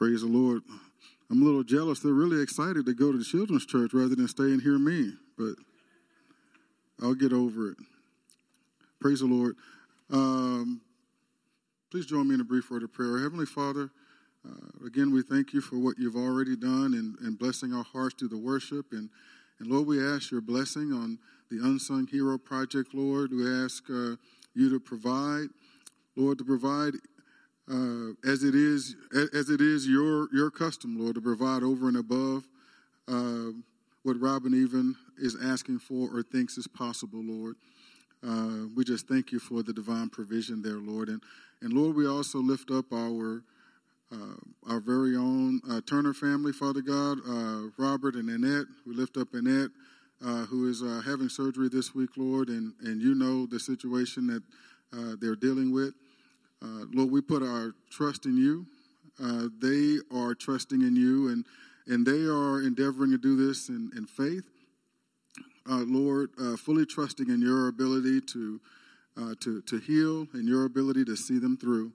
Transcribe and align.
Praise 0.00 0.22
the 0.22 0.28
Lord. 0.28 0.62
I'm 1.30 1.42
a 1.42 1.44
little 1.44 1.62
jealous. 1.62 2.00
They're 2.00 2.14
really 2.14 2.42
excited 2.42 2.86
to 2.86 2.94
go 2.94 3.12
to 3.12 3.18
the 3.18 3.24
children's 3.24 3.66
church 3.66 3.90
rather 3.92 4.14
than 4.14 4.28
stay 4.28 4.44
and 4.44 4.62
hear 4.62 4.78
me, 4.78 5.12
but 5.36 5.56
I'll 7.02 7.12
get 7.12 7.34
over 7.34 7.72
it. 7.72 7.76
Praise 8.98 9.20
the 9.20 9.26
Lord. 9.26 9.56
Um, 10.10 10.80
please 11.90 12.06
join 12.06 12.28
me 12.28 12.34
in 12.34 12.40
a 12.40 12.44
brief 12.44 12.70
word 12.70 12.82
of 12.82 12.94
prayer. 12.94 13.18
Heavenly 13.18 13.44
Father, 13.44 13.90
uh, 14.48 14.86
again, 14.86 15.12
we 15.12 15.20
thank 15.20 15.52
you 15.52 15.60
for 15.60 15.76
what 15.76 15.98
you've 15.98 16.16
already 16.16 16.56
done 16.56 16.94
and, 16.94 17.18
and 17.20 17.38
blessing 17.38 17.74
our 17.74 17.84
hearts 17.84 18.14
through 18.18 18.28
the 18.28 18.38
worship. 18.38 18.86
And, 18.92 19.10
and 19.58 19.68
Lord, 19.68 19.86
we 19.86 20.02
ask 20.02 20.30
your 20.30 20.40
blessing 20.40 20.94
on 20.94 21.18
the 21.50 21.58
Unsung 21.58 22.06
Hero 22.06 22.38
Project, 22.38 22.94
Lord. 22.94 23.32
We 23.32 23.46
ask 23.46 23.84
uh, 23.90 24.16
you 24.54 24.70
to 24.70 24.80
provide, 24.80 25.48
Lord, 26.16 26.38
to 26.38 26.44
provide 26.44 26.94
uh, 27.70 28.12
as 28.28 28.42
it 28.42 28.54
is 28.54 28.96
as 29.34 29.48
it 29.48 29.60
is 29.60 29.86
your 29.86 30.28
your 30.32 30.50
custom, 30.50 30.98
Lord, 30.98 31.14
to 31.14 31.20
provide 31.20 31.62
over 31.62 31.88
and 31.88 31.96
above 31.96 32.44
uh, 33.06 33.52
what 34.02 34.20
Robin 34.20 34.54
even 34.54 34.96
is 35.18 35.36
asking 35.42 35.78
for 35.78 36.08
or 36.12 36.22
thinks 36.22 36.58
is 36.58 36.66
possible, 36.66 37.20
Lord. 37.22 37.56
Uh, 38.26 38.66
we 38.76 38.84
just 38.84 39.06
thank 39.06 39.32
you 39.32 39.38
for 39.38 39.62
the 39.62 39.72
divine 39.72 40.08
provision 40.08 40.62
there, 40.62 40.78
Lord, 40.78 41.08
and 41.08 41.22
and 41.62 41.72
Lord, 41.72 41.94
we 41.94 42.06
also 42.08 42.38
lift 42.38 42.70
up 42.70 42.92
our 42.92 43.42
uh, 44.12 44.16
our 44.68 44.80
very 44.80 45.16
own 45.16 45.60
uh, 45.70 45.80
Turner 45.86 46.12
family, 46.12 46.52
Father 46.52 46.80
God, 46.80 47.18
uh, 47.28 47.68
Robert 47.78 48.16
and 48.16 48.28
Annette. 48.28 48.66
We 48.84 48.94
lift 48.94 49.16
up 49.16 49.32
Annette, 49.34 49.70
who 50.48 50.68
is 50.68 50.82
having 51.06 51.28
surgery 51.28 51.68
this 51.68 51.94
week, 51.94 52.10
Lord, 52.16 52.48
and 52.48 52.72
and 52.82 53.00
you 53.00 53.14
know 53.14 53.46
the 53.46 53.60
situation 53.60 54.26
that 54.26 55.20
they're 55.20 55.36
dealing 55.36 55.72
with. 55.72 55.94
Uh, 56.62 56.84
Lord, 56.92 57.10
we 57.10 57.20
put 57.20 57.42
our 57.42 57.74
trust 57.90 58.26
in 58.26 58.36
you. 58.36 58.66
Uh, 59.22 59.48
they 59.60 59.98
are 60.14 60.34
trusting 60.34 60.82
in 60.82 60.96
you, 60.96 61.28
and, 61.28 61.44
and 61.86 62.06
they 62.06 62.24
are 62.24 62.62
endeavoring 62.62 63.10
to 63.10 63.18
do 63.18 63.36
this 63.36 63.68
in, 63.68 63.90
in 63.96 64.06
faith. 64.06 64.44
Uh, 65.68 65.84
Lord, 65.86 66.30
uh, 66.40 66.56
fully 66.56 66.86
trusting 66.86 67.28
in 67.28 67.40
your 67.40 67.68
ability 67.68 68.20
to, 68.22 68.60
uh, 69.16 69.34
to, 69.40 69.60
to 69.62 69.78
heal 69.78 70.26
and 70.32 70.48
your 70.48 70.64
ability 70.64 71.04
to 71.04 71.16
see 71.16 71.38
them 71.38 71.56
through. 71.56 71.92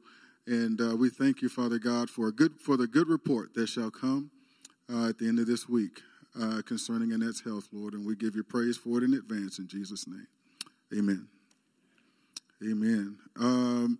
And 0.47 0.79
uh, 0.79 0.95
we 0.95 1.09
thank 1.09 1.41
you, 1.41 1.49
Father 1.49 1.79
God, 1.79 2.09
for, 2.09 2.27
a 2.27 2.31
good, 2.31 2.53
for 2.59 2.77
the 2.77 2.87
good 2.87 3.09
report 3.09 3.53
that 3.55 3.67
shall 3.67 3.89
come 3.89 4.29
at 4.87 5.17
the 5.17 5.27
end 5.27 5.39
of 5.39 5.47
this 5.47 5.67
week 5.67 6.01
concerning 6.65 7.11
Annette's 7.11 7.41
health, 7.41 7.67
Lord. 7.71 7.93
And 7.93 8.05
we 8.05 8.15
give 8.15 8.35
you 8.35 8.43
praise 8.43 8.77
for 8.77 8.99
it 8.99 9.03
in 9.03 9.15
advance 9.15 9.57
in 9.57 9.67
Jesus' 9.67 10.07
name. 10.07 10.27
Amen. 10.95 11.27
Amen. 12.63 13.17
Um, 13.39 13.99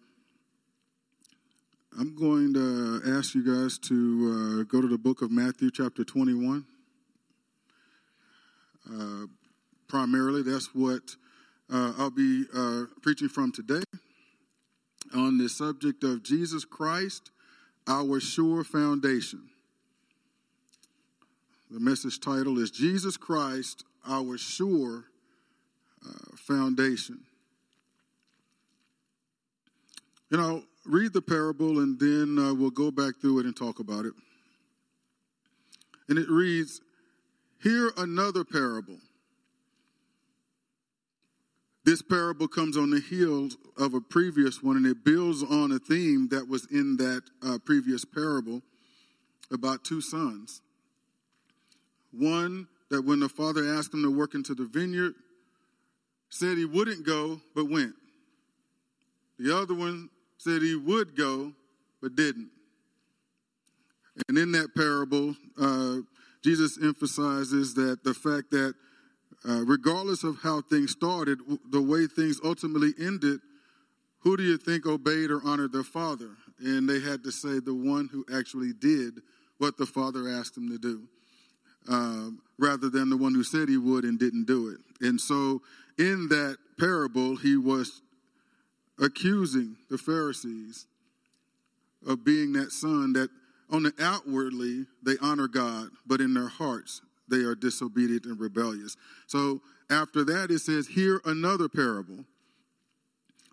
I'm 1.98 2.14
going 2.14 2.54
to 2.56 3.18
ask 3.18 3.36
you 3.36 3.46
guys 3.46 3.78
to 3.88 4.60
uh, 4.60 4.64
go 4.64 4.82
to 4.82 4.88
the 4.88 4.98
book 4.98 5.22
of 5.22 5.32
Matthew, 5.32 5.72
chapter 5.72 6.04
21. 6.04 6.66
Uh, 8.92 9.28
primarily, 9.88 10.44
that's 10.44 10.76
what 10.76 11.16
uh, 11.72 11.94
I'll 11.98 12.10
be 12.10 12.48
uh, 12.54 12.84
preaching 13.02 13.30
from 13.30 13.54
today 13.54 13.84
on 15.14 15.38
the 15.38 15.48
subject 15.48 16.04
of 16.04 16.22
Jesus 16.22 16.66
Christ, 16.66 17.32
our 17.88 18.20
sure 18.20 18.66
foundation. 18.66 19.48
The 21.72 21.80
message 21.80 22.20
title 22.20 22.60
is 22.60 22.72
Jesus 22.72 23.16
Christ, 23.16 23.86
our 24.06 24.38
sure 24.38 25.06
uh, 26.06 26.36
foundation. 26.36 27.20
You 30.30 30.38
know, 30.38 30.64
read 30.86 31.14
the 31.14 31.22
parable 31.22 31.80
and 31.80 32.00
then 32.00 32.38
uh, 32.38 32.54
we'll 32.54 32.70
go 32.70 32.92
back 32.92 33.16
through 33.22 33.40
it 33.40 33.46
and 33.46 33.56
talk 33.56 33.80
about 33.80 34.06
it. 34.06 34.14
And 36.08 36.18
it 36.18 36.30
reads 36.30 36.82
Hear 37.64 37.92
another 37.98 38.44
parable. 38.44 38.98
This 41.84 42.02
parable 42.02 42.48
comes 42.48 42.78
on 42.78 42.90
the 42.90 43.00
heels 43.00 43.58
of 43.78 43.94
a 43.94 44.02
previous 44.02 44.62
one, 44.62 44.76
and 44.78 44.88
it 44.88 45.06
builds 45.06 45.44
on 45.44 45.72
a 45.72 45.80
theme 45.80 46.30
that 46.30 46.48
was 46.48 46.68
in 46.72 46.98
that 46.98 47.22
uh, 47.44 47.60
previous 47.64 48.04
parable 48.04 48.62
about 49.52 49.84
two 49.84 50.02
sons. 50.02 50.62
One 52.12 52.68
that 52.90 53.04
when 53.04 53.20
the 53.20 53.30
father 53.30 53.68
asked 53.68 53.94
him 53.94 54.04
to 54.04 54.16
work 54.16 54.34
into 54.34 54.56
the 54.56 54.66
vineyard, 54.66 55.14
said 56.30 56.58
he 56.58 56.66
wouldn't 56.66 57.06
go, 57.06 57.40
but 57.56 57.70
went. 57.70 57.94
The 59.38 59.56
other 59.56 59.74
one 59.74 60.10
said 60.46 60.62
he 60.62 60.76
would 60.76 61.18
go, 61.18 61.52
but 62.02 62.16
didn't. 62.16 62.50
And 64.28 64.38
in 64.38 64.52
that 64.52 64.76
parable, 64.76 65.36
uh, 65.60 65.98
Jesus 66.44 66.78
emphasizes 66.82 67.74
that 67.74 68.04
the 68.04 68.14
fact 68.14 68.52
that 68.52 68.76
uh, 69.48 69.64
regardless 69.66 70.24
of 70.24 70.38
how 70.44 70.62
things 70.62 70.92
started, 70.92 71.40
the 71.72 71.82
way 71.82 72.06
things 72.08 72.40
ultimately 72.44 72.94
ended, 73.00 73.40
who 74.20 74.38
do 74.38 74.44
you 74.44 74.58
think 74.58 74.86
obeyed 74.86 75.32
or 75.32 75.42
honored 75.44 75.72
their 75.72 75.84
father? 75.84 76.30
And 76.60 76.88
they 76.88 77.00
had 77.00 77.24
to 77.24 77.32
say 77.32 77.60
the 77.60 77.74
one 77.74 78.08
who 78.12 78.24
actually 78.34 78.74
did 78.74 79.22
what 79.58 79.78
the 79.78 79.86
father 79.86 80.30
asked 80.30 80.58
him 80.58 80.70
to 80.70 80.78
do, 80.78 81.08
um, 81.90 82.40
rather 82.60 82.90
than 82.90 83.10
the 83.10 83.18
one 83.18 83.34
who 83.34 83.44
said 83.44 83.68
he 83.68 83.78
would 83.78 84.04
and 84.04 84.20
didn't 84.20 84.46
do 84.46 84.70
it. 84.70 84.78
And 85.06 85.20
so, 85.20 85.62
in 85.98 86.28
that 86.30 86.58
parable, 86.78 87.36
he 87.36 87.58
was 87.58 88.02
accusing 89.00 89.78
the 89.90 89.98
Pharisees 89.98 90.88
of 92.08 92.24
being 92.24 92.54
that 92.54 92.72
son 92.72 93.14
that 93.14 93.30
on 93.70 93.84
the 93.84 93.94
outwardly 94.00 94.86
they 95.04 95.16
honor 95.22 95.48
God, 95.48 95.90
but 96.06 96.22
in 96.22 96.34
their 96.34 96.48
hearts 96.48 97.02
they 97.28 97.38
are 97.38 97.56
disobedient 97.56 98.26
and 98.26 98.40
rebellious. 98.40 98.96
So 99.28 99.62
after 99.90 100.24
that, 100.26 100.52
it 100.52 100.60
says, 100.60 100.88
Hear 100.88 101.22
another 101.26 101.68
parable. 101.68 102.26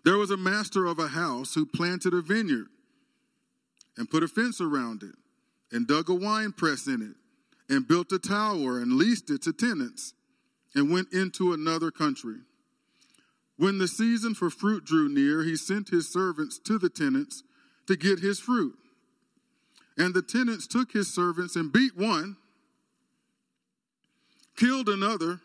There 0.05 0.17
was 0.17 0.31
a 0.31 0.37
master 0.37 0.85
of 0.85 0.99
a 0.99 1.07
house 1.07 1.55
who 1.55 1.65
planted 1.65 2.13
a 2.13 2.21
vineyard 2.21 2.67
and 3.97 4.09
put 4.09 4.23
a 4.23 4.27
fence 4.27 4.59
around 4.59 5.03
it 5.03 5.15
and 5.71 5.87
dug 5.87 6.09
a 6.09 6.13
wine 6.13 6.51
press 6.51 6.87
in 6.87 7.01
it 7.01 7.73
and 7.73 7.87
built 7.87 8.11
a 8.11 8.19
tower 8.19 8.79
and 8.79 8.93
leased 8.93 9.29
it 9.29 9.41
to 9.43 9.53
tenants 9.53 10.13
and 10.75 10.91
went 10.91 11.11
into 11.13 11.53
another 11.53 11.89
country. 11.89 12.37
When 13.63 13.77
the 13.77 13.87
season 13.87 14.35
for 14.35 14.49
fruit 14.49 14.83
drew 14.83 15.07
near, 15.07 15.41
he 15.41 15.55
sent 15.55 15.87
his 15.87 16.11
servants 16.11 16.59
to 16.65 16.77
the 16.77 16.89
tenants 16.89 17.43
to 17.87 17.95
get 17.95 18.19
his 18.19 18.37
fruit. 18.37 18.77
And 19.97 20.13
the 20.13 20.21
tenants 20.21 20.67
took 20.67 20.91
his 20.91 21.13
servants 21.13 21.55
and 21.55 21.71
beat 21.71 21.95
one, 21.95 22.35
killed 24.57 24.89
another, 24.89 25.39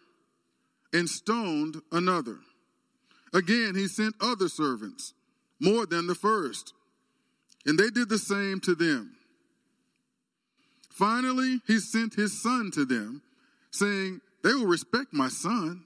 and 0.92 1.08
stoned 1.08 1.80
another. 1.92 2.38
Again, 3.32 3.76
he 3.76 3.86
sent 3.86 4.16
other 4.20 4.48
servants, 4.48 5.14
more 5.60 5.86
than 5.86 6.08
the 6.08 6.16
first, 6.16 6.74
and 7.66 7.78
they 7.78 7.88
did 7.88 8.08
the 8.08 8.18
same 8.18 8.58
to 8.62 8.74
them. 8.74 9.14
Finally, 10.90 11.60
he 11.68 11.78
sent 11.78 12.14
his 12.14 12.42
son 12.42 12.72
to 12.72 12.84
them, 12.84 13.22
saying, 13.70 14.20
They 14.42 14.54
will 14.54 14.66
respect 14.66 15.12
my 15.12 15.28
son. 15.28 15.84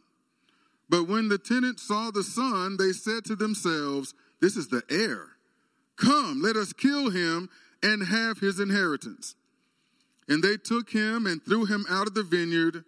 But 0.92 1.08
when 1.08 1.30
the 1.30 1.38
tenants 1.38 1.84
saw 1.84 2.10
the 2.10 2.22
son, 2.22 2.76
they 2.76 2.92
said 2.92 3.24
to 3.24 3.34
themselves, 3.34 4.12
This 4.42 4.58
is 4.58 4.68
the 4.68 4.82
heir. 4.90 5.26
Come, 5.96 6.42
let 6.42 6.54
us 6.54 6.74
kill 6.74 7.08
him 7.08 7.48
and 7.82 8.06
have 8.06 8.40
his 8.40 8.60
inheritance. 8.60 9.34
And 10.28 10.42
they 10.44 10.58
took 10.58 10.90
him 10.90 11.26
and 11.26 11.42
threw 11.42 11.64
him 11.64 11.86
out 11.88 12.08
of 12.08 12.12
the 12.12 12.22
vineyard 12.22 12.84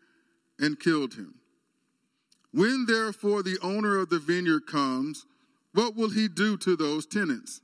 and 0.59 0.79
killed 0.79 1.15
him. 1.15 1.37
When 2.53 2.85
therefore 2.87 3.43
the 3.43 3.59
owner 3.63 3.99
of 3.99 4.11
the 4.11 4.19
vineyard 4.19 4.67
comes, 4.67 5.25
what 5.73 5.97
will 5.97 6.11
he 6.11 6.29
do 6.29 6.59
to 6.59 6.77
those 6.77 7.07
tenants? 7.07 7.63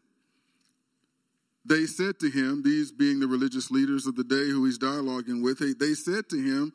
They 1.67 1.85
said 1.85 2.19
to 2.21 2.31
him, 2.31 2.63
these 2.63 2.91
being 2.91 3.21
the 3.21 3.29
religious 3.29 3.71
leaders 3.71 4.07
of 4.07 4.17
the 4.17 4.25
day 4.25 4.49
who 4.49 4.65
he's 4.65 4.79
dialoguing 4.79 5.43
with, 5.43 5.59
they 5.79 5.93
said 5.93 6.31
to 6.31 6.37
him, 6.37 6.73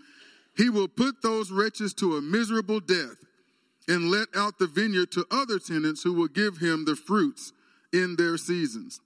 He 0.56 0.70
will 0.70 0.88
put 0.88 1.24
those 1.24 1.50
wretches 1.50 1.96
to 1.96 2.18
a 2.18 2.22
miserable 2.22 2.80
death 2.80 3.26
and 3.88 4.10
let 4.10 4.28
out 4.36 4.58
the 4.58 4.68
vineyard 4.68 5.12
to 5.12 5.26
other 5.30 5.60
tenants 5.60 6.04
who 6.04 6.14
will 6.14 6.28
give 6.28 6.58
him 6.58 6.86
the 6.86 6.96
fruits 6.96 7.54
in 7.94 8.16
their 8.16 8.38
seasons. 8.38 9.00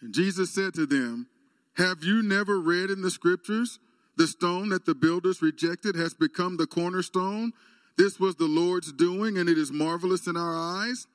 And 0.00 0.12
Jesus 0.12 0.52
said 0.52 0.74
to 0.74 0.86
them, 0.86 1.28
Have 1.74 2.02
you 2.02 2.22
never 2.22 2.60
read 2.60 2.90
in 2.90 3.02
the 3.02 3.10
scriptures, 3.10 3.78
the 4.16 4.26
stone 4.26 4.70
that 4.70 4.86
the 4.86 4.94
builders 4.94 5.42
rejected 5.42 5.94
has 5.94 6.14
become 6.14 6.56
the 6.56 6.66
cornerstone? 6.66 7.52
This 7.96 8.20
was 8.20 8.36
the 8.36 8.46
Lord's 8.46 8.92
doing, 8.92 9.38
and 9.38 9.48
it 9.48 9.56
is 9.56 9.72
marvelous 9.72 10.26
in 10.26 10.36
our 10.36 10.54
eyes. 10.54 11.06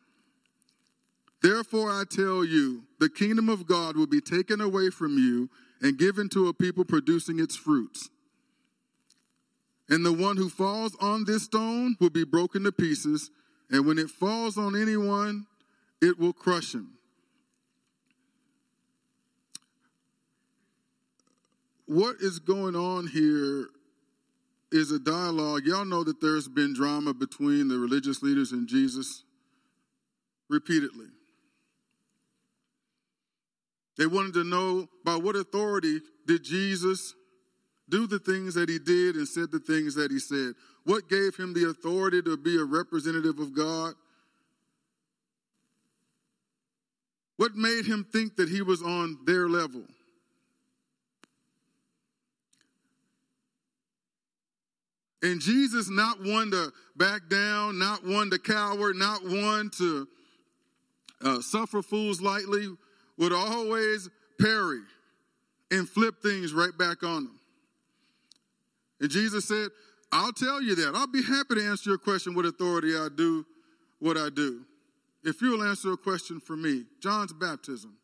Therefore, 1.42 1.90
I 1.90 2.04
tell 2.10 2.46
you, 2.46 2.84
the 3.00 3.10
kingdom 3.10 3.50
of 3.50 3.68
God 3.68 3.98
will 3.98 4.08
be 4.08 4.22
taken 4.22 4.62
away 4.62 4.90
from 4.90 5.18
you 5.18 5.50
and 5.82 5.98
given 5.98 6.30
to 6.30 6.48
a 6.48 6.54
people 6.54 6.86
producing 6.86 7.40
its 7.40 7.56
fruits. 7.56 8.10
And 9.92 10.04
the 10.04 10.14
one 10.14 10.38
who 10.38 10.50
falls 10.50 10.96
on 11.00 11.26
this 11.26 11.44
stone 11.44 11.96
will 12.00 12.10
be 12.10 12.24
broken 12.24 12.64
to 12.64 12.72
pieces, 12.72 13.30
and 13.70 13.86
when 13.86 14.00
it 14.00 14.10
falls 14.10 14.58
on 14.58 14.76
anyone, 14.76 15.46
it 16.02 16.18
will 16.18 16.34
crush 16.34 16.74
him. 16.74 16.98
what 21.92 22.16
is 22.22 22.40
going 22.40 22.74
on 22.74 23.06
here 23.06 23.68
is 24.72 24.92
a 24.92 25.00
dialogue. 25.00 25.64
Y'all 25.66 25.84
know 25.84 26.06
that 26.06 26.22
there's 26.22 26.48
been 26.48 26.74
drama 26.74 27.14
between 27.14 27.68
the 27.68 27.78
religious 27.78 28.24
leaders 28.24 28.54
and 28.54 28.66
Jesus 28.66 29.26
repeatedly. 30.50 31.08
They 33.98 34.06
wanted 34.06 34.36
to 34.36 34.46
know 34.46 34.88
by 35.04 35.18
what 35.18 35.36
authority 35.36 36.00
did 36.26 36.46
Jesus 36.46 37.14
do 37.92 38.08
the 38.08 38.20
things 38.20 38.56
that 38.56 38.70
he 38.70 38.80
did 38.80 39.16
and 39.16 39.28
said 39.28 39.52
the 39.52 39.60
things 39.60 39.96
that 39.96 40.10
he 40.10 40.18
said? 40.18 40.54
What 40.86 41.10
gave 41.10 41.36
him 41.36 41.54
the 41.54 41.70
authority 41.70 42.22
to 42.24 42.38
be 42.38 42.58
a 42.58 42.64
representative 42.64 43.38
of 43.38 43.54
God? 43.54 43.94
What 47.38 47.56
made 47.56 47.86
him 47.86 48.06
think 48.12 48.38
that 48.38 48.50
he 48.50 48.62
was 48.62 48.82
on 48.82 49.18
their 49.26 49.50
level? 49.50 49.84
And 55.24 55.40
Jesus, 55.40 55.90
not 55.90 56.24
one 56.24 56.50
to 56.52 56.72
back 56.96 57.30
down, 57.30 57.78
not 57.78 58.06
one 58.06 58.32
to 58.32 58.40
cower, 58.40 58.94
not 58.94 59.24
one 59.24 59.70
to 59.78 60.08
uh, 61.24 61.42
suffer 61.42 61.82
fools 61.82 62.22
lightly, 62.22 62.68
would 63.18 63.34
always 63.34 64.10
parry 64.40 64.82
and 65.70 65.88
flip 65.88 66.22
things 66.24 66.54
right 66.54 66.76
back 66.78 67.04
on 67.04 67.26
them. 67.26 67.41
And 69.02 69.10
Jesus 69.10 69.48
said, 69.48 69.70
I'll 70.12 70.32
tell 70.32 70.62
you 70.62 70.76
that. 70.76 70.94
I'll 70.94 71.08
be 71.08 71.24
happy 71.24 71.56
to 71.56 71.66
answer 71.66 71.90
your 71.90 71.98
question 71.98 72.36
with 72.36 72.46
authority 72.46 72.96
I 72.96 73.08
do 73.14 73.46
what 74.00 74.16
I 74.16 74.30
do. 74.30 74.62
If 75.24 75.42
you'll 75.42 75.64
answer 75.64 75.92
a 75.92 75.98
question 75.98 76.40
for 76.40 76.56
me, 76.56 76.86
John's 77.02 77.34
baptism, 77.34 77.96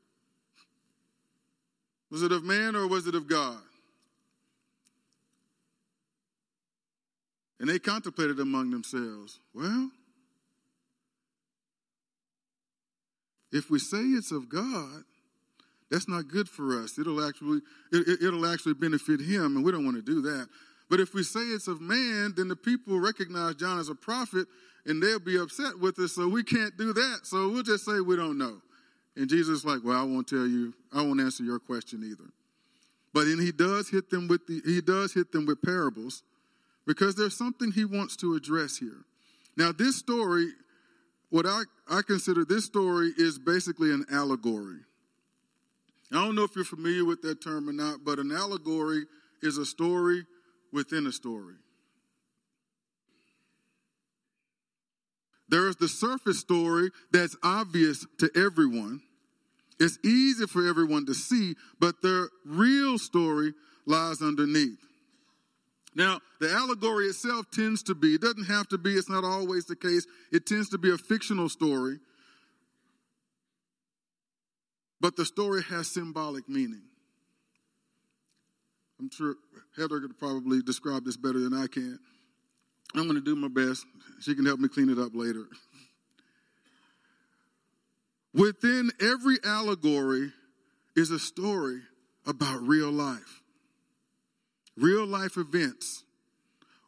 was 2.10 2.24
it 2.24 2.32
of 2.32 2.44
man 2.44 2.76
or 2.76 2.88
was 2.88 3.08
it 3.08 3.16
of 3.16 3.28
God? 3.28 3.60
And 7.60 7.70
they 7.70 7.80
contemplated 7.80 8.40
among 8.40 8.70
themselves, 8.70 9.40
well, 9.54 9.90
if 13.52 13.70
we 13.70 13.80
say 13.80 13.98
it's 13.98 14.32
of 14.32 14.48
God, 14.48 15.04
that's 15.90 16.08
not 16.08 16.28
good 16.28 16.48
for 16.50 16.82
us. 16.82 17.00
It'll 17.00 17.26
actually 17.26 17.62
it, 17.92 18.22
will 18.22 18.46
actually 18.46 18.74
benefit 18.74 19.22
him, 19.22 19.56
and 19.56 19.66
we 19.66 19.72
don't 19.72 19.86
want 19.86 19.98
to 19.98 20.04
do 20.04 20.22
that. 20.22 20.48
But 20.90 21.00
if 21.00 21.14
we 21.14 21.24
say 21.24 21.42
it's 21.42 21.68
of 21.68 21.82
man, 21.82 22.34
then 22.36 22.48
the 22.48 22.56
people 22.56 23.00
recognize 23.00 23.56
John 23.56 23.80
as 23.80 23.90
a 23.90 23.96
prophet, 23.96 24.48
and 24.86 25.04
they'll 25.04 25.20
be 25.20 25.38
upset 25.38 25.80
with 25.80 26.00
us. 26.00 26.14
So 26.14 26.28
we 26.28 26.44
can't 26.44 26.78
do 26.78 26.94
that. 26.94 27.20
So 27.24 27.50
we'll 27.50 27.64
just 27.64 27.86
say 27.86 28.00
we 28.00 28.16
don't 28.16 28.38
know. 28.38 28.62
And 29.16 29.30
Jesus 29.30 29.60
is 29.60 29.66
like, 29.66 29.80
well, 29.84 30.00
I 30.00 30.04
won't 30.04 30.28
tell 30.28 30.48
you. 30.48 30.74
I 30.94 31.02
won't 31.02 31.20
answer 31.20 31.44
your 31.44 31.60
question 31.60 32.04
either. 32.04 32.30
But 33.14 33.26
then 33.26 33.40
he 33.40 33.52
does 33.52 33.90
hit 33.90 34.10
them 34.10 34.28
with 34.28 34.46
the 34.48 34.62
he 34.64 34.80
does 34.80 35.14
hit 35.14 35.32
them 35.32 35.46
with 35.46 35.62
parables 35.62 36.24
because 36.86 37.16
there's 37.16 37.36
something 37.36 37.72
he 37.72 37.84
wants 37.84 38.16
to 38.18 38.36
address 38.36 38.78
here. 38.78 39.04
Now, 39.58 39.72
this 39.72 39.98
story, 39.98 40.50
what 41.32 41.46
I, 41.46 41.64
I 41.90 42.02
consider 42.04 42.46
this 42.46 42.66
story 42.66 43.12
is 43.18 43.40
basically 43.40 43.92
an 43.92 44.06
allegory. 44.12 44.82
I 46.12 46.24
don't 46.24 46.36
know 46.36 46.44
if 46.44 46.56
you're 46.56 46.64
familiar 46.64 47.04
with 47.04 47.22
that 47.24 47.42
term 47.42 47.68
or 47.68 47.74
not, 47.74 48.06
but 48.06 48.20
an 48.20 48.32
allegory 48.32 49.06
is 49.42 49.58
a 49.58 49.66
story 49.66 50.26
within 50.72 51.08
a 51.08 51.12
story. 51.12 51.56
There's 55.50 55.78
the 55.78 55.88
surface 55.88 56.40
story 56.40 56.90
that's 57.12 57.38
obvious 57.42 58.06
to 58.20 58.30
everyone. 58.36 59.02
It's 59.80 59.98
easy 60.04 60.46
for 60.46 60.68
everyone 60.68 61.06
to 61.06 61.14
see, 61.14 61.56
but 61.80 62.02
the 62.02 62.30
real 62.46 62.98
story 62.98 63.54
lies 63.86 64.22
underneath. 64.22 64.80
Now, 65.96 66.20
the 66.40 66.52
allegory 66.52 67.08
itself 67.08 67.50
tends 67.52 67.82
to 67.84 67.96
be, 67.96 68.16
it 68.16 68.22
doesn't 68.22 68.46
have 68.46 68.68
to 68.70 68.78
be, 68.78 68.92
it's 68.92 69.10
not 69.10 69.24
always 69.24 69.66
the 69.66 69.76
case, 69.76 70.06
it 70.32 70.46
tends 70.46 70.70
to 70.70 70.78
be 70.78 70.92
a 70.92 70.98
fictional 70.98 71.50
story. 71.50 72.00
But 75.00 75.16
the 75.16 75.26
story 75.26 75.64
has 75.64 75.88
symbolic 75.88 76.50
meaning. 76.50 76.84
I'm 79.00 79.10
sure 79.12 79.36
Heather 79.78 80.00
could 80.00 80.18
probably 80.18 80.62
describe 80.62 81.06
this 81.06 81.18
better 81.18 81.40
than 81.40 81.54
I 81.54 81.68
can. 81.68 82.00
I'm 82.96 83.04
going 83.04 83.16
to 83.16 83.22
do 83.22 83.36
my 83.36 83.48
best. 83.48 83.86
She 84.22 84.34
can 84.34 84.46
help 84.46 84.60
me 84.60 84.68
clean 84.68 84.90
it 84.90 84.98
up 84.98 85.12
later. 85.14 85.46
Within 88.34 88.92
every 89.00 89.38
allegory 89.44 90.32
is 90.96 91.12
a 91.12 91.20
story 91.20 91.82
about 92.26 92.62
real 92.62 92.92
life 92.92 93.42
real 94.78 95.06
life 95.06 95.38
events 95.38 96.04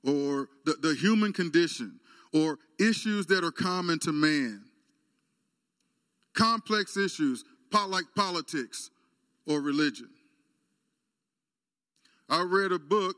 or 0.06 0.48
the, 0.66 0.76
the 0.82 0.94
human 0.94 1.34
condition 1.34 2.00
or 2.34 2.58
issues 2.80 3.26
that 3.26 3.44
are 3.44 3.52
common 3.52 4.00
to 4.00 4.12
man, 4.12 4.64
complex 6.34 6.96
issues 6.96 7.44
like 7.88 8.06
politics 8.16 8.90
or 9.48 9.60
religion. 9.62 10.10
I 12.30 12.44
read 12.44 12.72
a 12.72 12.80
book, 12.80 13.16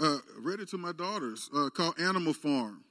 uh, 0.00 0.18
read 0.40 0.60
it 0.60 0.68
to 0.70 0.78
my 0.78 0.92
daughters, 0.92 1.50
uh, 1.54 1.68
called 1.68 2.00
Animal 2.00 2.32
Farm. 2.32 2.82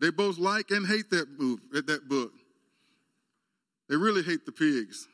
They 0.00 0.10
both 0.10 0.38
like 0.38 0.70
and 0.70 0.86
hate 0.86 1.10
that 1.10 1.26
move, 1.38 1.60
that 1.72 2.08
book. 2.08 2.32
They 3.88 3.96
really 3.96 4.22
hate 4.22 4.46
the 4.46 4.52
pigs. 4.52 5.08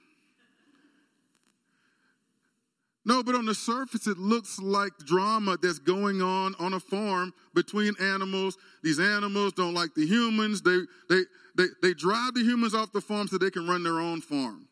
No, 3.07 3.23
but 3.23 3.37
on 3.37 3.47
the 3.47 3.55
surface, 3.55 4.07
it 4.09 4.19
looks 4.19 4.59
like 4.59 4.93
drama 4.99 5.57
that's 5.63 5.79
going 5.79 6.21
on 6.21 6.57
on 6.59 6.75
a 6.75 6.81
farm 6.81 7.33
between 7.55 7.95
animals. 8.01 8.59
These 8.83 8.99
animals 8.99 9.53
don't 9.53 9.75
like 9.75 9.95
the 9.95 10.05
humans. 10.05 10.61
They, 10.61 10.81
they, 11.09 11.23
they, 11.57 11.67
they 11.83 11.95
drive 11.95 12.35
the 12.35 12.43
humans 12.43 12.75
off 12.75 12.93
the 12.93 13.01
farm 13.01 13.29
so 13.29 13.39
they 13.39 13.51
can 13.51 13.67
run 13.67 13.85
their 13.85 14.01
own 14.01 14.21
farm. 14.21 14.67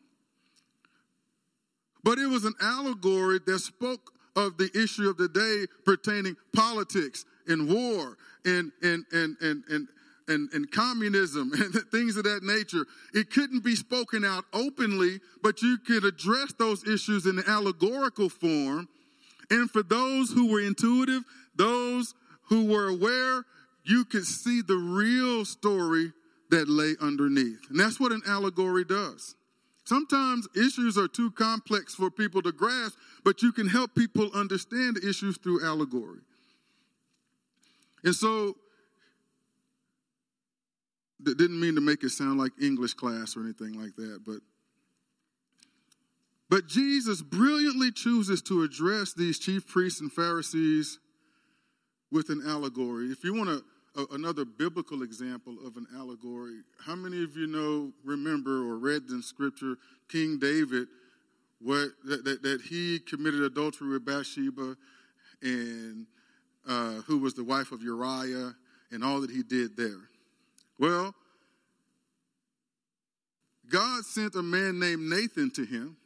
But 2.05 2.19
it 2.19 2.27
was 2.27 2.45
an 2.45 2.53
allegory 2.61 3.39
that 3.47 3.59
spoke 3.59 4.13
of 4.35 4.57
the 4.57 4.69
issue 4.75 5.09
of 5.09 5.17
the 5.17 5.27
day 5.27 5.65
pertaining 5.85 6.37
politics 6.53 7.25
and 7.47 7.67
war 7.67 8.15
and, 8.45 8.71
and, 8.83 9.05
and, 9.11 9.35
and, 9.41 9.63
and, 9.67 9.87
and, 10.27 10.49
and 10.53 10.71
communism 10.71 11.51
and 11.59 11.73
things 11.91 12.15
of 12.15 12.25
that 12.25 12.43
nature. 12.43 12.85
It 13.15 13.31
couldn't 13.31 13.63
be 13.63 13.75
spoken 13.75 14.23
out 14.23 14.45
openly, 14.53 15.19
but 15.41 15.63
you 15.63 15.79
could 15.79 16.05
address 16.05 16.53
those 16.59 16.87
issues 16.87 17.25
in 17.25 17.39
an 17.39 17.45
allegorical 17.47 18.29
form. 18.29 18.87
And 19.49 19.69
for 19.71 19.81
those 19.81 20.29
who 20.31 20.51
were 20.51 20.61
intuitive, 20.61 21.23
those 21.55 22.13
who 22.49 22.65
were 22.65 22.87
aware, 22.87 23.45
you 23.83 24.05
could 24.05 24.25
see 24.25 24.61
the 24.61 24.77
real 24.77 25.43
story 25.43 26.13
that 26.51 26.67
lay 26.67 26.95
underneath. 27.01 27.67
And 27.71 27.79
that's 27.79 27.99
what 27.99 28.11
an 28.11 28.21
allegory 28.27 28.85
does. 28.85 29.35
Sometimes 29.85 30.47
issues 30.55 30.97
are 30.97 31.07
too 31.07 31.29
complex 31.31 31.93
for 31.93 32.09
people 32.09 32.41
to 32.41 32.51
grasp, 32.51 32.97
but 33.23 33.41
you 33.43 33.51
can 33.51 33.67
help 33.67 33.93
people 33.93 34.31
understand 34.33 34.97
issues 34.97 35.37
through 35.37 35.63
allegory. 35.63 36.21
And 38.03 38.15
so 38.15 38.55
didn't 41.23 41.59
mean 41.59 41.75
to 41.75 41.81
make 41.81 42.03
it 42.03 42.09
sound 42.09 42.39
like 42.39 42.51
English 42.61 42.93
class 42.93 43.37
or 43.37 43.41
anything 43.41 43.79
like 43.79 43.95
that, 43.95 44.19
but 44.25 44.39
but 46.47 46.67
Jesus 46.67 47.23
brilliantly 47.23 47.91
chooses 47.91 48.41
to 48.43 48.61
address 48.61 49.13
these 49.13 49.39
chief 49.39 49.67
priests 49.67 49.99
and 49.99 50.11
Pharisees 50.11 50.99
with 52.11 52.29
an 52.29 52.43
allegory. 52.45 53.07
If 53.07 53.23
you 53.23 53.33
want 53.33 53.49
a, 53.49 53.63
another 54.11 54.45
biblical 54.45 55.03
example 55.03 55.55
of 55.65 55.77
an 55.77 55.87
allegory, 55.95 56.61
how 56.85 56.95
many 56.95 57.23
of 57.23 57.35
you 57.35 57.47
know, 57.47 57.91
remember, 58.03 58.67
or 58.67 58.77
read 58.77 59.03
in 59.09 59.21
Scripture 59.21 59.75
King 60.09 60.37
David, 60.39 60.87
what 61.61 61.89
that, 62.05 62.23
that, 62.25 62.43
that 62.43 62.61
he 62.61 62.99
committed 62.99 63.41
adultery 63.41 63.89
with 63.89 64.05
Bathsheba, 64.05 64.75
and 65.41 66.05
uh, 66.67 67.01
who 67.07 67.17
was 67.17 67.33
the 67.33 67.43
wife 67.43 67.71
of 67.71 67.81
Uriah, 67.81 68.53
and 68.91 69.03
all 69.03 69.21
that 69.21 69.31
he 69.31 69.43
did 69.43 69.77
there. 69.77 70.09
Well, 70.77 71.15
God 73.69 74.03
sent 74.05 74.35
a 74.35 74.43
man 74.43 74.79
named 74.79 75.09
Nathan 75.09 75.51
to 75.51 75.65
him. 75.65 75.97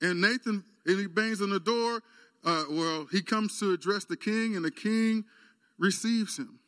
And 0.00 0.20
Nathan, 0.20 0.64
and 0.84 0.98
he 0.98 1.06
bangs 1.06 1.40
on 1.40 1.50
the 1.50 1.60
door. 1.60 2.02
Uh, 2.46 2.64
well, 2.70 3.06
he 3.10 3.20
comes 3.20 3.58
to 3.58 3.72
address 3.72 4.04
the 4.04 4.16
king, 4.16 4.54
and 4.54 4.64
the 4.64 4.70
king 4.70 5.24
receives 5.78 6.38
him. 6.38 6.60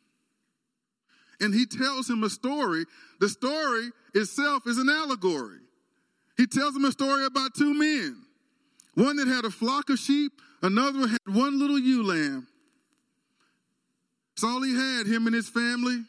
And 1.39 1.53
he 1.53 1.65
tells 1.65 2.09
him 2.09 2.23
a 2.23 2.29
story. 2.29 2.85
The 3.21 3.29
story 3.29 3.89
itself 4.13 4.67
is 4.67 4.77
an 4.77 4.89
allegory. 4.89 5.59
He 6.35 6.45
tells 6.47 6.75
him 6.75 6.83
a 6.83 6.91
story 6.91 7.25
about 7.25 7.55
two 7.55 7.73
men 7.73 8.25
one 8.95 9.15
that 9.15 9.27
had 9.29 9.45
a 9.45 9.49
flock 9.49 9.89
of 9.89 9.97
sheep, 9.97 10.33
another 10.61 11.07
had 11.07 11.19
one 11.25 11.57
little 11.57 11.79
ewe 11.79 12.03
lamb. 12.03 12.47
It's 14.33 14.43
all 14.43 14.61
he 14.61 14.75
had, 14.75 15.07
him 15.07 15.25
and 15.25 15.33
his 15.33 15.47
family. 15.47 16.03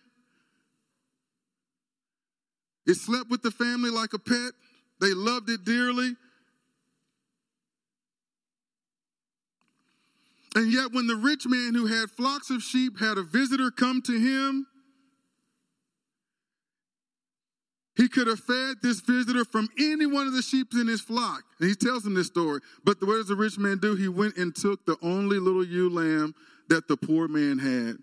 It 2.87 2.95
slept 2.95 3.31
with 3.31 3.43
the 3.43 3.53
family 3.53 3.91
like 3.91 4.13
a 4.13 4.19
pet, 4.19 4.53
They 5.01 5.15
loved 5.15 5.49
it 5.51 5.65
dearly. 5.65 6.17
And 10.57 10.73
yet, 10.73 10.93
when 10.93 11.07
the 11.07 11.17
rich 11.17 11.47
man 11.47 11.75
who 11.75 11.87
had 11.87 12.11
flocks 12.11 12.51
of 12.51 12.63
sheep 12.63 12.99
had 12.99 13.19
a 13.19 13.23
visitor 13.23 13.71
come 13.71 14.03
to 14.03 14.19
him, 14.19 14.67
he 17.97 18.09
could 18.09 18.27
have 18.27 18.41
fed 18.41 18.77
this 18.83 19.01
visitor 19.01 19.45
from 19.45 19.69
any 19.79 20.07
one 20.07 20.27
of 20.27 20.33
the 20.33 20.43
sheep 20.43 20.69
in 20.73 20.87
his 20.87 21.01
flock. 21.01 21.43
And 21.61 21.69
he 21.69 21.75
tells 21.75 22.05
him 22.05 22.15
this 22.15 22.29
story. 22.29 22.61
But 22.85 23.01
what 23.03 23.17
does 23.17 23.29
the 23.29 23.37
rich 23.37 23.59
man 23.59 23.79
do? 23.79 23.95
He 23.95 24.09
went 24.09 24.37
and 24.37 24.55
took 24.55 24.87
the 24.87 24.97
only 25.03 25.39
little 25.39 25.65
ewe 25.65 25.91
lamb 25.91 26.35
that 26.69 26.89
the 26.89 26.97
poor 26.97 27.29
man 27.29 27.59
had 27.59 27.99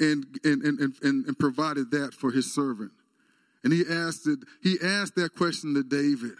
and, 0.00 0.24
and, 0.44 0.62
and, 0.62 0.94
and, 1.02 1.26
and 1.26 1.38
provided 1.38 1.90
that 1.90 2.14
for 2.14 2.30
his 2.30 2.54
servant. 2.54 2.92
And 3.64 3.72
he 3.72 3.84
asked, 3.88 4.26
it, 4.26 4.38
he 4.62 4.78
asked 4.82 5.16
that 5.16 5.34
question 5.34 5.74
to 5.74 5.82
David. 5.82 6.36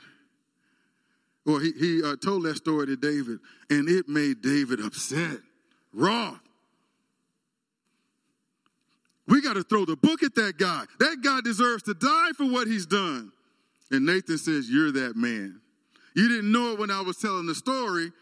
Well, 1.48 1.60
he, 1.60 1.72
he 1.72 2.02
uh, 2.04 2.16
told 2.16 2.42
that 2.42 2.58
story 2.58 2.84
to 2.88 2.96
David, 2.96 3.38
and 3.70 3.88
it 3.88 4.06
made 4.06 4.42
David 4.42 4.80
upset, 4.80 5.38
wroth. 5.94 6.38
We 9.26 9.40
got 9.40 9.54
to 9.54 9.62
throw 9.62 9.86
the 9.86 9.96
book 9.96 10.22
at 10.22 10.34
that 10.34 10.58
guy. 10.58 10.84
That 11.00 11.22
guy 11.24 11.40
deserves 11.42 11.84
to 11.84 11.94
die 11.94 12.32
for 12.36 12.44
what 12.44 12.66
he's 12.66 12.84
done. 12.84 13.32
And 13.90 14.04
Nathan 14.04 14.36
says, 14.36 14.68
You're 14.68 14.92
that 14.92 15.16
man. 15.16 15.62
You 16.14 16.28
didn't 16.28 16.52
know 16.52 16.72
it 16.72 16.78
when 16.78 16.90
I 16.90 17.00
was 17.00 17.16
telling 17.16 17.46
the 17.46 17.54
story. 17.54 18.12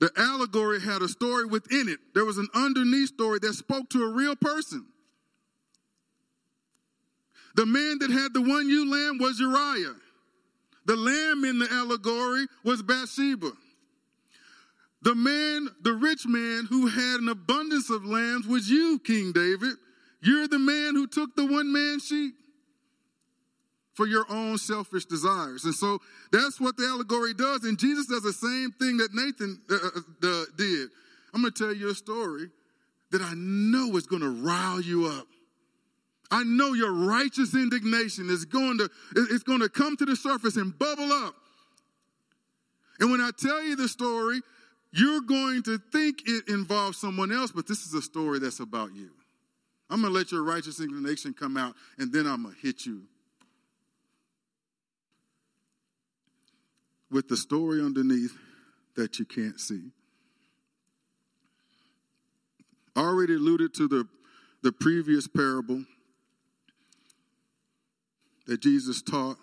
The 0.00 0.10
allegory 0.16 0.80
had 0.80 1.02
a 1.02 1.08
story 1.08 1.44
within 1.46 1.88
it. 1.88 2.00
There 2.12 2.24
was 2.24 2.38
an 2.38 2.48
underneath 2.56 3.10
story 3.10 3.38
that 3.42 3.52
spoke 3.52 3.88
to 3.90 4.02
a 4.02 4.08
real 4.08 4.34
person. 4.34 4.84
The 7.54 7.66
man 7.66 7.98
that 8.00 8.10
had 8.10 8.34
the 8.34 8.42
one 8.42 8.68
ewe 8.68 8.90
lamb 8.90 9.18
was 9.18 9.38
Uriah. 9.38 9.94
The 10.86 10.96
lamb 10.96 11.44
in 11.44 11.58
the 11.58 11.68
allegory 11.70 12.46
was 12.64 12.82
Bathsheba. 12.82 13.50
The 15.02 15.14
man, 15.14 15.68
the 15.82 15.92
rich 15.92 16.26
man 16.26 16.66
who 16.68 16.86
had 16.86 17.20
an 17.20 17.28
abundance 17.28 17.90
of 17.90 18.04
lambs 18.04 18.46
was 18.46 18.70
you, 18.70 18.98
King 19.00 19.32
David. 19.32 19.74
You're 20.22 20.48
the 20.48 20.58
man 20.58 20.94
who 20.94 21.06
took 21.06 21.36
the 21.36 21.46
one 21.46 21.72
man 21.72 22.00
sheep 22.00 22.34
for 23.94 24.06
your 24.06 24.26
own 24.28 24.58
selfish 24.58 25.06
desires. 25.06 25.64
And 25.64 25.74
so 25.74 26.00
that's 26.30 26.60
what 26.60 26.76
the 26.76 26.86
allegory 26.86 27.34
does. 27.34 27.64
And 27.64 27.78
Jesus 27.78 28.06
does 28.06 28.22
the 28.22 28.32
same 28.32 28.72
thing 28.72 28.98
that 28.98 29.14
Nathan 29.14 29.60
uh, 29.70 29.74
uh, 29.74 30.28
uh 30.28 30.44
did. 30.56 30.88
I'm 31.32 31.40
going 31.40 31.52
to 31.52 31.64
tell 31.64 31.74
you 31.74 31.90
a 31.90 31.94
story 31.94 32.50
that 33.10 33.22
I 33.22 33.32
know 33.34 33.96
is 33.96 34.06
going 34.06 34.22
to 34.22 34.30
rile 34.30 34.80
you 34.80 35.06
up. 35.06 35.26
I 36.30 36.42
know 36.42 36.72
your 36.72 36.92
righteous 36.92 37.54
indignation 37.54 38.28
is 38.30 38.44
going 38.44 38.78
to 38.78 38.90
it's 39.14 39.44
going 39.44 39.60
to 39.60 39.68
come 39.68 39.96
to 39.96 40.04
the 40.04 40.16
surface 40.16 40.56
and 40.56 40.76
bubble 40.78 41.12
up. 41.12 41.34
And 42.98 43.10
when 43.10 43.20
I 43.20 43.30
tell 43.36 43.62
you 43.62 43.76
the 43.76 43.88
story, 43.88 44.40
you're 44.92 45.20
going 45.20 45.62
to 45.64 45.78
think 45.92 46.22
it 46.26 46.48
involves 46.48 46.98
someone 46.98 47.30
else, 47.30 47.52
but 47.52 47.66
this 47.66 47.84
is 47.86 47.94
a 47.94 48.02
story 48.02 48.38
that's 48.38 48.60
about 48.60 48.94
you. 48.94 49.10
I'm 49.90 50.00
going 50.00 50.12
to 50.12 50.18
let 50.18 50.32
your 50.32 50.42
righteous 50.42 50.80
indignation 50.80 51.34
come 51.34 51.56
out, 51.56 51.74
and 51.98 52.12
then 52.12 52.26
I'm 52.26 52.42
going 52.42 52.54
to 52.54 52.60
hit 52.60 52.86
you 52.86 53.02
with 57.10 57.28
the 57.28 57.36
story 57.36 57.80
underneath 57.80 58.36
that 58.96 59.18
you 59.18 59.24
can't 59.24 59.60
see. 59.60 59.90
I 62.96 63.00
already 63.00 63.34
alluded 63.34 63.74
to 63.74 63.86
the, 63.86 64.08
the 64.62 64.72
previous 64.72 65.28
parable 65.28 65.84
that 68.46 68.60
Jesus 68.60 69.02
taught 69.02 69.36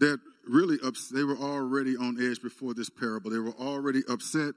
that 0.00 0.20
really 0.46 0.78
ups- 0.80 1.08
they 1.08 1.24
were 1.24 1.36
already 1.36 1.96
on 1.96 2.20
edge 2.20 2.40
before 2.42 2.74
this 2.74 2.88
parable. 2.88 3.30
They 3.30 3.38
were 3.38 3.52
already 3.52 4.02
upset 4.08 4.54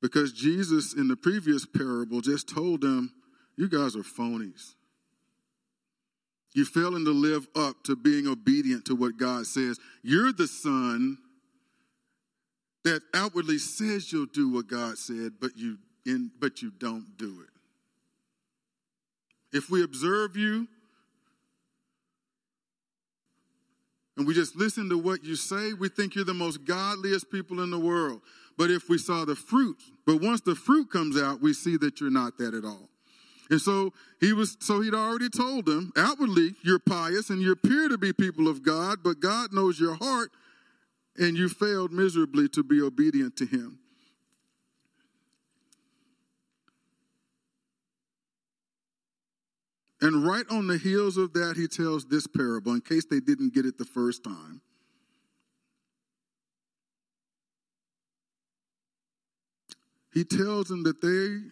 because 0.00 0.32
Jesus 0.32 0.94
in 0.94 1.08
the 1.08 1.16
previous 1.16 1.66
parable 1.66 2.20
just 2.20 2.48
told 2.48 2.80
them, 2.80 3.12
You 3.56 3.68
guys 3.68 3.94
are 3.96 4.02
phonies. 4.02 4.74
You're 6.54 6.66
failing 6.66 7.04
to 7.04 7.10
live 7.10 7.48
up 7.56 7.82
to 7.84 7.96
being 7.96 8.26
obedient 8.26 8.84
to 8.86 8.94
what 8.94 9.16
God 9.16 9.46
says. 9.46 9.78
You're 10.02 10.32
the 10.32 10.46
son 10.46 11.18
that 12.84 13.02
outwardly 13.12 13.58
says 13.58 14.12
you'll 14.12 14.26
do 14.26 14.50
what 14.50 14.68
God 14.68 14.98
said, 14.98 15.32
but 15.40 15.56
you 15.56 15.78
in, 16.06 16.30
but 16.40 16.62
you 16.62 16.70
don't 16.70 17.16
do 17.16 17.42
it. 17.42 17.54
If 19.56 19.70
we 19.70 19.82
observe 19.82 20.36
you 20.36 20.66
and 24.16 24.26
we 24.26 24.34
just 24.34 24.56
listen 24.56 24.88
to 24.90 24.98
what 24.98 25.24
you 25.24 25.36
say, 25.36 25.72
we 25.72 25.88
think 25.88 26.14
you're 26.14 26.24
the 26.24 26.34
most 26.34 26.64
godliest 26.64 27.30
people 27.30 27.62
in 27.62 27.70
the 27.70 27.78
world. 27.78 28.20
But 28.56 28.70
if 28.70 28.88
we 28.88 28.98
saw 28.98 29.24
the 29.24 29.36
fruit, 29.36 29.76
but 30.06 30.20
once 30.20 30.40
the 30.40 30.54
fruit 30.54 30.90
comes 30.90 31.20
out, 31.20 31.40
we 31.40 31.52
see 31.52 31.76
that 31.78 32.00
you're 32.00 32.10
not 32.10 32.38
that 32.38 32.54
at 32.54 32.64
all. 32.64 32.88
And 33.50 33.60
so 33.60 33.92
he 34.20 34.32
was 34.32 34.56
so 34.60 34.80
he'd 34.80 34.94
already 34.94 35.28
told 35.28 35.66
them, 35.66 35.92
outwardly 35.96 36.54
you're 36.62 36.78
pious 36.78 37.30
and 37.30 37.40
you 37.40 37.52
appear 37.52 37.88
to 37.88 37.98
be 37.98 38.12
people 38.12 38.48
of 38.48 38.62
God, 38.62 38.98
but 39.04 39.20
God 39.20 39.52
knows 39.52 39.78
your 39.78 39.94
heart 39.94 40.30
and 41.16 41.36
you 41.36 41.48
failed 41.48 41.92
miserably 41.92 42.48
to 42.48 42.62
be 42.62 42.80
obedient 42.80 43.36
to 43.36 43.46
him. 43.46 43.78
And 50.04 50.22
right 50.22 50.44
on 50.50 50.66
the 50.66 50.76
heels 50.76 51.16
of 51.16 51.32
that, 51.32 51.56
he 51.56 51.66
tells 51.66 52.04
this 52.04 52.26
parable 52.26 52.74
in 52.74 52.82
case 52.82 53.06
they 53.06 53.20
didn't 53.20 53.54
get 53.54 53.64
it 53.64 53.78
the 53.78 53.86
first 53.86 54.22
time. 54.22 54.60
He 60.12 60.22
tells 60.22 60.68
them 60.68 60.82
that 60.82 61.00
they, 61.00 61.48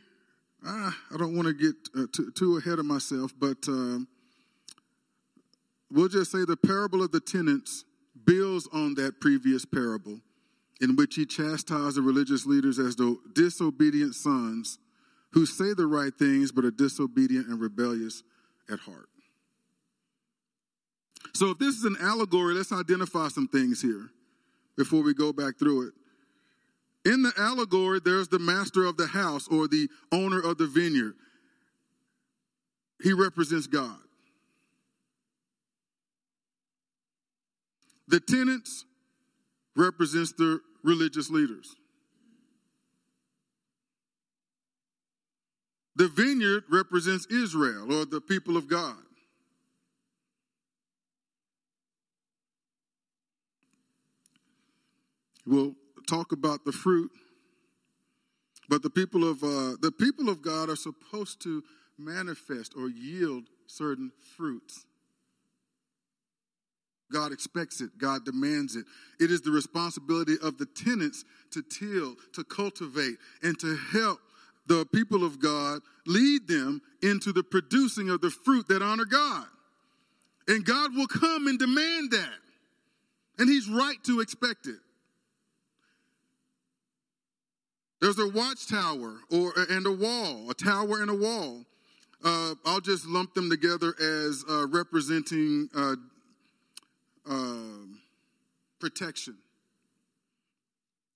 ah, 0.69 0.95
I 1.15 1.17
don't 1.17 1.35
want 1.35 1.49
to 1.49 1.55
get 1.55 1.75
uh, 1.97 2.07
too, 2.13 2.31
too, 2.33 2.59
ahead 2.59 2.79
of 2.79 2.85
myself, 2.85 3.33
but 3.41 3.57
um, 3.69 4.07
we'll 5.91 6.09
just 6.09 6.31
say 6.31 6.45
the 6.45 6.59
parable 6.59 7.03
of 7.03 7.11
the 7.11 7.21
tenants 7.21 7.87
builds 8.27 8.69
on 8.71 8.97
that 8.97 9.19
previous 9.19 9.65
parable 9.65 10.21
in 10.83 10.95
which 10.95 11.15
he 11.15 11.25
chastised 11.25 11.97
the 11.97 12.03
religious 12.03 12.45
leaders 12.45 12.79
as 12.79 12.97
the 12.97 13.17
disobedient 13.35 14.15
sons 14.15 14.79
who 15.31 15.47
say 15.47 15.73
the 15.73 15.87
right 15.87 16.13
things 16.19 16.53
but 16.53 16.67
are 16.67 16.71
disobedient 16.71 17.47
and 17.47 17.59
rebellious 17.59 18.23
at 18.71 18.81
heart. 18.81 19.09
So, 21.35 21.51
if 21.51 21.59
this 21.59 21.77
is 21.77 21.85
an 21.85 21.97
allegory, 22.01 22.55
let's 22.55 22.73
identify 22.73 23.29
some 23.29 23.49
things 23.49 23.81
here 23.81 24.11
before 24.77 25.03
we 25.03 25.15
go 25.15 25.33
back 25.33 25.59
through 25.59 25.89
it. 25.89 25.95
In 27.05 27.23
the 27.23 27.33
allegory, 27.37 28.01
there's 28.05 28.29
the 28.29 28.39
master 28.39 28.85
of 28.85 28.97
the 28.97 29.07
house 29.07 29.49
or 29.49 29.67
the 29.67 29.89
owner 30.13 30.41
of 30.41 30.59
the 30.59 30.67
vineyard. 30.67 31.15
He 33.03 33.13
represents 33.13 33.67
God. 33.67 33.99
The 38.07 38.21
tenants 38.21 38.85
represents 39.75 40.33
the 40.33 40.61
religious 40.85 41.31
leaders. 41.31 41.75
The 45.95 46.09
vineyard 46.09 46.65
represents 46.71 47.27
Israel 47.27 47.93
or 47.93 48.05
the 48.05 48.21
people 48.21 48.57
of 48.57 48.69
God. 48.69 48.97
We'll 55.47 55.75
talk 56.09 56.33
about 56.33 56.65
the 56.65 56.73
fruit, 56.73 57.11
but 58.69 58.83
the 58.83 58.91
people 58.91 59.29
of 59.29 59.43
uh, 59.43 59.77
the 59.81 59.93
people 59.93 60.29
of 60.29 60.41
God 60.41 60.71
are 60.71 60.77
supposed 60.77 61.43
to 61.43 61.63
manifest 61.99 62.75
or 62.77 62.89
yield 62.89 63.45
certain 63.67 64.13
fruits. 64.37 64.87
God 67.13 67.33
expects 67.33 67.81
it. 67.81 67.91
God 67.99 68.25
demands 68.25 68.75
it. 68.77 68.87
It 69.21 69.31
is 69.31 69.43
the 69.43 69.51
responsibility 69.51 70.37
of 70.43 70.57
the 70.57 70.67
tenants 70.67 71.25
to 71.51 71.63
till, 71.63 72.17
to 72.33 72.45
cultivate, 72.45 73.17
and 73.43 73.59
to 73.61 73.77
help 73.77 74.21
the 74.67 74.87
people 74.87 75.25
of 75.25 75.41
God, 75.41 75.81
lead 76.07 76.47
them 76.49 76.83
into 77.03 77.33
the 77.33 77.43
producing 77.43 78.11
of 78.11 78.21
the 78.21 78.31
fruit 78.31 78.69
that 78.69 78.83
honor 78.83 79.05
God. 79.05 79.47
And 80.49 80.65
God 80.65 80.95
will 80.95 81.07
come 81.07 81.47
and 81.47 81.59
demand 81.59 82.11
that. 82.13 82.39
And 83.39 83.49
He's 83.49 83.69
right 83.69 84.03
to 84.05 84.21
expect 84.21 84.67
it. 84.67 84.77
There's 88.01 88.19
a 88.19 88.29
watchtower 88.29 89.21
or 89.31 89.53
and 89.71 89.87
a 89.87 89.93
wall, 89.93 90.51
a 90.51 90.55
tower 90.55 91.01
and 91.01 91.11
a 91.11 91.15
wall. 91.15 91.65
Uh, 92.25 92.55
I'll 92.65 92.81
just 92.81 93.07
lump 93.07 93.35
them 93.35 93.49
together 93.49 93.95
as 94.01 94.45
uh, 94.49 94.67
representing 94.69 95.69
uh, 95.75 95.95
um, 97.29 98.01
protection 98.81 99.37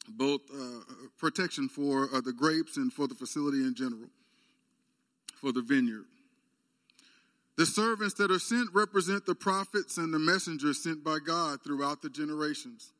both 0.08 0.40
uh, 0.52 0.80
protection 1.18 1.68
for 1.68 2.08
uh, 2.14 2.20
the 2.20 2.32
grapes 2.32 2.76
and 2.76 2.92
for 2.92 3.06
the 3.06 3.14
facility 3.14 3.58
in 3.58 3.74
general. 3.74 4.08
for 5.36 5.52
the 5.52 5.62
vineyard. 5.62 6.06
The 7.56 7.66
servants 7.66 8.14
that 8.14 8.30
are 8.30 8.38
sent 8.38 8.68
represent 8.74 9.24
the 9.26 9.34
prophets 9.34 9.96
and 9.96 10.12
the 10.12 10.18
messengers 10.18 10.82
sent 10.82 11.04
by 11.04 11.18
God 11.24 11.62
throughout 11.62 12.02
the 12.02 12.10
generations. 12.10 12.92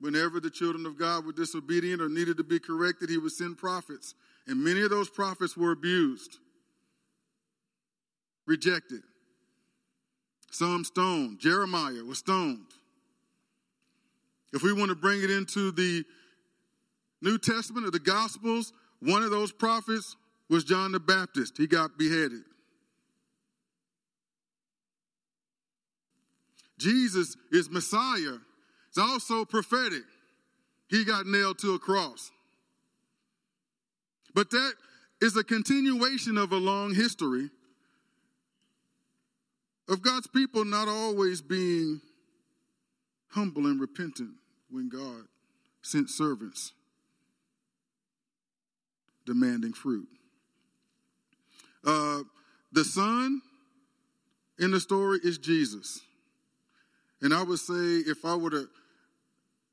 Whenever 0.00 0.40
the 0.40 0.50
children 0.50 0.84
of 0.86 0.98
God 0.98 1.24
were 1.24 1.32
disobedient 1.32 2.02
or 2.02 2.08
needed 2.08 2.36
to 2.36 2.44
be 2.44 2.58
corrected, 2.58 3.08
he 3.08 3.18
would 3.18 3.32
send 3.32 3.56
prophets. 3.58 4.14
And 4.46 4.62
many 4.62 4.82
of 4.82 4.90
those 4.90 5.08
prophets 5.08 5.56
were 5.56 5.72
abused, 5.72 6.38
rejected. 8.46 9.02
Some 10.50 10.84
stoned. 10.84 11.38
Jeremiah 11.38 12.04
was 12.04 12.18
stoned. 12.18 12.66
If 14.52 14.62
we 14.62 14.72
want 14.72 14.90
to 14.90 14.94
bring 14.94 15.22
it 15.22 15.30
into 15.30 15.70
the 15.70 16.04
New 17.22 17.38
Testament 17.38 17.86
or 17.86 17.90
the 17.90 17.98
Gospels, 17.98 18.72
one 19.00 19.22
of 19.22 19.30
those 19.30 19.52
prophets 19.52 20.16
was 20.50 20.64
John 20.64 20.92
the 20.92 21.00
Baptist. 21.00 21.56
He 21.56 21.66
got 21.66 21.96
beheaded. 21.96 22.42
Jesus 26.78 27.36
is 27.50 27.70
Messiah. 27.70 28.38
It's 28.88 28.98
also 28.98 29.44
prophetic. 29.44 30.02
He 30.88 31.04
got 31.04 31.26
nailed 31.26 31.58
to 31.60 31.74
a 31.74 31.78
cross. 31.78 32.30
But 34.34 34.50
that 34.50 34.72
is 35.20 35.36
a 35.36 35.44
continuation 35.44 36.36
of 36.36 36.52
a 36.52 36.56
long 36.56 36.94
history 36.94 37.48
of 39.88 40.02
God's 40.02 40.26
people 40.26 40.64
not 40.64 40.88
always 40.88 41.40
being 41.40 42.00
humble 43.28 43.66
and 43.66 43.80
repentant 43.80 44.32
when 44.72 44.88
God 44.88 45.26
sent 45.82 46.10
servants 46.10 46.72
demanding 49.26 49.72
fruit. 49.72 50.08
Uh, 51.84 52.20
the 52.72 52.84
son 52.84 53.42
in 54.58 54.70
the 54.70 54.80
story 54.80 55.18
is 55.22 55.38
Jesus. 55.38 56.00
And 57.20 57.32
I 57.32 57.42
would 57.42 57.58
say, 57.58 57.74
if 57.74 58.24
I 58.24 58.34
were 58.34 58.50
to, 58.50 58.68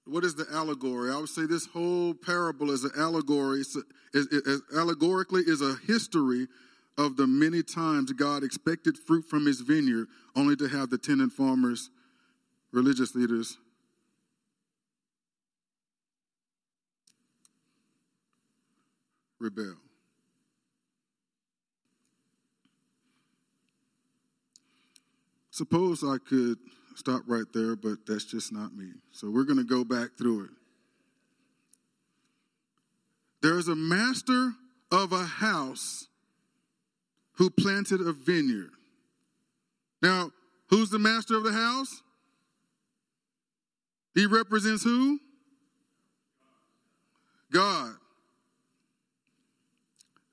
what 0.06 0.24
is 0.24 0.36
the 0.36 0.46
allegory? 0.52 1.12
I 1.12 1.18
would 1.18 1.30
say 1.30 1.46
this 1.46 1.66
whole 1.66 2.14
parable 2.14 2.72
is 2.72 2.84
an 2.84 2.92
allegory, 2.98 3.62
is, 3.62 3.78
is, 4.14 4.28
is, 4.28 4.62
allegorically 4.76 5.44
is 5.46 5.62
a 5.62 5.76
history 5.88 6.48
of 6.98 7.16
the 7.16 7.28
many 7.28 7.64
times 7.64 8.12
God 8.12 8.44
expected 8.44 8.98
fruit 8.98 9.26
from 9.26 9.46
his 9.46 9.62
vineyard, 9.62 10.08
only 10.36 10.56
to 10.58 10.68
have 10.68 10.90
the 10.90 10.98
tenant 10.98 11.32
farmers, 11.32 11.90
religious 12.72 13.16
leaders, 13.16 13.58
rebel. 19.40 19.76
Suppose 25.52 26.04
I 26.04 26.18
could 26.18 26.58
stop 26.96 27.24
right 27.28 27.46
there, 27.54 27.76
but 27.76 28.06
that's 28.08 28.26
just 28.26 28.54
not 28.54 28.74
me. 28.76 28.92
So 29.12 29.30
we're 29.30 29.44
going 29.44 29.58
to 29.58 29.64
go 29.64 29.84
back 29.84 30.18
through 30.18 30.46
it. 30.46 30.50
There's 33.42 33.68
a 33.68 33.76
master 33.76 34.52
of 34.92 35.12
a 35.12 35.24
house 35.24 36.08
who 37.34 37.50
planted 37.50 38.02
a 38.02 38.12
vineyard. 38.12 38.72
Now, 40.02 40.32
who's 40.70 40.90
the 40.90 41.00
master 41.00 41.38
of 41.38 41.44
the 41.44 41.54
house? 41.54 42.02
He 44.14 44.26
represents 44.26 44.84
who? 44.84 45.20
God. 47.52 47.94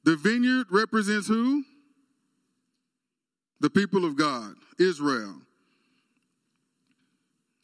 The 0.06 0.14
vineyard 0.16 0.68
represents 0.70 1.26
who? 1.26 1.64
The 3.58 3.68
people 3.68 4.04
of 4.04 4.16
God, 4.16 4.54
Israel. 4.78 5.34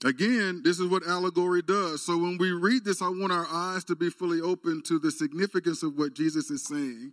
Again, 0.05 0.63
this 0.65 0.81
is 0.81 0.89
what 0.89 1.07
allegory 1.07 1.63
does. 1.63 2.05
So 2.05 2.19
when 2.19 2.39
we 2.39 2.51
read 2.51 2.85
this, 2.85 3.01
I 3.01 3.09
want 3.09 3.31
our 3.31 3.47
eyes 3.49 3.85
to 3.85 3.95
be 3.95 4.11
fully 4.11 4.41
open 4.41 4.83
to 4.87 4.99
the 4.99 5.13
significance 5.13 5.85
of 5.85 5.97
what 5.97 6.15
Jesus 6.15 6.51
is 6.51 6.67
saying 6.67 7.13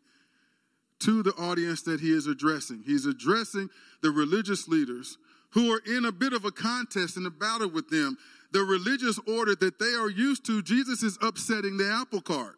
to 1.02 1.22
the 1.22 1.34
audience 1.34 1.84
that 1.84 2.00
he 2.00 2.12
is 2.12 2.26
addressing. 2.26 2.82
He's 2.84 3.06
addressing 3.06 3.70
the 4.02 4.10
religious 4.10 4.68
leaders 4.68 5.20
who 5.52 5.72
are 5.72 5.82
in 5.86 6.06
a 6.06 6.12
bit 6.12 6.34
of 6.34 6.44
a 6.44 6.52
contest 6.52 7.18
and 7.18 7.28
a 7.28 7.30
battle 7.30 7.70
with 7.70 7.90
them. 7.90 8.18
The 8.52 8.62
religious 8.62 9.20
order 9.28 9.54
that 9.56 9.78
they 9.78 9.94
are 9.94 10.10
used 10.10 10.44
to, 10.48 10.64
Jesus 10.64 11.04
is 11.04 11.20
upsetting 11.22 11.78
the 11.78 11.88
apple 11.90 12.22
cart. 12.22 12.56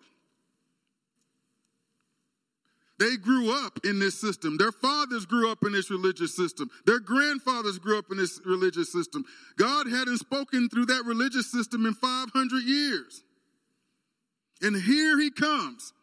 They 3.01 3.17
grew 3.17 3.51
up 3.65 3.79
in 3.83 3.97
this 3.97 4.21
system. 4.21 4.57
Their 4.57 4.71
fathers 4.71 5.25
grew 5.25 5.51
up 5.51 5.63
in 5.63 5.71
this 5.71 5.89
religious 5.89 6.35
system. 6.35 6.69
Their 6.85 6.99
grandfathers 6.99 7.79
grew 7.79 7.97
up 7.97 8.05
in 8.11 8.17
this 8.17 8.39
religious 8.45 8.93
system. 8.93 9.25
God 9.57 9.87
hadn't 9.87 10.19
spoken 10.19 10.69
through 10.69 10.85
that 10.85 11.03
religious 11.03 11.51
system 11.51 11.87
in 11.87 11.95
500 11.95 12.63
years. 12.63 13.23
And 14.61 14.79
here 14.79 15.19
he 15.19 15.31
comes 15.31 15.93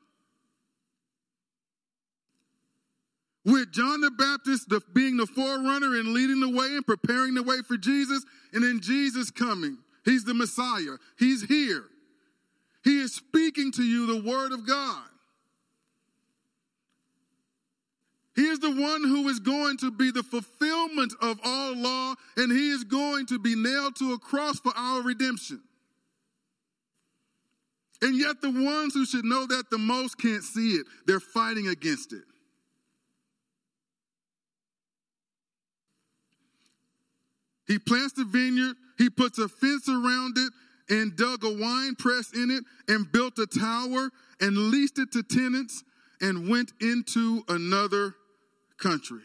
with 3.45 3.71
John 3.71 4.01
the 4.01 4.11
Baptist 4.11 4.69
the, 4.69 4.83
being 4.93 5.19
the 5.19 5.27
forerunner 5.27 5.95
and 5.95 6.09
leading 6.09 6.41
the 6.41 6.51
way 6.51 6.67
and 6.67 6.85
preparing 6.85 7.35
the 7.35 7.45
way 7.45 7.59
for 7.69 7.77
Jesus, 7.77 8.25
and 8.53 8.65
then 8.65 8.81
Jesus 8.83 9.31
coming. 9.31 9.79
He's 10.05 10.25
the 10.25 10.35
Messiah. 10.35 10.97
He's 11.17 11.45
here. 11.45 11.85
He 12.83 12.99
is 12.99 13.15
speaking 13.15 13.71
to 13.75 13.85
you 13.85 14.21
the 14.21 14.29
word 14.29 14.51
of 14.51 14.67
God. 14.67 15.07
He 18.39 18.47
is 18.47 18.61
the 18.61 18.71
one 18.71 19.03
who 19.03 19.29
is 19.29 19.41
going 19.41 19.79
to 19.79 19.91
be 19.91 20.13
the 20.13 20.23
fulfillment 20.23 21.13
of 21.21 21.41
all 21.45 21.75
law, 21.75 22.15
and 22.37 22.53
he 22.53 22.71
is 22.71 22.85
going 22.85 23.27
to 23.27 23.39
be 23.41 23.57
nailed 23.57 23.97
to 23.97 24.13
a 24.13 24.19
cross 24.19 24.61
for 24.61 24.71
our 24.77 25.03
redemption. 25.03 25.61
And 28.01 28.17
yet, 28.17 28.41
the 28.41 28.51
ones 28.51 28.95
who 28.95 29.05
should 29.07 29.25
know 29.25 29.45
that 29.47 29.71
the 29.73 29.79
most 29.79 30.19
can't 30.19 30.45
see 30.45 30.75
it, 30.75 30.87
they're 31.05 31.19
fighting 31.19 31.67
against 31.67 32.13
it. 32.13 32.23
He 37.67 37.81
plants 37.81 38.13
the 38.13 38.25
vineyard, 38.25 38.77
he 38.99 39.11
puts 39.11 39.41
a 39.41 39.49
fence 39.49 39.89
around 39.89 40.39
it, 40.39 40.53
and 40.89 41.17
dug 41.17 41.43
a 41.43 41.53
wine 41.53 41.97
press 41.97 42.33
in 42.33 42.53
it, 42.53 42.63
and 42.87 43.11
built 43.11 43.37
a 43.41 43.49
tower, 43.49 44.11
and 44.41 44.57
leased 44.71 45.01
it 45.01 45.11
to 45.11 45.25
tenants, 45.25 45.83
and 46.21 46.49
went 46.49 46.73
into 46.81 47.43
another 47.49 48.15
country. 48.79 49.23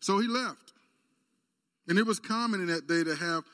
So 0.00 0.18
he 0.18 0.28
left. 0.28 0.72
And 1.88 1.98
it 1.98 2.06
was 2.06 2.20
common 2.20 2.60
in 2.60 2.66
that 2.68 2.86
day 2.86 3.02
to 3.02 3.14
have 3.14 3.44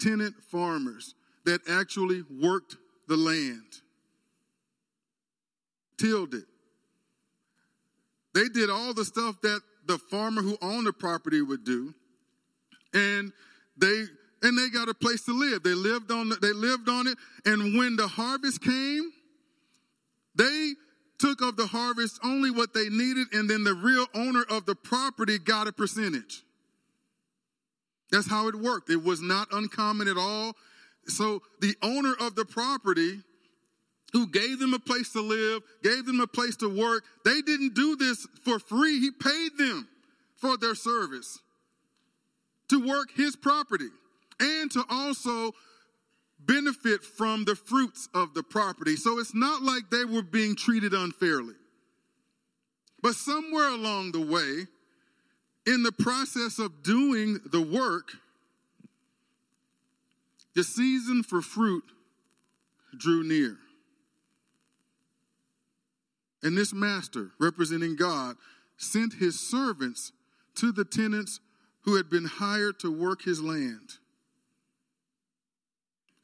tenant 0.00 0.34
farmers 0.50 1.14
that 1.44 1.60
actually 1.68 2.22
worked 2.40 2.76
the 3.06 3.16
land, 3.16 3.62
tilled 5.98 6.34
it. 6.34 6.44
They 8.34 8.48
did 8.48 8.70
all 8.70 8.94
the 8.94 9.04
stuff 9.04 9.40
that 9.42 9.60
the 9.86 9.98
farmer 9.98 10.42
who 10.42 10.58
owned 10.60 10.86
the 10.86 10.92
property 10.92 11.40
would 11.40 11.64
do. 11.64 11.94
And 12.92 13.32
they 13.76 14.04
and 14.42 14.56
they 14.56 14.68
got 14.70 14.88
a 14.88 14.94
place 14.94 15.24
to 15.24 15.32
live. 15.32 15.62
They 15.62 15.74
lived 15.74 16.12
on 16.12 16.30
they 16.40 16.52
lived 16.52 16.88
on 16.88 17.06
it 17.06 17.16
and 17.44 17.76
when 17.76 17.96
the 17.96 18.06
harvest 18.06 18.60
came, 18.60 19.10
they 20.34 20.74
took 21.18 21.40
of 21.40 21.56
the 21.56 21.66
harvest 21.66 22.20
only 22.24 22.50
what 22.50 22.74
they 22.74 22.88
needed, 22.88 23.28
and 23.32 23.48
then 23.48 23.64
the 23.64 23.74
real 23.74 24.06
owner 24.14 24.44
of 24.48 24.66
the 24.66 24.74
property 24.74 25.38
got 25.38 25.66
a 25.66 25.72
percentage. 25.72 26.42
That's 28.10 28.28
how 28.28 28.48
it 28.48 28.54
worked. 28.54 28.90
It 28.90 29.02
was 29.02 29.20
not 29.20 29.48
uncommon 29.52 30.08
at 30.08 30.16
all. 30.16 30.54
So 31.06 31.42
the 31.60 31.74
owner 31.82 32.14
of 32.20 32.34
the 32.34 32.44
property 32.44 33.22
who 34.12 34.26
gave 34.26 34.58
them 34.58 34.72
a 34.72 34.78
place 34.78 35.12
to 35.12 35.20
live, 35.20 35.62
gave 35.82 36.06
them 36.06 36.20
a 36.20 36.26
place 36.26 36.56
to 36.56 36.68
work, 36.68 37.04
they 37.24 37.42
didn't 37.42 37.74
do 37.74 37.96
this 37.96 38.26
for 38.42 38.58
free. 38.58 39.00
He 39.00 39.10
paid 39.10 39.58
them 39.58 39.88
for 40.36 40.56
their 40.56 40.74
service 40.74 41.40
to 42.68 42.86
work 42.86 43.08
his 43.14 43.36
property 43.36 43.88
and 44.40 44.70
to 44.70 44.84
also 44.88 45.52
benefit 46.48 47.04
from 47.04 47.44
the 47.44 47.54
fruits 47.54 48.08
of 48.14 48.34
the 48.34 48.42
property. 48.42 48.96
So 48.96 49.20
it's 49.20 49.34
not 49.34 49.62
like 49.62 49.90
they 49.90 50.04
were 50.04 50.22
being 50.22 50.56
treated 50.56 50.94
unfairly. 50.94 51.54
But 53.02 53.14
somewhere 53.14 53.68
along 53.68 54.12
the 54.12 54.26
way, 54.26 54.66
in 55.66 55.82
the 55.82 55.92
process 55.92 56.58
of 56.58 56.82
doing 56.82 57.38
the 57.44 57.60
work, 57.60 58.08
the 60.56 60.64
season 60.64 61.22
for 61.22 61.42
fruit 61.42 61.84
drew 62.96 63.22
near. 63.22 63.58
And 66.42 66.56
this 66.56 66.72
master, 66.72 67.30
representing 67.38 67.94
God, 67.94 68.36
sent 68.78 69.14
his 69.14 69.38
servants 69.38 70.12
to 70.54 70.72
the 70.72 70.84
tenants 70.84 71.40
who 71.82 71.96
had 71.96 72.08
been 72.08 72.24
hired 72.24 72.80
to 72.80 72.90
work 72.90 73.22
his 73.22 73.40
land. 73.40 73.98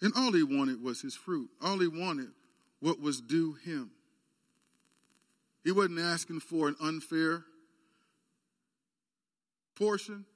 And 0.00 0.12
all 0.16 0.33
he 0.33 0.42
wanted 0.42 0.83
was 0.83 1.00
his 1.00 1.14
fruit. 1.14 1.48
All 1.62 1.78
he 1.78 1.88
wanted 1.88 2.30
what 2.80 3.00
was 3.00 3.20
due 3.20 3.54
him. 3.64 3.90
He 5.62 5.72
wasn't 5.72 6.00
asking 6.00 6.40
for 6.40 6.68
an 6.68 6.76
unfair 6.80 7.44
portion. 9.74 10.26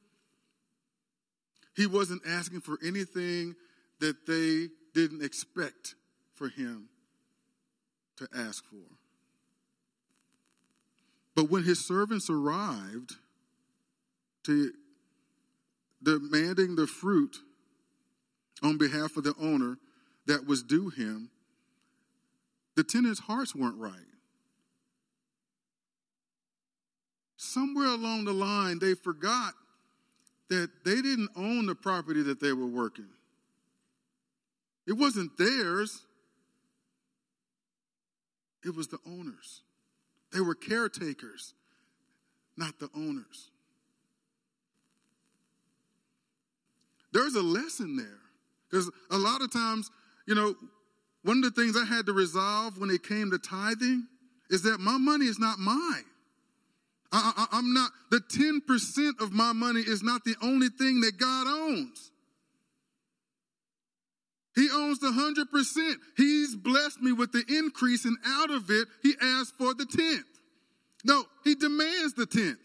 He 1.76 1.86
wasn't 1.86 2.22
asking 2.26 2.62
for 2.62 2.78
anything 2.84 3.54
that 4.00 4.26
they 4.26 4.68
didn't 4.94 5.22
expect 5.22 5.94
for 6.34 6.48
him 6.48 6.88
to 8.16 8.28
ask 8.34 8.64
for. 8.64 8.96
But 11.34 11.50
when 11.50 11.62
his 11.62 11.86
servants 11.86 12.30
arrived 12.30 13.12
to 14.44 14.72
demanding 16.02 16.74
the 16.74 16.86
fruit 16.86 17.36
on 18.62 18.78
behalf 18.78 19.16
of 19.16 19.24
the 19.24 19.34
owner 19.40 19.78
that 20.26 20.46
was 20.46 20.62
due 20.62 20.88
him, 20.90 21.30
the 22.74 22.84
tenants' 22.84 23.20
hearts 23.20 23.54
weren't 23.54 23.78
right. 23.78 23.92
Somewhere 27.36 27.86
along 27.86 28.24
the 28.24 28.32
line, 28.32 28.78
they 28.78 28.94
forgot 28.94 29.54
that 30.48 30.70
they 30.84 30.96
didn't 30.96 31.30
own 31.36 31.66
the 31.66 31.74
property 31.74 32.22
that 32.22 32.40
they 32.40 32.52
were 32.52 32.66
working. 32.66 33.08
It 34.86 34.92
wasn't 34.92 35.36
theirs, 35.36 36.02
it 38.64 38.74
was 38.74 38.88
the 38.88 38.98
owners. 39.06 39.62
They 40.32 40.40
were 40.40 40.54
caretakers, 40.54 41.54
not 42.56 42.78
the 42.78 42.90
owners. 42.94 43.50
There's 47.12 47.34
a 47.34 47.42
lesson 47.42 47.96
there. 47.96 48.27
Because 48.70 48.90
a 49.10 49.16
lot 49.16 49.40
of 49.40 49.52
times, 49.52 49.90
you 50.26 50.34
know, 50.34 50.54
one 51.22 51.38
of 51.38 51.54
the 51.54 51.60
things 51.60 51.76
I 51.76 51.84
had 51.84 52.06
to 52.06 52.12
resolve 52.12 52.78
when 52.78 52.90
it 52.90 53.02
came 53.02 53.30
to 53.30 53.38
tithing 53.38 54.06
is 54.50 54.62
that 54.62 54.78
my 54.80 54.98
money 54.98 55.26
is 55.26 55.38
not 55.38 55.58
mine. 55.58 56.04
I, 57.10 57.46
am 57.52 57.72
not, 57.72 57.90
the 58.10 58.20
10% 58.20 59.20
of 59.20 59.32
my 59.32 59.52
money 59.52 59.80
is 59.80 60.02
not 60.02 60.24
the 60.24 60.36
only 60.42 60.68
thing 60.68 61.00
that 61.00 61.18
God 61.18 61.46
owns. 61.46 62.10
He 64.54 64.68
owns 64.70 64.98
the 64.98 65.08
100%. 65.08 65.94
He's 66.16 66.54
blessed 66.56 67.00
me 67.00 67.12
with 67.12 67.32
the 67.32 67.44
increase, 67.48 68.04
and 68.04 68.16
out 68.26 68.50
of 68.50 68.70
it, 68.70 68.88
He 69.02 69.14
asks 69.20 69.52
for 69.56 69.72
the 69.72 69.84
10th. 69.84 70.24
No, 71.04 71.24
He 71.44 71.54
demands 71.54 72.14
the 72.14 72.26
10th. 72.26 72.56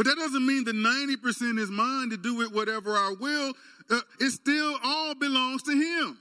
But 0.00 0.06
that 0.06 0.16
doesn't 0.16 0.46
mean 0.46 0.64
the 0.64 0.72
90% 0.72 1.58
is 1.58 1.70
mine 1.70 2.08
to 2.08 2.16
do 2.16 2.34
with 2.34 2.54
whatever 2.54 2.94
I 2.94 3.14
will. 3.20 3.52
Uh, 3.90 4.00
it 4.18 4.30
still 4.30 4.78
all 4.82 5.14
belongs 5.14 5.62
to 5.64 5.72
Him. 5.72 6.16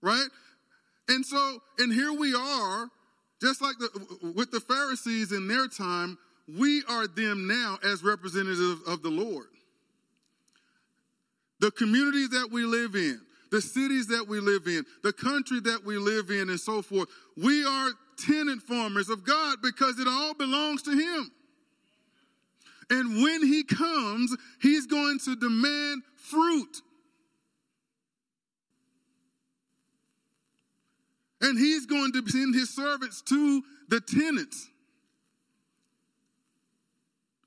Right? 0.00 0.28
And 1.08 1.26
so, 1.26 1.58
and 1.80 1.92
here 1.92 2.12
we 2.12 2.32
are, 2.32 2.88
just 3.42 3.60
like 3.60 3.74
the, 3.80 4.32
with 4.36 4.52
the 4.52 4.60
Pharisees 4.60 5.32
in 5.32 5.48
their 5.48 5.66
time, 5.66 6.16
we 6.56 6.84
are 6.88 7.08
them 7.08 7.48
now 7.48 7.80
as 7.82 8.04
representatives 8.04 8.86
of 8.86 9.02
the 9.02 9.10
Lord. 9.10 9.48
The 11.58 11.72
communities 11.72 12.30
that 12.30 12.50
we 12.52 12.62
live 12.62 12.94
in, 12.94 13.20
the 13.50 13.60
cities 13.60 14.06
that 14.06 14.28
we 14.28 14.38
live 14.38 14.68
in, 14.68 14.84
the 15.02 15.12
country 15.12 15.58
that 15.58 15.84
we 15.84 15.98
live 15.98 16.30
in, 16.30 16.50
and 16.50 16.60
so 16.60 16.82
forth, 16.82 17.08
we 17.36 17.64
are 17.64 17.90
tenant 18.16 18.62
farmers 18.62 19.08
of 19.08 19.24
God 19.26 19.56
because 19.60 19.98
it 19.98 20.06
all 20.06 20.34
belongs 20.34 20.82
to 20.82 20.92
Him. 20.92 21.32
And 22.90 23.22
when 23.22 23.46
He 23.46 23.62
comes, 23.62 24.36
He's 24.60 24.86
going 24.86 25.18
to 25.20 25.36
demand 25.36 26.02
fruit. 26.16 26.82
And 31.40 31.58
he's 31.58 31.86
going 31.86 32.12
to 32.12 32.22
send 32.28 32.54
his 32.54 32.74
servants 32.74 33.22
to 33.22 33.62
the 33.88 34.00
tenants. 34.00 34.68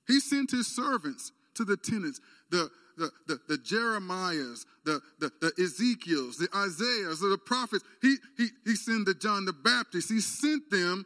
He 0.08 0.20
sent 0.20 0.52
his 0.52 0.68
servants 0.68 1.32
to 1.56 1.64
the 1.64 1.78
tenants, 1.78 2.20
the, 2.50 2.70
the, 2.98 3.12
the, 3.28 3.40
the 3.48 3.58
Jeremiahs, 3.58 4.66
the, 4.84 5.00
the, 5.20 5.32
the 5.40 5.54
Ezekiels, 5.64 6.38
the 6.38 6.50
Isaiahs, 6.56 7.20
the 7.20 7.38
prophets. 7.46 7.84
He, 8.02 8.16
he, 8.36 8.48
he 8.66 8.76
sent 8.76 9.06
the 9.06 9.14
John 9.14 9.46
the 9.46 9.54
Baptist. 9.54 10.10
He 10.10 10.20
sent 10.20 10.70
them 10.72 11.06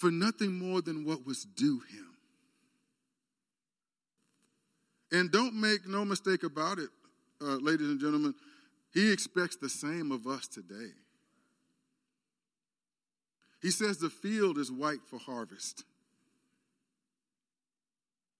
for 0.00 0.10
nothing 0.10 0.54
more 0.54 0.80
than 0.80 1.04
what 1.04 1.26
was 1.26 1.44
due 1.44 1.80
him. 1.80 2.06
And 5.12 5.30
don't 5.30 5.54
make 5.54 5.86
no 5.86 6.06
mistake 6.06 6.42
about 6.42 6.78
it, 6.78 6.88
uh, 7.42 7.56
ladies 7.56 7.88
and 7.88 8.00
gentlemen. 8.00 8.34
He 8.94 9.12
expects 9.12 9.56
the 9.56 9.68
same 9.68 10.10
of 10.10 10.26
us 10.26 10.48
today. 10.48 10.92
He 13.60 13.70
says 13.70 13.98
the 13.98 14.08
field 14.08 14.56
is 14.56 14.72
white 14.72 15.00
for 15.06 15.18
harvest. 15.18 15.84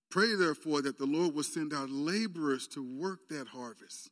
Pray, 0.08 0.34
therefore, 0.34 0.80
that 0.80 0.96
the 0.96 1.04
Lord 1.04 1.34
will 1.34 1.42
send 1.42 1.74
out 1.74 1.90
laborers 1.90 2.66
to 2.68 2.82
work 2.98 3.28
that 3.28 3.48
harvest. 3.48 4.08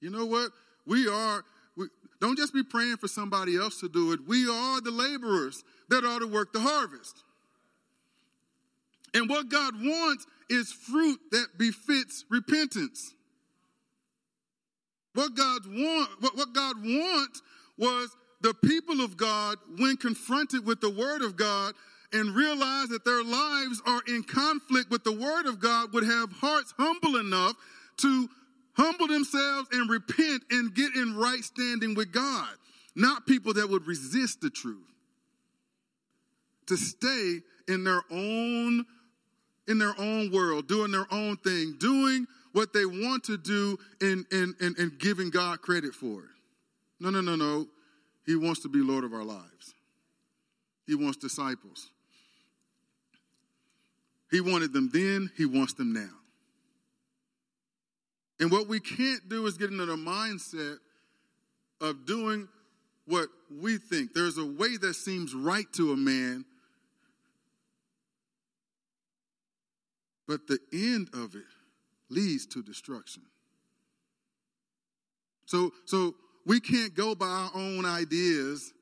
You 0.00 0.10
know 0.10 0.24
what? 0.24 0.52
We 0.86 1.08
are, 1.08 1.44
we, 1.80 1.88
don't 2.20 2.36
just 2.36 2.52
be 2.52 2.62
praying 2.62 2.98
for 2.98 3.08
somebody 3.08 3.56
else 3.56 3.80
to 3.80 3.88
do 3.88 4.12
it. 4.12 4.20
We 4.26 4.48
are 4.48 4.80
the 4.80 4.90
laborers 4.90 5.64
that 5.88 6.04
are 6.04 6.20
to 6.20 6.26
work 6.26 6.52
the 6.52 6.60
harvest. 6.60 7.24
And 9.14 9.28
what 9.28 9.48
God 9.48 9.74
wants 9.82 10.26
is 10.50 10.70
fruit 10.70 11.18
that 11.32 11.46
befits 11.58 12.24
repentance. 12.28 13.14
What 15.14 15.34
God 15.34 15.62
want, 15.66 16.10
what, 16.20 16.36
what 16.36 16.52
God 16.52 16.76
wants 16.84 17.42
was 17.78 18.14
the 18.42 18.54
people 18.54 19.00
of 19.00 19.16
God, 19.16 19.56
when 19.78 19.96
confronted 19.96 20.66
with 20.66 20.80
the 20.80 20.90
word 20.90 21.22
of 21.22 21.36
God 21.36 21.74
and 22.12 22.34
realize 22.34 22.88
that 22.88 23.04
their 23.04 23.24
lives 23.24 23.82
are 23.86 24.02
in 24.06 24.22
conflict 24.22 24.90
with 24.90 25.04
the 25.04 25.12
word 25.12 25.46
of 25.46 25.60
God, 25.60 25.92
would 25.92 26.04
have 26.04 26.30
hearts 26.32 26.74
humble 26.78 27.16
enough 27.16 27.54
to 27.98 28.28
humble 28.80 29.08
themselves 29.08 29.68
and 29.72 29.90
repent 29.90 30.42
and 30.50 30.74
get 30.74 30.94
in 30.96 31.14
right 31.14 31.44
standing 31.44 31.94
with 31.94 32.12
God. 32.12 32.48
Not 32.96 33.26
people 33.26 33.52
that 33.54 33.68
would 33.68 33.86
resist 33.86 34.40
the 34.40 34.50
truth. 34.50 34.78
To 36.66 36.76
stay 36.76 37.40
in 37.68 37.84
their 37.84 38.02
own 38.10 38.86
in 39.68 39.78
their 39.78 39.94
own 39.98 40.32
world, 40.32 40.66
doing 40.66 40.90
their 40.90 41.06
own 41.12 41.36
thing, 41.36 41.76
doing 41.78 42.26
what 42.52 42.72
they 42.72 42.84
want 42.84 43.22
to 43.24 43.36
do 43.36 43.78
and, 44.00 44.26
and, 44.32 44.54
and, 44.60 44.76
and 44.78 44.98
giving 44.98 45.30
God 45.30 45.60
credit 45.62 45.94
for 45.94 46.24
it. 46.24 46.30
No, 46.98 47.10
no, 47.10 47.20
no, 47.20 47.36
no. 47.36 47.68
He 48.26 48.34
wants 48.34 48.62
to 48.62 48.68
be 48.68 48.80
Lord 48.80 49.04
of 49.04 49.12
our 49.12 49.22
lives. 49.22 49.74
He 50.86 50.96
wants 50.96 51.18
disciples. 51.18 51.90
He 54.32 54.40
wanted 54.40 54.72
them 54.72 54.90
then, 54.92 55.30
he 55.36 55.46
wants 55.46 55.74
them 55.74 55.92
now. 55.92 56.19
And 58.40 58.50
what 58.50 58.66
we 58.66 58.80
can't 58.80 59.28
do 59.28 59.46
is 59.46 59.58
get 59.58 59.70
into 59.70 59.84
the 59.84 59.96
mindset 59.96 60.78
of 61.80 62.06
doing 62.06 62.48
what 63.06 63.28
we 63.50 63.76
think. 63.76 64.14
There's 64.14 64.38
a 64.38 64.44
way 64.44 64.78
that 64.78 64.94
seems 64.94 65.34
right 65.34 65.70
to 65.74 65.92
a 65.92 65.96
man, 65.96 66.46
but 70.26 70.46
the 70.46 70.58
end 70.72 71.10
of 71.12 71.34
it 71.34 71.44
leads 72.08 72.46
to 72.46 72.62
destruction. 72.62 73.22
So, 75.44 75.72
so 75.84 76.14
we 76.46 76.60
can't 76.60 76.94
go 76.94 77.14
by 77.14 77.26
our 77.26 77.50
own 77.54 77.84
ideas 77.84 78.72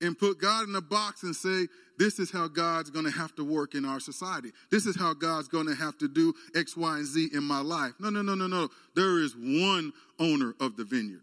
and 0.00 0.18
put 0.18 0.40
God 0.40 0.68
in 0.68 0.74
a 0.76 0.80
box 0.80 1.22
and 1.22 1.34
say, 1.34 1.66
this 1.98 2.18
is 2.18 2.30
how 2.30 2.46
God's 2.46 2.90
going 2.90 3.04
to 3.04 3.10
have 3.10 3.34
to 3.36 3.44
work 3.44 3.74
in 3.74 3.84
our 3.84 3.98
society. 3.98 4.52
This 4.70 4.86
is 4.86 4.96
how 4.96 5.14
God's 5.14 5.48
going 5.48 5.66
to 5.66 5.74
have 5.74 5.98
to 5.98 6.08
do 6.08 6.32
X, 6.54 6.76
Y, 6.76 6.96
and 6.98 7.06
Z 7.06 7.30
in 7.34 7.42
my 7.42 7.60
life. 7.60 7.92
No, 7.98 8.10
no, 8.10 8.22
no, 8.22 8.34
no, 8.34 8.46
no. 8.46 8.68
There 8.94 9.18
is 9.18 9.34
one 9.36 9.92
owner 10.20 10.54
of 10.60 10.76
the 10.76 10.84
vineyard. 10.84 11.22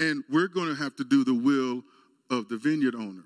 And 0.00 0.24
we're 0.28 0.48
going 0.48 0.68
to 0.68 0.74
have 0.74 0.96
to 0.96 1.04
do 1.04 1.22
the 1.22 1.34
will 1.34 1.82
of 2.28 2.48
the 2.48 2.56
vineyard 2.56 2.96
owner 2.96 3.22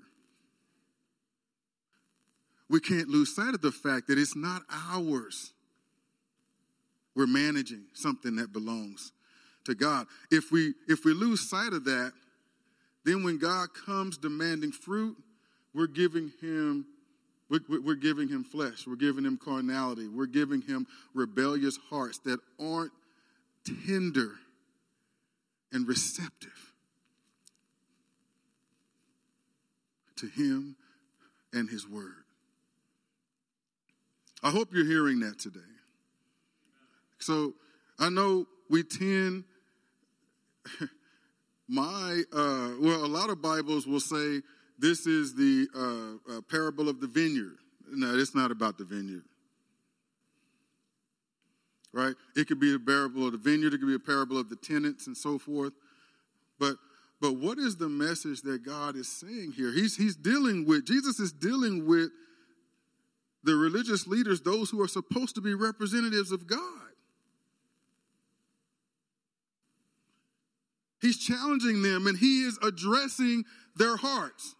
we 2.69 2.79
can't 2.79 3.07
lose 3.07 3.35
sight 3.35 3.53
of 3.53 3.61
the 3.61 3.71
fact 3.71 4.07
that 4.07 4.17
it's 4.17 4.35
not 4.35 4.63
ours. 4.69 5.53
We're 7.15 7.27
managing 7.27 7.85
something 7.93 8.35
that 8.35 8.53
belongs 8.53 9.11
to 9.67 9.75
God. 9.75 10.07
If 10.31 10.51
we 10.51 10.73
if 10.87 11.05
we 11.05 11.13
lose 11.13 11.47
sight 11.47 11.73
of 11.73 11.85
that, 11.85 12.11
then 13.05 13.23
when 13.23 13.37
God 13.37 13.69
comes 13.85 14.17
demanding 14.17 14.71
fruit, 14.71 15.15
we're 15.73 15.87
giving 15.87 16.31
him 16.41 16.85
we're, 17.49 17.61
we're 17.69 17.95
giving 17.95 18.27
him 18.27 18.43
flesh. 18.43 18.85
We're 18.85 18.95
giving 18.95 19.23
him 19.23 19.37
carnality. 19.37 20.07
We're 20.07 20.25
giving 20.25 20.61
him 20.61 20.85
rebellious 21.13 21.77
hearts 21.89 22.19
that 22.25 22.39
aren't 22.59 22.91
tender 23.85 24.31
and 25.71 25.87
receptive 25.87 26.73
to 30.17 30.27
him 30.27 30.75
and 31.53 31.69
his 31.69 31.87
word. 31.87 32.23
I 34.43 34.49
hope 34.49 34.73
you're 34.73 34.85
hearing 34.85 35.21
that 35.21 35.39
today. 35.39 35.59
So 37.19 37.53
I 37.99 38.09
know 38.09 38.45
we 38.69 38.83
tend, 38.83 39.45
my, 41.67 42.23
uh, 42.33 42.71
well, 42.79 43.05
a 43.05 43.07
lot 43.07 43.29
of 43.29 43.41
Bibles 43.41 43.87
will 43.87 43.99
say 43.99 44.41
this 44.79 45.07
is 45.07 45.35
the 45.35 45.67
uh, 45.75 46.37
uh, 46.37 46.41
parable 46.49 46.89
of 46.89 47.01
the 47.01 47.07
vineyard. 47.07 47.57
No, 47.89 48.15
it's 48.17 48.35
not 48.35 48.51
about 48.51 48.77
the 48.77 48.85
vineyard. 48.85 49.23
Right? 51.93 52.15
It 52.35 52.47
could 52.47 52.59
be 52.59 52.75
a 52.75 52.79
parable 52.79 53.25
of 53.25 53.31
the 53.31 53.37
vineyard, 53.37 53.73
it 53.73 53.79
could 53.79 53.87
be 53.87 53.95
a 53.95 53.99
parable 53.99 54.37
of 54.37 54.49
the 54.49 54.55
tenants 54.55 55.07
and 55.07 55.17
so 55.17 55.39
forth. 55.39 55.73
But 56.59 56.75
but 57.19 57.33
what 57.37 57.57
is 57.57 57.77
the 57.77 57.89
message 57.89 58.41
that 58.43 58.63
God 58.63 58.95
is 58.95 59.07
saying 59.07 59.53
here? 59.53 59.71
He's 59.71 59.97
he's 59.97 60.15
dealing 60.15 60.67
with 60.67 60.85
Jesus 60.85 61.19
is 61.19 61.31
dealing 61.31 61.87
with 61.87 62.11
the 63.43 63.55
religious 63.55 64.05
leaders, 64.05 64.41
those 64.41 64.69
who 64.69 64.81
are 64.81 64.87
supposed 64.87 65.35
to 65.35 65.41
be 65.41 65.53
representatives 65.53 66.31
of 66.31 66.47
God. 66.47 66.86
He's 71.07 71.17
challenging 71.17 71.83
them 71.83 72.05
and 72.05 72.17
he 72.17 72.41
is 72.41 72.59
addressing 72.61 73.45
their 73.77 73.95
hearts, 73.95 74.55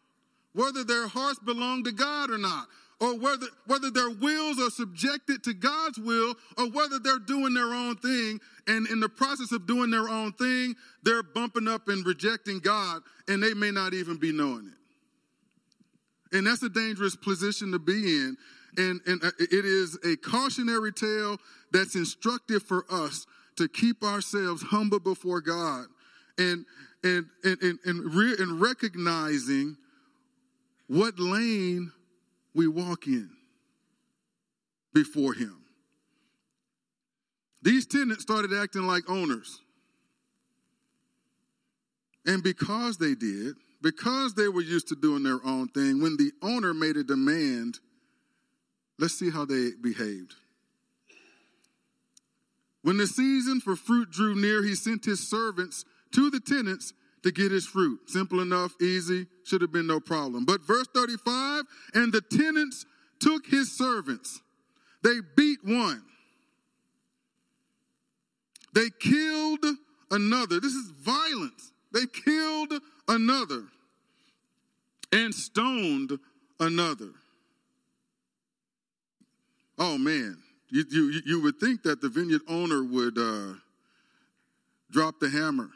whether 0.53 0.85
their 0.85 1.05
hearts 1.05 1.39
belong 1.39 1.83
to 1.83 1.91
God 1.91 2.31
or 2.31 2.37
not, 2.37 2.67
or 3.01 3.19
whether, 3.19 3.47
whether 3.65 3.91
their 3.91 4.09
wills 4.09 4.57
are 4.57 4.69
subjected 4.69 5.43
to 5.43 5.53
God's 5.53 5.97
will, 5.97 6.35
or 6.57 6.69
whether 6.69 6.99
they're 6.99 7.19
doing 7.19 7.53
their 7.53 7.73
own 7.73 7.97
thing. 7.97 8.39
And 8.65 8.87
in 8.87 9.01
the 9.01 9.09
process 9.09 9.51
of 9.51 9.67
doing 9.67 9.91
their 9.91 10.07
own 10.07 10.31
thing, 10.31 10.75
they're 11.03 11.21
bumping 11.21 11.67
up 11.67 11.89
and 11.89 12.05
rejecting 12.05 12.59
God, 12.59 13.01
and 13.27 13.43
they 13.43 13.53
may 13.53 13.71
not 13.71 13.93
even 13.93 14.15
be 14.15 14.31
knowing 14.31 14.71
it. 14.71 16.37
And 16.37 16.47
that's 16.47 16.63
a 16.63 16.69
dangerous 16.69 17.17
position 17.17 17.73
to 17.73 17.79
be 17.79 17.93
in 17.93 18.37
and, 18.77 19.01
and 19.05 19.21
uh, 19.23 19.31
it 19.39 19.65
is 19.65 19.97
a 20.05 20.15
cautionary 20.17 20.93
tale 20.93 21.39
that's 21.71 21.95
instructive 21.95 22.63
for 22.63 22.85
us 22.89 23.25
to 23.57 23.67
keep 23.67 24.03
ourselves 24.03 24.61
humble 24.61 24.99
before 24.99 25.41
God 25.41 25.87
and, 26.37 26.65
and, 27.03 27.25
and, 27.43 27.61
and, 27.61 27.79
and, 27.85 28.13
re- 28.13 28.35
and 28.37 28.61
recognizing 28.61 29.77
what 30.87 31.19
lane 31.19 31.91
we 32.53 32.67
walk 32.67 33.07
in 33.07 33.29
before 34.93 35.33
Him. 35.33 35.63
These 37.61 37.85
tenants 37.85 38.23
started 38.23 38.53
acting 38.53 38.83
like 38.83 39.09
owners. 39.09 39.61
And 42.25 42.43
because 42.43 42.97
they 42.97 43.15
did, 43.15 43.55
because 43.81 44.33
they 44.33 44.47
were 44.47 44.61
used 44.61 44.87
to 44.89 44.95
doing 44.95 45.23
their 45.23 45.39
own 45.45 45.69
thing, 45.69 46.01
when 46.01 46.17
the 46.17 46.31
owner 46.41 46.73
made 46.73 46.97
a 46.97 47.03
demand, 47.03 47.79
Let's 48.99 49.17
see 49.17 49.29
how 49.29 49.45
they 49.45 49.71
behaved. 49.81 50.35
When 52.81 52.97
the 52.97 53.07
season 53.07 53.59
for 53.59 53.75
fruit 53.75 54.09
drew 54.11 54.35
near, 54.35 54.63
he 54.63 54.75
sent 54.75 55.05
his 55.05 55.27
servants 55.27 55.85
to 56.13 56.29
the 56.29 56.39
tenants 56.39 56.93
to 57.23 57.31
get 57.31 57.51
his 57.51 57.65
fruit. 57.65 57.99
Simple 58.07 58.41
enough, 58.41 58.73
easy, 58.81 59.27
should 59.43 59.61
have 59.61 59.71
been 59.71 59.87
no 59.87 59.99
problem. 59.99 60.45
But 60.45 60.61
verse 60.61 60.87
35 60.93 61.63
and 61.93 62.13
the 62.13 62.21
tenants 62.21 62.85
took 63.19 63.47
his 63.47 63.75
servants, 63.75 64.41
they 65.03 65.19
beat 65.35 65.59
one, 65.63 66.03
they 68.73 68.89
killed 68.99 69.65
another. 70.11 70.59
This 70.59 70.73
is 70.73 70.91
violence. 70.91 71.71
They 71.91 72.05
killed 72.05 72.73
another 73.07 73.63
and 75.11 75.33
stoned 75.33 76.19
another. 76.59 77.11
Oh 79.79 79.97
man, 79.97 80.37
you, 80.69 80.83
you, 80.89 81.21
you 81.25 81.41
would 81.41 81.59
think 81.59 81.83
that 81.83 82.01
the 82.01 82.09
vineyard 82.09 82.41
owner 82.47 82.83
would 82.83 83.17
uh, 83.17 83.53
drop 84.91 85.19
the 85.19 85.29
hammer, 85.29 85.69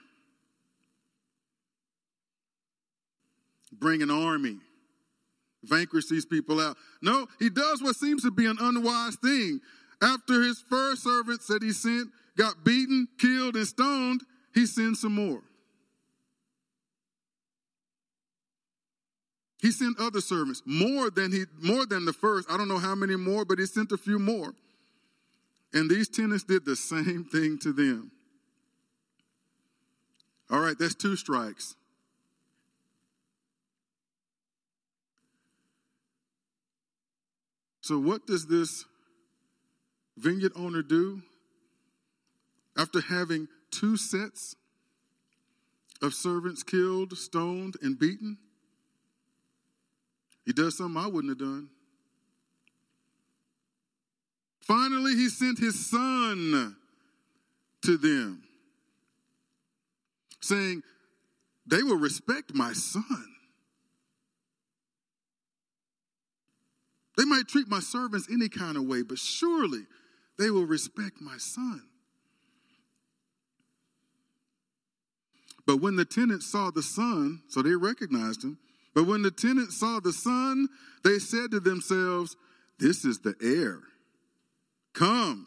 bring 3.72 4.02
an 4.02 4.12
army, 4.12 4.58
vanquish 5.64 6.08
these 6.08 6.26
people 6.26 6.60
out. 6.60 6.78
No, 7.02 7.28
he 7.40 7.50
does 7.50 7.82
what 7.82 7.96
seems 7.96 8.24
to 8.24 8.32
be 8.32 8.46
an 8.46 8.58
unwise 8.60 9.16
thing. 9.18 9.60
After 10.02 10.42
his 10.42 10.64
first 10.70 11.04
servants 11.04 11.48
that 11.48 11.62
he 11.62 11.72
sent 11.72 12.10
got 12.38 12.64
beaten, 12.64 13.08
killed, 13.20 13.56
and 13.56 13.68
stoned, 13.68 14.22
he 14.54 14.66
sends 14.66 15.02
some 15.02 15.14
more. 15.14 15.42
He 19.62 19.72
sent 19.72 20.00
other 20.00 20.22
servants, 20.22 20.64
more 20.66 21.12
than 21.12 21.32
he 21.32 21.46
more 21.62 21.86
than 21.86 22.06
the 22.06 22.14
first. 22.14 22.50
I 22.50 22.58
don't 22.58 22.68
know 22.68 22.80
how 22.80 22.96
many 22.96 23.16
more, 23.16 23.46
but 23.46 23.60
he 23.60 23.68
sent 23.68 23.92
a 23.92 23.98
few 23.98 24.18
more. 24.18 24.54
And 25.74 25.90
these 25.90 26.10
tenants 26.10 26.44
did 26.44 26.66
the 26.66 26.76
same 26.76 27.24
thing 27.24 27.60
to 27.60 27.72
them. 27.72 28.12
All 30.50 30.60
right, 30.60 30.78
that's 30.78 30.96
two 30.96 31.16
strikes. 31.16 31.76
So, 37.92 38.00
what 38.00 38.26
does 38.26 38.48
this 38.48 38.86
vineyard 40.16 40.54
owner 40.56 40.82
do 40.82 41.22
after 42.78 43.02
having 43.02 43.50
two 43.70 43.98
sets 43.98 44.56
of 46.02 46.14
servants 46.14 46.64
killed, 46.64 47.18
stoned, 47.18 47.76
and 47.82 48.00
beaten? 48.00 48.38
He 50.46 50.54
does 50.54 50.78
something 50.78 51.04
I 51.04 51.08
wouldn't 51.08 51.32
have 51.32 51.40
done. 51.40 51.68
Finally, 54.62 55.18
he 55.18 55.28
sent 55.28 55.60
his 55.60 55.90
son 55.90 56.78
to 57.82 57.98
them, 57.98 58.42
saying, 60.40 60.82
They 61.68 61.84
will 61.84 62.00
respect 62.00 62.56
my 62.56 62.72
son. 62.72 63.36
They 67.22 67.26
might 67.26 67.48
treat 67.48 67.68
my 67.68 67.82
servants 67.82 68.28
any 68.34 68.50
kind 68.50 68.76
of 68.76 68.86
way, 68.86 69.04
but 69.04 69.20
surely 69.20 69.86
they 70.40 70.50
will 70.50 70.66
respect 70.66 71.22
my 71.22 71.38
son. 71.38 71.84
But 75.68 75.78
when 75.78 75.98
the 75.98 76.04
tenants 76.04 76.52
saw 76.52 76.72
the 76.72 76.82
son, 76.82 77.44
so 77.48 77.62
they 77.62 77.76
recognized 77.76 78.44
him, 78.44 78.58
but 78.96 79.06
when 79.06 79.22
the 79.22 79.30
tenants 79.30 79.80
saw 79.80 80.00
the 80.00 80.12
son, 80.12 80.68
they 81.04 81.20
said 81.20 81.52
to 81.52 81.60
themselves, 81.60 82.36
This 82.80 83.06
is 83.06 83.20
the 83.20 83.36
heir. 83.40 83.82
Come, 84.94 85.46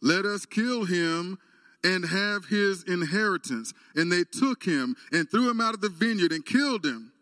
let 0.00 0.24
us 0.24 0.46
kill 0.46 0.86
him 0.86 1.38
and 1.84 2.06
have 2.06 2.46
his 2.46 2.82
inheritance. 2.84 3.74
And 3.94 4.10
they 4.10 4.24
took 4.24 4.64
him 4.64 4.96
and 5.12 5.30
threw 5.30 5.50
him 5.50 5.60
out 5.60 5.74
of 5.74 5.82
the 5.82 5.90
vineyard 5.90 6.32
and 6.32 6.46
killed 6.46 6.86
him. 6.86 7.12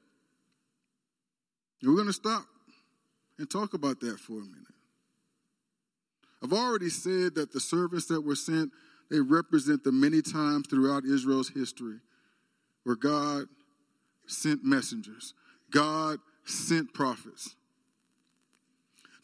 We're 1.83 1.97
going 1.97 2.07
to 2.07 2.13
stop 2.13 2.47
and 3.39 3.51
talk 3.51 3.75
about 3.75 4.01
that 4.01 4.19
for 4.19 4.35
a 4.35 4.45
minute. 4.45 4.75
I've 6.43 6.53
already 6.53 6.91
said 6.91 7.35
that 7.35 7.53
the 7.53 7.61
servants 7.61 8.07
that 8.07 8.21
were 8.21 8.37
sent, 8.37 8.71
they 9.11 9.21
represent 9.21 9.85
the 9.85 9.93
many 9.93 10.23
times 10.23 10.67
throughout 10.69 11.05
Israel's 11.05 11.49
history 11.49 11.99
where 12.85 12.97
God 12.97 13.47
sent 14.27 14.65
messengers. 14.65 15.35
God 15.71 16.19
sent 16.45 16.95
prophets 16.95 17.55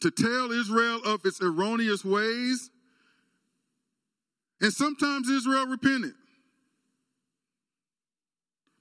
to 0.01 0.11
tell 0.11 0.51
Israel 0.51 0.99
of 1.05 1.21
its 1.25 1.41
erroneous 1.41 2.03
ways. 2.05 2.69
And 4.61 4.71
sometimes 4.71 5.29
Israel 5.29 5.65
repented. 5.65 6.13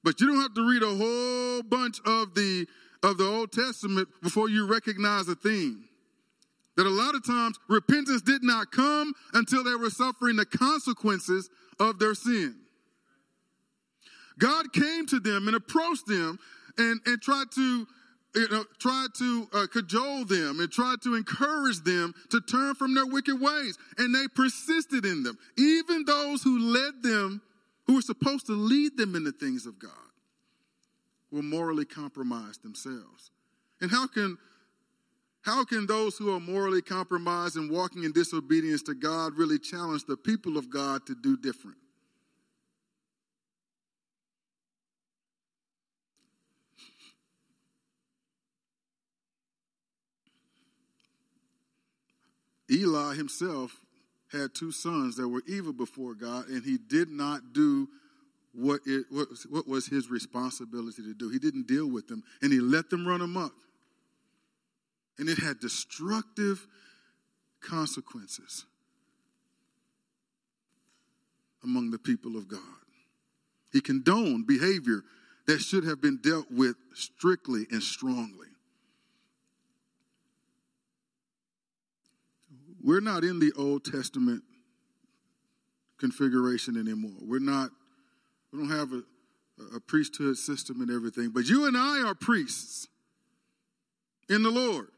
But 0.02 0.20
you 0.20 0.26
don't 0.26 0.40
have 0.40 0.54
to 0.54 0.68
read 0.68 0.82
a 0.82 0.94
whole 0.94 1.62
bunch 1.62 1.98
of 2.04 2.34
the 2.34 2.66
of 3.04 3.18
the 3.18 3.26
Old 3.26 3.52
Testament 3.52 4.08
before 4.22 4.48
you 4.48 4.66
recognize 4.66 5.28
a 5.28 5.34
theme. 5.34 5.84
That 6.76 6.86
a 6.86 6.90
lot 6.90 7.14
of 7.14 7.24
times 7.24 7.56
repentance 7.68 8.22
did 8.22 8.42
not 8.42 8.72
come 8.72 9.12
until 9.34 9.62
they 9.62 9.76
were 9.76 9.90
suffering 9.90 10.36
the 10.36 10.46
consequences 10.46 11.48
of 11.78 11.98
their 12.00 12.14
sin. 12.14 12.56
God 14.38 14.72
came 14.72 15.06
to 15.06 15.20
them 15.20 15.46
and 15.46 15.54
approached 15.54 16.06
them 16.06 16.38
and, 16.78 17.00
and 17.06 17.22
tried 17.22 17.52
to 17.54 17.86
you 18.34 18.48
know, 18.48 18.64
tried 18.80 19.08
to 19.18 19.48
uh, 19.52 19.66
cajole 19.72 20.24
them 20.24 20.58
and 20.58 20.72
tried 20.72 21.00
to 21.02 21.14
encourage 21.14 21.80
them 21.84 22.12
to 22.30 22.40
turn 22.40 22.74
from 22.74 22.92
their 22.92 23.06
wicked 23.06 23.40
ways. 23.40 23.78
And 23.96 24.12
they 24.12 24.26
persisted 24.34 25.04
in 25.04 25.22
them. 25.22 25.38
Even 25.56 26.04
those 26.04 26.42
who 26.42 26.58
led 26.58 27.02
them, 27.02 27.42
who 27.86 27.94
were 27.94 28.02
supposed 28.02 28.46
to 28.46 28.52
lead 28.52 28.96
them 28.96 29.14
in 29.14 29.22
the 29.22 29.30
things 29.30 29.66
of 29.66 29.78
God, 29.78 29.92
were 31.34 31.42
morally 31.42 31.84
compromised 31.84 32.62
themselves. 32.62 33.32
And 33.80 33.90
how 33.90 34.06
can 34.06 34.38
how 35.42 35.64
can 35.64 35.84
those 35.84 36.16
who 36.16 36.34
are 36.34 36.40
morally 36.40 36.80
compromised 36.80 37.56
and 37.56 37.70
walking 37.70 38.04
in 38.04 38.12
disobedience 38.12 38.82
to 38.84 38.94
God 38.94 39.36
really 39.36 39.58
challenge 39.58 40.04
the 40.06 40.16
people 40.16 40.56
of 40.56 40.70
God 40.70 41.04
to 41.06 41.14
do 41.14 41.36
different? 41.36 41.76
Eli 52.70 53.14
himself 53.14 53.76
had 54.32 54.54
two 54.54 54.72
sons 54.72 55.16
that 55.16 55.28
were 55.28 55.42
evil 55.46 55.74
before 55.74 56.14
God, 56.14 56.48
and 56.48 56.64
he 56.64 56.78
did 56.78 57.10
not 57.10 57.52
do 57.52 57.88
what, 58.54 58.80
it, 58.86 59.06
what, 59.10 59.28
what 59.50 59.68
was 59.68 59.86
his 59.86 60.10
responsibility 60.10 61.02
to 61.02 61.14
do. 61.14 61.28
He 61.28 61.38
didn't 61.38 61.66
deal 61.66 61.90
with 61.90 62.08
them, 62.08 62.22
and 62.42 62.52
he 62.52 62.60
let 62.60 62.90
them 62.90 63.06
run 63.06 63.20
amok. 63.20 63.52
And 65.18 65.28
it 65.28 65.38
had 65.38 65.60
destructive 65.60 66.66
consequences 67.60 68.66
among 71.62 71.90
the 71.90 71.98
people 71.98 72.36
of 72.36 72.48
God. 72.48 72.60
He 73.72 73.80
condoned 73.80 74.46
behavior 74.46 75.02
that 75.46 75.60
should 75.60 75.84
have 75.84 76.00
been 76.00 76.18
dealt 76.22 76.50
with 76.50 76.76
strictly 76.94 77.66
and 77.70 77.82
strongly. 77.82 78.48
We're 82.82 83.00
not 83.00 83.24
in 83.24 83.40
the 83.40 83.52
Old 83.56 83.84
Testament 83.84 84.42
configuration 85.98 86.76
anymore. 86.76 87.16
We're 87.22 87.40
not, 87.40 87.70
we 88.54 88.60
don't 88.60 88.76
have 88.76 88.92
a, 88.92 89.76
a 89.76 89.80
priesthood 89.80 90.36
system 90.36 90.80
and 90.80 90.90
everything, 90.90 91.30
but 91.34 91.46
you 91.46 91.66
and 91.66 91.76
I 91.76 92.02
are 92.06 92.14
priests 92.14 92.88
in 94.28 94.42
the 94.42 94.50
Lord. 94.50 94.88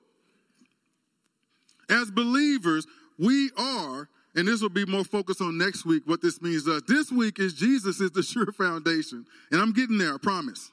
As 1.89 2.11
believers, 2.11 2.87
we 3.19 3.51
are, 3.57 4.09
and 4.35 4.47
this 4.47 4.61
will 4.61 4.69
be 4.69 4.85
more 4.85 5.05
focused 5.05 5.41
on 5.41 5.57
next 5.57 5.87
week, 5.87 6.03
what 6.07 6.21
this 6.21 6.43
means 6.43 6.65
to 6.65 6.77
us. 6.77 6.83
This 6.87 7.11
week 7.11 7.39
is 7.39 7.55
Jesus 7.55 8.01
is 8.01 8.11
the 8.11 8.23
sure 8.23 8.53
foundation. 8.53 9.25
And 9.51 9.61
I'm 9.61 9.73
getting 9.73 9.99
there, 9.99 10.15
I 10.15 10.19
promise. 10.19 10.71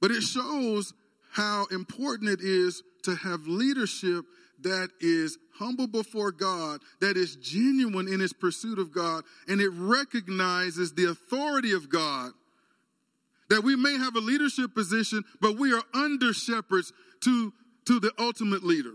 But 0.00 0.10
it 0.10 0.22
shows 0.22 0.92
how 1.30 1.66
important 1.70 2.28
it 2.30 2.40
is 2.40 2.82
to 3.04 3.14
have 3.14 3.46
leadership 3.46 4.24
that 4.62 4.90
is 5.00 5.38
humble 5.54 5.86
before 5.86 6.32
God, 6.32 6.80
that 7.00 7.16
is 7.16 7.36
genuine 7.36 8.08
in 8.08 8.20
its 8.20 8.32
pursuit 8.32 8.78
of 8.78 8.92
God, 8.92 9.24
and 9.48 9.60
it 9.60 9.70
recognizes 9.70 10.92
the 10.92 11.10
authority 11.10 11.72
of 11.72 11.88
God. 11.88 12.32
That 13.50 13.62
we 13.62 13.76
may 13.76 13.98
have 13.98 14.16
a 14.16 14.20
leadership 14.20 14.74
position, 14.74 15.24
but 15.40 15.58
we 15.58 15.72
are 15.74 15.82
under 15.94 16.32
shepherds 16.32 16.92
to, 17.20 17.52
to 17.86 18.00
the 18.00 18.12
ultimate 18.18 18.64
leader. 18.64 18.94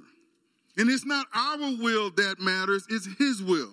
And 0.78 0.90
it's 0.90 1.06
not 1.06 1.28
our 1.34 1.58
will 1.58 2.12
that 2.12 2.40
matters, 2.40 2.86
it's 2.90 3.08
His 3.18 3.42
will. 3.42 3.72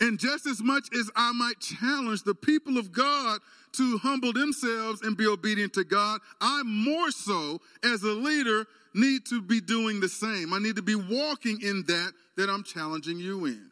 And 0.00 0.18
just 0.18 0.46
as 0.46 0.62
much 0.62 0.88
as 0.94 1.10
I 1.14 1.32
might 1.32 1.60
challenge 1.60 2.22
the 2.22 2.34
people 2.34 2.78
of 2.78 2.92
God 2.92 3.40
to 3.72 3.98
humble 3.98 4.32
themselves 4.32 5.02
and 5.02 5.16
be 5.16 5.26
obedient 5.26 5.72
to 5.74 5.84
God, 5.84 6.20
I 6.40 6.62
more 6.64 7.10
so, 7.10 7.60
as 7.84 8.02
a 8.02 8.12
leader, 8.12 8.66
need 8.94 9.26
to 9.26 9.42
be 9.42 9.60
doing 9.60 10.00
the 10.00 10.08
same. 10.08 10.52
I 10.52 10.58
need 10.58 10.76
to 10.76 10.82
be 10.82 10.94
walking 10.94 11.60
in 11.60 11.84
that 11.88 12.12
that 12.36 12.48
I'm 12.48 12.64
challenging 12.64 13.18
you 13.18 13.44
in. 13.46 13.70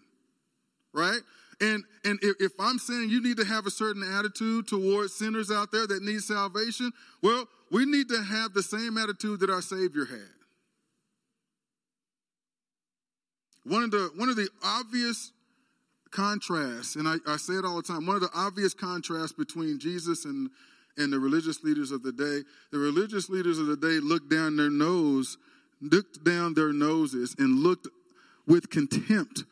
Right? 0.93 1.21
And 1.61 1.85
and 2.05 2.19
if, 2.23 2.53
I'm 2.59 2.79
saying 2.79 3.11
you 3.11 3.23
need 3.23 3.37
to 3.37 3.45
have 3.45 3.67
a 3.67 3.71
certain 3.71 4.03
attitude 4.03 4.67
towards 4.67 5.15
sinners 5.15 5.51
out 5.51 5.71
there 5.71 5.87
that 5.87 6.03
need 6.03 6.21
salvation, 6.21 6.91
well, 7.23 7.47
we 7.71 7.87
need 7.87 8.09
to 8.09 8.21
have 8.21 8.53
the 8.53 8.63
same 8.63 8.99
attitude 8.99 9.41
that 9.41 9.51
our 9.51 9.63
Savior 9.63 10.05
had. 10.05 10.19
One 13.65 13.85
of 13.85 13.93
the 13.93 14.11
one 14.17 14.29
of 14.29 14.35
the 14.35 14.49
obvious 14.65 15.31
contrast, 16.13 16.97
and 16.97 17.09
I, 17.09 17.17
I 17.27 17.37
say 17.37 17.55
it 17.55 17.65
all 17.65 17.77
the 17.77 17.83
time, 17.83 18.07
one 18.07 18.17
of 18.17 18.23
the 18.23 18.31
obvious 18.35 18.75
contrasts 18.75 19.33
between 19.33 19.79
Jesus 19.79 20.25
and, 20.25 20.51
and 20.97 21.13
the 21.13 21.19
religious 21.19 21.65
leaders 21.65 21.91
of 21.91 22.03
the 22.03 22.13
day, 22.13 22.41
the 22.71 22.79
religious 22.79 23.29
leaders 23.29 23.59
of 23.59 23.67
the 23.67 23.77
day 23.77 23.99
looked 23.99 24.31
down 24.31 24.57
their 24.57 24.71
nose, 24.71 25.39
looked 25.81 26.23
down 26.23 26.55
their 26.55 26.73
noses, 26.73 27.35
and 27.39 27.61
looked 27.61 27.89
with 28.47 28.71
contempt 28.71 29.45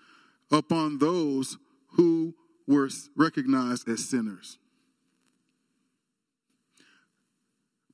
upon 0.53 0.99
those 0.99 1.57
who 1.93 2.35
were 2.67 2.89
recognized 3.17 3.89
as 3.89 4.09
sinners. 4.09 4.59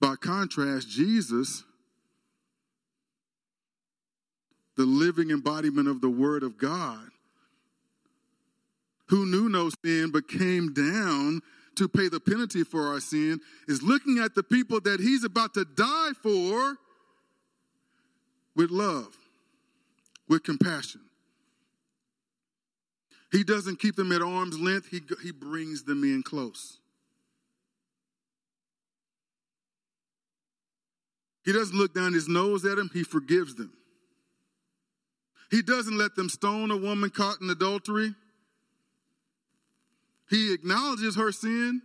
By 0.00 0.16
contrast, 0.16 0.88
Jesus, 0.88 1.64
the 4.76 4.84
living 4.84 5.30
embodiment 5.30 5.88
of 5.88 6.00
the 6.00 6.10
Word 6.10 6.42
of 6.42 6.58
God, 6.58 7.08
who 9.08 9.26
knew 9.26 9.48
no 9.48 9.70
sin 9.84 10.10
but 10.12 10.28
came 10.28 10.72
down 10.72 11.40
to 11.76 11.88
pay 11.88 12.08
the 12.08 12.20
penalty 12.20 12.64
for 12.64 12.88
our 12.88 13.00
sin, 13.00 13.40
is 13.68 13.82
looking 13.82 14.18
at 14.18 14.34
the 14.34 14.42
people 14.42 14.80
that 14.80 14.98
he's 14.98 15.24
about 15.24 15.54
to 15.54 15.64
die 15.64 16.12
for 16.22 16.76
with 18.54 18.70
love, 18.70 19.14
with 20.28 20.42
compassion. 20.42 21.02
He 23.30 23.44
doesn't 23.44 23.78
keep 23.78 23.96
them 23.96 24.12
at 24.12 24.22
arm's 24.22 24.58
length, 24.58 24.88
he, 24.88 25.00
he 25.22 25.32
brings 25.32 25.82
them 25.84 26.02
in 26.04 26.22
close. 26.22 26.78
He 31.44 31.52
doesn't 31.52 31.76
look 31.76 31.94
down 31.94 32.12
his 32.12 32.28
nose 32.28 32.64
at 32.64 32.76
them, 32.76 32.90
he 32.92 33.04
forgives 33.04 33.54
them. 33.54 33.72
He 35.50 35.62
doesn't 35.62 35.96
let 35.96 36.16
them 36.16 36.28
stone 36.28 36.70
a 36.70 36.76
woman 36.76 37.10
caught 37.10 37.40
in 37.40 37.48
adultery. 37.50 38.14
He 40.28 40.52
acknowledges 40.52 41.16
her 41.16 41.30
sin, 41.32 41.82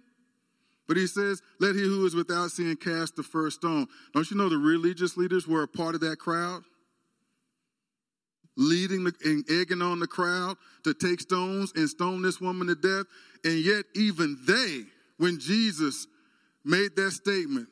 but 0.88 0.98
he 0.98 1.08
says, 1.08 1.42
Let 1.60 1.76
he 1.76 1.82
who 1.82 2.06
is 2.06 2.16
without 2.16 2.52
sin 2.52 2.76
cast 2.76 3.16
the 3.16 3.24
first 3.24 3.58
stone. 3.58 3.88
Don't 4.14 4.30
you 4.30 4.38
know 4.38 4.50
the 4.50 4.58
religious 4.58 5.16
leaders 5.16 5.48
were 5.48 5.64
a 5.64 5.68
part 5.68 5.96
of 5.96 6.02
that 6.02 6.18
crowd? 6.18 6.64
Leading 8.58 9.06
the, 9.06 9.14
and 9.24 9.50
egging 9.50 9.82
on 9.82 10.00
the 10.00 10.08
crowd 10.08 10.58
to 10.84 10.94
take 10.94 11.22
stones 11.22 11.72
and 11.76 11.88
stone 11.88 12.22
this 12.22 12.42
woman 12.42 12.68
to 12.68 12.76
death. 12.76 13.06
And 13.44 13.64
yet, 13.64 13.86
even 13.96 14.38
they, 14.46 14.84
when 15.18 15.40
Jesus 15.40 16.08
made 16.66 16.96
that 16.96 17.12
statement, 17.12 17.70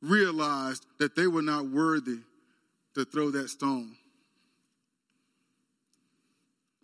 realized 0.00 0.86
that 0.98 1.14
they 1.14 1.26
were 1.26 1.42
not 1.42 1.68
worthy 1.68 2.18
to 2.94 3.04
throw 3.04 3.30
that 3.30 3.48
stone. 3.48 3.96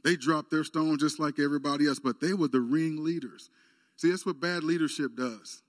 They 0.04 0.16
dropped 0.16 0.50
their 0.50 0.64
stone 0.64 0.98
just 0.98 1.18
like 1.18 1.38
everybody 1.38 1.86
else, 1.86 1.98
but 1.98 2.20
they 2.20 2.34
were 2.34 2.48
the 2.48 2.60
ringleaders. 2.60 3.50
See, 3.96 4.10
that's 4.10 4.24
what 4.24 4.40
bad 4.40 4.62
leadership 4.62 5.16
does. 5.16 5.62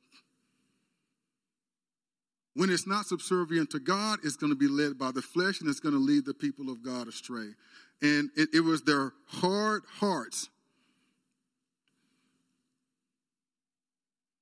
When 2.53 2.69
it's 2.69 2.87
not 2.87 3.05
subservient 3.05 3.71
to 3.71 3.79
God, 3.79 4.19
it's 4.23 4.35
going 4.35 4.51
to 4.51 4.57
be 4.57 4.67
led 4.67 4.97
by 4.97 5.11
the 5.11 5.21
flesh 5.21 5.61
and 5.61 5.69
it's 5.69 5.79
going 5.79 5.95
to 5.95 5.99
lead 5.99 6.25
the 6.25 6.33
people 6.33 6.69
of 6.69 6.83
God 6.83 7.07
astray. 7.07 7.49
And 8.01 8.29
it, 8.35 8.49
it 8.53 8.59
was 8.61 8.83
their 8.83 9.13
hard 9.27 9.83
hearts 9.99 10.49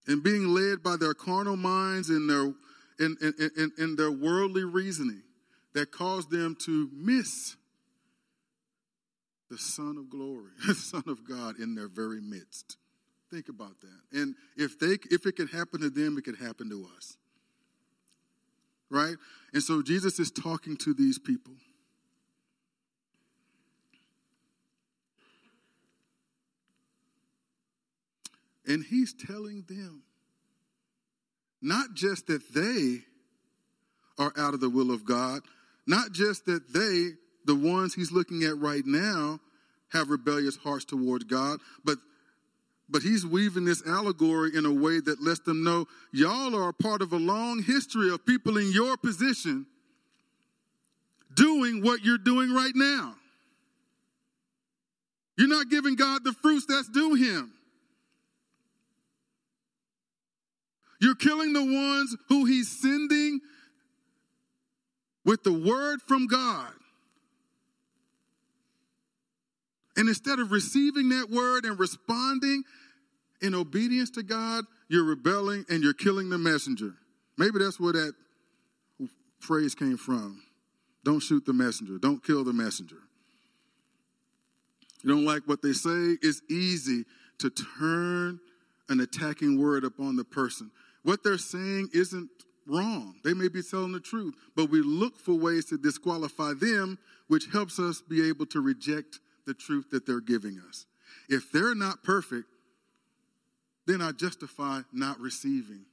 and 0.08 0.24
being 0.24 0.48
led 0.48 0.82
by 0.82 0.96
their 0.96 1.14
carnal 1.14 1.58
minds 1.58 2.10
and 2.10 2.30
their, 2.30 2.54
and, 3.00 3.18
and, 3.22 3.34
and, 3.58 3.72
and 3.78 3.98
their 3.98 4.12
worldly 4.12 4.64
reasoning 4.64 5.22
that 5.74 5.92
caused 5.92 6.32
them 6.32 6.56
to 6.62 6.90
miss 6.94 7.56
the 9.50 9.58
Son 9.58 9.98
of 9.98 10.10
glory, 10.10 10.52
the 10.68 10.74
Son 10.74 11.04
of 11.08 11.28
God 11.28 11.60
in 11.60 11.76
their 11.76 11.88
very 11.88 12.22
midst. 12.22 12.78
Think 13.32 13.50
about 13.50 13.82
that. 13.82 14.20
And 14.20 14.36
if 14.56 14.80
they 14.80 14.98
if 15.12 15.26
it 15.26 15.36
could 15.36 15.50
happen 15.50 15.82
to 15.82 15.90
them, 15.90 16.18
it 16.18 16.24
could 16.24 16.38
happen 16.38 16.70
to 16.70 16.88
us. 16.96 17.18
Right? 18.90 19.16
And 19.54 19.62
so 19.62 19.82
Jesus 19.82 20.18
is 20.20 20.32
talking 20.32 20.78
to 20.78 20.94
these 20.94 21.20
people. 21.20 21.54
And 28.66 28.84
he's 28.84 29.14
telling 29.14 29.64
them 29.68 30.04
not 31.62 31.94
just 31.94 32.28
that 32.28 32.54
they 32.54 33.04
are 34.18 34.34
out 34.38 34.54
of 34.54 34.60
the 34.60 34.70
will 34.70 34.92
of 34.92 35.06
God, 35.06 35.42
not 35.86 36.12
just 36.12 36.46
that 36.46 36.74
they 36.74 37.12
the 37.48 37.56
ones 37.56 37.96
he's 37.96 38.12
looking 38.12 38.44
at 38.44 38.58
right 38.60 38.86
now 38.86 39.40
have 39.92 40.10
rebellious 40.10 40.58
hearts 40.58 40.86
towards 40.86 41.24
God, 41.24 41.60
but 41.84 41.98
but 42.90 43.02
he's 43.02 43.26
weaving 43.26 43.66
this 43.66 43.86
allegory 43.86 44.52
in 44.56 44.66
a 44.66 44.72
way 44.72 45.02
that 45.02 45.22
lets 45.22 45.42
them 45.42 45.64
know 45.64 45.88
y'all 46.14 46.56
are 46.56 46.70
a 46.70 46.74
part 46.74 47.02
of 47.02 47.12
a 47.12 47.18
long 47.18 47.62
history 47.62 48.10
of 48.10 48.26
people 48.26 48.58
in 48.58 48.72
your 48.72 48.96
position 48.96 49.66
doing 51.34 51.84
what 51.84 52.04
you're 52.06 52.18
doing 52.18 52.54
right 52.54 52.72
now. 52.76 53.16
You're 55.38 55.50
not 55.50 55.70
giving 55.70 55.96
God 55.96 56.24
the 56.24 56.32
fruits 56.32 56.66
that's 56.66 56.90
due 56.90 57.16
him. 57.16 57.52
You're 61.02 61.16
killing 61.16 61.52
the 61.52 61.64
ones 61.64 62.16
who 62.30 62.46
he's 62.46 62.82
sending 62.82 63.42
with 65.26 65.44
the 65.44 65.52
word 65.52 66.02
from 66.08 66.26
God. 66.26 66.72
And 69.98 70.08
instead 70.08 70.40
of 70.40 70.52
receiving 70.52 71.10
that 71.10 71.30
word 71.30 71.66
and 71.66 71.78
responding 71.80 72.64
in 73.42 73.56
obedience 73.56 74.12
to 74.12 74.24
God, 74.24 74.66
you're 74.88 75.04
rebelling 75.04 75.66
and 75.70 75.84
you're 75.84 75.94
killing 75.94 76.30
the 76.30 76.38
messenger. 76.38 76.94
Maybe 77.38 77.60
that's 77.60 77.80
where 77.80 77.94
that 77.94 78.14
phrase 79.40 79.76
came 79.76 79.98
from. 79.98 80.42
Don't 81.04 81.20
shoot 81.20 81.46
the 81.46 81.54
messenger, 81.54 81.98
don't 81.98 82.24
kill 82.24 82.44
the 82.44 82.54
messenger. 82.54 82.98
You 85.04 85.10
don't 85.10 85.26
like 85.26 85.44
what 85.46 85.62
they 85.62 85.74
say, 85.74 86.18
it's 86.22 86.42
easy 86.50 87.06
to 87.40 87.50
turn 87.50 88.40
an 88.90 89.00
attacking 89.00 89.60
word 89.60 89.84
upon 89.84 90.16
the 90.16 90.24
person. 90.24 90.72
What 91.04 91.24
they're 91.24 91.38
saying 91.38 91.90
isn't 91.94 92.30
wrong. 92.66 93.16
They 93.24 93.34
may 93.34 93.48
be 93.48 93.62
telling 93.62 93.94
the 93.94 94.00
truth, 94.00 94.36
but 94.56 94.70
we 94.70 94.82
look 94.82 95.18
for 95.18 95.34
ways 95.36 95.66
to 95.66 95.78
disqualify 95.78 96.54
them, 96.54 96.98
which 97.28 97.46
helps 97.52 97.80
us 97.80 98.02
be 98.02 98.28
able 98.28 98.46
to 98.48 98.62
reject 98.62 99.20
the 99.48 99.56
truth 99.56 99.90
that 99.90 100.06
they're 100.06 100.22
giving 100.22 100.60
us. 100.70 100.86
If 101.28 101.52
they're 101.52 101.74
not 101.74 102.04
perfect, 102.04 102.46
then 103.88 104.02
I 104.02 104.12
justify 104.12 104.82
not 104.94 105.20
receiving 105.20 105.86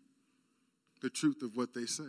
the 1.00 1.08
truth 1.08 1.40
of 1.42 1.56
what 1.56 1.72
they 1.72 1.86
say. 1.86 2.02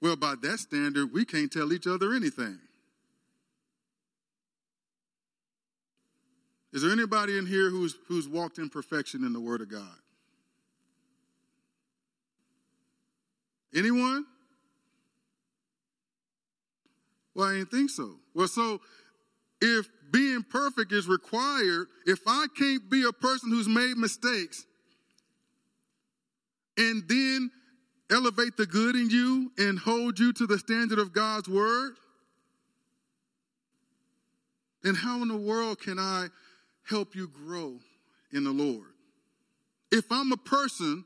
Well, 0.00 0.16
by 0.16 0.34
that 0.42 0.58
standard, 0.58 1.12
we 1.12 1.24
can't 1.24 1.50
tell 1.50 1.72
each 1.72 1.86
other 1.86 2.12
anything. 2.12 2.58
Is 6.74 6.82
there 6.82 6.90
anybody 6.90 7.38
in 7.38 7.46
here 7.46 7.70
who's, 7.70 7.96
who's 8.08 8.28
walked 8.28 8.58
in 8.58 8.68
perfection 8.68 9.24
in 9.24 9.32
the 9.32 9.40
Word 9.40 9.62
of 9.62 9.70
God? 9.70 9.96
Anyone? 13.74 14.26
Well, 17.34 17.48
I 17.48 17.54
didn't 17.54 17.70
think 17.70 17.90
so. 17.90 18.16
Well, 18.34 18.48
so 18.48 18.80
if 19.60 19.88
being 20.10 20.42
perfect 20.42 20.92
is 20.92 21.08
required, 21.08 21.88
if 22.06 22.20
I 22.26 22.46
can't 22.56 22.88
be 22.90 23.04
a 23.04 23.12
person 23.12 23.50
who's 23.50 23.68
made 23.68 23.96
mistakes 23.96 24.64
and 26.76 27.02
then 27.08 27.50
elevate 28.10 28.56
the 28.56 28.66
good 28.66 28.94
in 28.94 29.10
you 29.10 29.50
and 29.58 29.78
hold 29.78 30.18
you 30.18 30.32
to 30.34 30.46
the 30.46 30.58
standard 30.58 30.98
of 30.98 31.12
God's 31.12 31.48
word, 31.48 31.94
then 34.82 34.94
how 34.94 35.22
in 35.22 35.28
the 35.28 35.36
world 35.36 35.80
can 35.80 35.98
I 35.98 36.28
help 36.88 37.16
you 37.16 37.28
grow 37.28 37.78
in 38.32 38.44
the 38.44 38.50
Lord? 38.50 38.88
If 39.90 40.04
I'm 40.10 40.30
a 40.32 40.36
person 40.36 41.04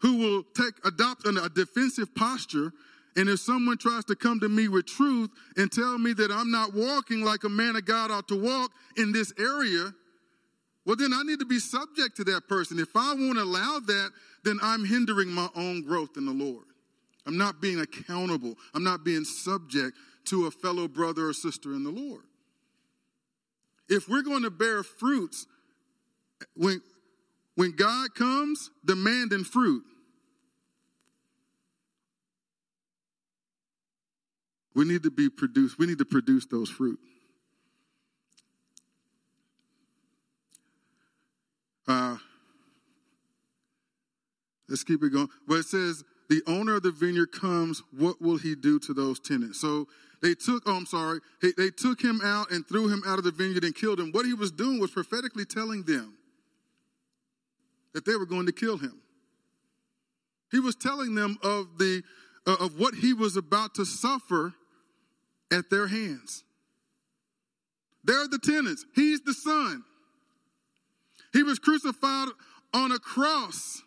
who 0.00 0.18
will 0.18 0.42
take 0.54 0.74
adopt 0.84 1.26
a 1.26 1.48
defensive 1.48 2.14
posture 2.14 2.72
and 3.18 3.28
if 3.28 3.40
someone 3.40 3.76
tries 3.76 4.04
to 4.04 4.14
come 4.14 4.38
to 4.38 4.48
me 4.48 4.68
with 4.68 4.86
truth 4.86 5.30
and 5.56 5.72
tell 5.72 5.98
me 5.98 6.12
that 6.12 6.30
I'm 6.30 6.52
not 6.52 6.72
walking 6.72 7.22
like 7.22 7.42
a 7.42 7.48
man 7.48 7.74
of 7.74 7.84
God 7.84 8.12
ought 8.12 8.28
to 8.28 8.40
walk 8.40 8.70
in 8.96 9.10
this 9.10 9.32
area, 9.36 9.92
well, 10.86 10.94
then 10.94 11.12
I 11.12 11.24
need 11.24 11.40
to 11.40 11.44
be 11.44 11.58
subject 11.58 12.16
to 12.18 12.24
that 12.24 12.46
person. 12.48 12.78
If 12.78 12.94
I 12.94 13.14
won't 13.14 13.36
allow 13.36 13.80
that, 13.84 14.10
then 14.44 14.60
I'm 14.62 14.84
hindering 14.84 15.30
my 15.30 15.48
own 15.56 15.82
growth 15.82 16.10
in 16.16 16.26
the 16.26 16.32
Lord. 16.32 16.66
I'm 17.26 17.36
not 17.36 17.60
being 17.60 17.80
accountable. 17.80 18.54
I'm 18.72 18.84
not 18.84 19.02
being 19.04 19.24
subject 19.24 19.96
to 20.26 20.46
a 20.46 20.52
fellow 20.52 20.86
brother 20.86 21.26
or 21.26 21.32
sister 21.32 21.74
in 21.74 21.82
the 21.82 21.90
Lord. 21.90 22.22
If 23.88 24.08
we're 24.08 24.22
going 24.22 24.44
to 24.44 24.50
bear 24.50 24.84
fruits, 24.84 25.44
when, 26.54 26.80
when 27.56 27.74
God 27.74 28.14
comes 28.14 28.70
demanding 28.84 29.42
fruit, 29.42 29.82
We 34.78 34.84
need 34.84 35.02
to 35.02 35.10
be 35.10 35.28
produced, 35.28 35.76
we 35.76 35.86
need 35.86 35.98
to 35.98 36.04
produce 36.04 36.46
those 36.46 36.70
fruit. 36.70 37.00
Uh, 41.88 42.16
let's 44.68 44.84
keep 44.84 45.02
it 45.02 45.08
going. 45.08 45.26
But 45.48 45.54
it 45.54 45.64
says, 45.64 46.04
the 46.30 46.42
owner 46.46 46.76
of 46.76 46.84
the 46.84 46.92
vineyard 46.92 47.32
comes, 47.32 47.82
what 47.90 48.22
will 48.22 48.36
he 48.36 48.54
do 48.54 48.78
to 48.78 48.94
those 48.94 49.18
tenants? 49.18 49.60
So 49.60 49.88
they 50.22 50.34
took, 50.34 50.62
oh, 50.66 50.76
I'm 50.76 50.86
sorry, 50.86 51.18
they, 51.42 51.50
they 51.56 51.70
took 51.70 52.00
him 52.00 52.20
out 52.22 52.52
and 52.52 52.64
threw 52.64 52.86
him 52.86 53.02
out 53.04 53.18
of 53.18 53.24
the 53.24 53.32
vineyard 53.32 53.64
and 53.64 53.74
killed 53.74 53.98
him. 53.98 54.12
What 54.12 54.26
he 54.26 54.34
was 54.34 54.52
doing 54.52 54.78
was 54.78 54.92
prophetically 54.92 55.44
telling 55.44 55.82
them 55.82 56.14
that 57.94 58.04
they 58.04 58.14
were 58.14 58.26
going 58.26 58.46
to 58.46 58.52
kill 58.52 58.78
him. 58.78 59.00
He 60.52 60.60
was 60.60 60.76
telling 60.76 61.16
them 61.16 61.36
of 61.42 61.78
the 61.78 62.04
uh, 62.46 62.54
of 62.60 62.78
what 62.78 62.94
he 62.94 63.12
was 63.12 63.36
about 63.36 63.74
to 63.74 63.84
suffer 63.84 64.54
at 65.52 65.70
their 65.70 65.86
hands. 65.86 66.44
They're 68.04 68.28
the 68.28 68.38
tenants. 68.38 68.84
He's 68.94 69.20
the 69.20 69.34
son. 69.34 69.84
He 71.32 71.42
was 71.42 71.58
crucified 71.58 72.28
on 72.72 72.92
a 72.92 72.98
cross 72.98 73.82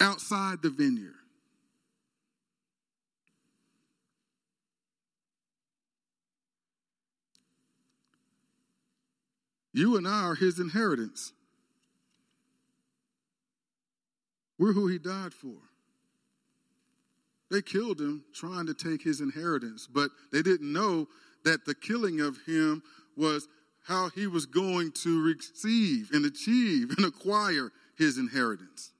outside 0.00 0.62
the 0.62 0.70
vineyard. 0.70 1.14
You 9.72 9.96
and 9.96 10.06
I 10.06 10.22
are 10.22 10.34
his 10.36 10.60
inheritance. 10.60 11.32
We're 14.56 14.72
who 14.72 14.86
he 14.86 14.98
died 14.98 15.34
for. 15.34 15.56
They 17.54 17.62
killed 17.62 18.00
him 18.00 18.24
trying 18.34 18.66
to 18.66 18.74
take 18.74 19.00
his 19.00 19.20
inheritance, 19.20 19.86
but 19.86 20.10
they 20.32 20.42
didn't 20.42 20.72
know 20.72 21.06
that 21.44 21.64
the 21.64 21.74
killing 21.76 22.20
of 22.20 22.36
him 22.44 22.82
was 23.16 23.46
how 23.86 24.08
he 24.08 24.26
was 24.26 24.44
going 24.44 24.90
to 25.04 25.22
receive 25.22 26.10
and 26.12 26.26
achieve 26.26 26.90
and 26.96 27.06
acquire 27.06 27.70
his 27.96 28.18
inheritance. 28.18 28.90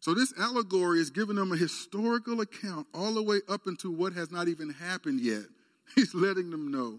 So, 0.00 0.12
this 0.12 0.34
allegory 0.36 0.98
is 0.98 1.10
giving 1.10 1.36
them 1.36 1.52
a 1.52 1.56
historical 1.56 2.40
account 2.40 2.88
all 2.92 3.14
the 3.14 3.22
way 3.22 3.42
up 3.48 3.68
into 3.68 3.92
what 3.92 4.12
has 4.14 4.32
not 4.32 4.48
even 4.48 4.70
happened 4.70 5.20
yet. 5.20 5.44
He's 5.94 6.16
letting 6.16 6.50
them 6.50 6.72
know 6.72 6.98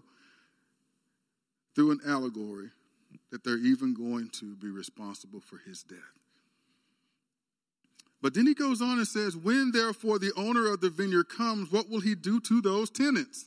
through 1.74 1.90
an 1.90 2.00
allegory 2.06 2.70
that 3.32 3.44
they're 3.44 3.58
even 3.58 3.92
going 3.92 4.30
to 4.40 4.56
be 4.56 4.68
responsible 4.68 5.40
for 5.40 5.58
his 5.58 5.82
death. 5.82 6.17
But 8.20 8.34
then 8.34 8.46
he 8.46 8.54
goes 8.54 8.82
on 8.82 8.98
and 8.98 9.06
says, 9.06 9.36
When 9.36 9.70
therefore 9.72 10.18
the 10.18 10.32
owner 10.36 10.72
of 10.72 10.80
the 10.80 10.90
vineyard 10.90 11.28
comes, 11.28 11.70
what 11.70 11.88
will 11.88 12.00
he 12.00 12.14
do 12.14 12.40
to 12.40 12.60
those 12.60 12.90
tenants? 12.90 13.46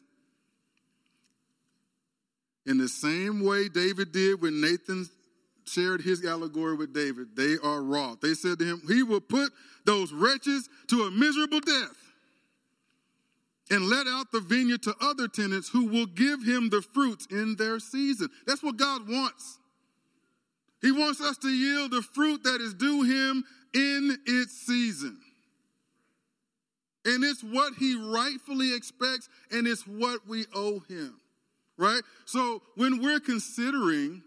In 2.65 2.78
the 2.78 2.88
same 2.88 3.43
way 3.43 3.67
David 3.67 4.11
did 4.11 4.41
when 4.41 4.61
Nathan 4.61 5.07
shared 5.65 6.01
his 6.01 6.24
allegory 6.26 6.76
with 6.76 6.93
David, 6.93 7.36
they 7.36 7.57
are 7.63 7.82
wroth. 7.82 8.22
They 8.22 8.34
said 8.34 8.59
to 8.59 8.65
him, 8.65 8.82
He 8.88 9.03
will 9.03 9.22
put 9.22 9.51
those 9.86 10.13
wretches 10.13 10.69
to 10.88 11.03
a 11.03 11.11
miserable 11.11 11.59
death 11.59 11.97
and 13.69 13.88
let 13.88 14.05
out 14.05 14.32
the 14.32 14.41
vineyard 14.41 14.84
to 14.84 14.95
other 15.01 15.28
tenants 15.28 15.69
who 15.69 15.86
will 15.86 16.05
give 16.05 16.43
him 16.43 16.69
the 16.69 16.82
fruits 16.82 17.26
in 17.32 17.55
their 17.55 17.80
season. 17.80 18.30
That's 18.45 18.61
what 18.61 18.78
God 18.78 19.07
wants. 19.07 19.59
He 20.82 20.91
wants 20.91 21.22
us 21.22 21.38
to 21.39 21.47
yield 21.47 21.91
the 21.91 22.01
fruit 22.01 22.43
that 22.43 22.59
is 22.59 22.74
due 22.74 23.03
him 23.03 23.43
in 23.74 24.17
its 24.26 24.53
season. 24.53 25.17
And 27.05 27.24
it's 27.24 27.43
what 27.43 27.74
he 27.80 27.95
rightfully 27.95 28.76
expects, 28.76 29.28
and 29.51 29.67
it's 29.67 29.88
what 29.88 30.28
we 30.28 30.45
owe 30.53 30.80
him, 30.82 31.19
right? 31.78 32.01
So 32.26 32.61
when 32.76 33.01
we're 33.01 33.19
considering 33.19 34.22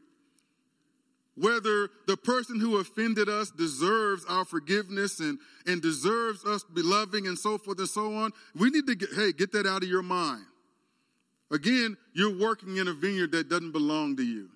whether 1.37 1.89
the 2.07 2.17
person 2.17 2.61
who 2.61 2.79
offended 2.79 3.29
us 3.29 3.51
deserves 3.51 4.25
our 4.29 4.45
forgiveness 4.45 5.21
and, 5.21 5.39
and 5.67 5.83
deserves 5.83 6.45
us 6.45 6.65
be 6.65 6.83
loving 6.83 7.27
and 7.27 7.39
so 7.39 7.59
forth 7.59 7.79
and 7.79 7.89
so 7.89 8.15
on, 8.15 8.33
we 8.55 8.71
need 8.71 8.87
to 8.87 8.95
get, 8.95 9.09
hey, 9.15 9.33
get 9.33 9.53
that 9.53 9.67
out 9.67 9.83
of 9.83 9.89
your 9.89 10.03
mind. 10.03 10.45
Again, 11.51 11.97
you're 12.13 12.37
working 12.37 12.77
in 12.79 12.89
a 12.89 12.93
vineyard 12.93 13.33
that 13.33 13.49
doesn't 13.49 13.73
belong 13.73 14.17
to 14.17 14.23
you, 14.23 14.49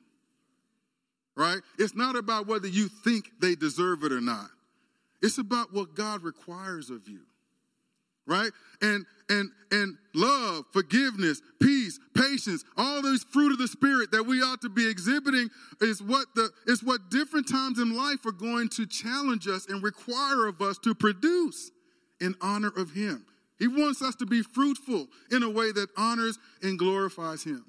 right? 1.36 1.59
It's 1.78 1.95
not 1.95 2.16
about 2.16 2.47
whether 2.47 2.68
you 2.68 2.89
think 2.89 3.30
they 3.41 3.55
deserve 3.55 4.03
it 4.05 4.12
or 4.12 4.20
not. 4.20 4.49
It's 5.23 5.39
about 5.39 5.73
what 5.73 5.95
God 5.95 6.23
requires 6.23 6.91
of 6.91 7.09
you. 7.09 7.21
Right? 8.27 8.51
And 8.83 9.07
and 9.31 9.51
and 9.71 9.97
love, 10.14 10.64
forgiveness, 10.73 11.41
peace, 11.61 11.99
patience, 12.14 12.62
all 12.77 13.01
those 13.01 13.25
fruit 13.25 13.53
of 13.53 13.59
the 13.59 13.69
spirit 13.69 14.11
that 14.12 14.25
we 14.25 14.43
ought 14.43 14.61
to 14.61 14.69
be 14.69 14.87
exhibiting 14.87 15.49
is 15.81 16.03
what 16.03 16.27
the 16.35 16.51
is 16.66 16.83
what 16.85 17.11
different 17.11 17.49
times 17.49 17.79
in 17.79 17.97
life 17.97 18.27
are 18.27 18.33
going 18.33 18.69
to 18.71 18.87
challenge 18.87 19.49
us 19.49 19.66
and 19.66 19.83
require 19.83 20.47
of 20.47 20.61
us 20.61 20.77
to 20.79 20.95
produce 20.95 21.71
in 22.21 22.35
honor 22.43 22.73
of 22.77 22.93
him. 22.93 23.25
He 23.59 23.66
wants 23.66 24.03
us 24.03 24.14
to 24.16 24.27
be 24.27 24.43
fruitful 24.43 25.09
in 25.31 25.43
a 25.43 25.51
way 25.51 25.73
that 25.73 25.89
honors 25.97 26.39
and 26.62 26.79
glorifies 26.79 27.43
him. 27.43 27.64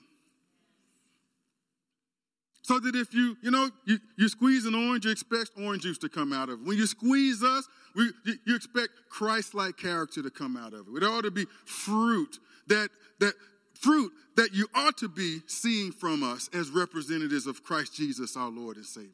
So 2.70 2.80
that 2.80 2.95
if 2.95 3.15
you, 3.15 3.36
you 3.41 3.49
know, 3.49 3.72
you, 3.86 3.97
you 4.15 4.30
squeeze 4.30 4.67
an 4.67 4.76
orange, 4.76 5.03
you 5.03 5.09
expect 5.09 5.49
orange 5.57 5.82
juice 5.82 5.97
to 5.97 6.07
come 6.07 6.32
out 6.32 6.49
of 6.49 6.59
it. 6.59 6.67
When 6.67 6.78
you 6.78 6.86
squeeze 6.86 7.41
us, 7.41 7.67
we, 7.95 8.11
you 8.45 8.55
expect 8.55 8.89
Christ 9.09 9.55
like 9.55 9.76
character 9.76 10.22
to 10.22 10.30
come 10.30 10.55
out 10.55 10.76
of 10.76 10.86
it. 10.88 11.01
It 11.01 11.03
ought 11.03 11.24
to 11.24 11.32
be 11.32 11.47
fruit 11.65 12.38
that, 12.67 12.89
that 13.22 13.34
fruit 13.74 14.11
that 14.36 14.53
you 14.53 14.67
ought 14.76 14.99
to 14.99 15.09
be 15.09 15.39
seeing 15.47 15.91
from 15.91 16.22
us 16.22 16.47
as 16.53 16.70
representatives 16.70 17.47
of 17.47 17.63
Christ 17.63 17.95
Jesus, 17.95 18.38
our 18.38 18.51
Lord 18.51 18.78
and 18.78 18.86
Savior. 18.86 19.09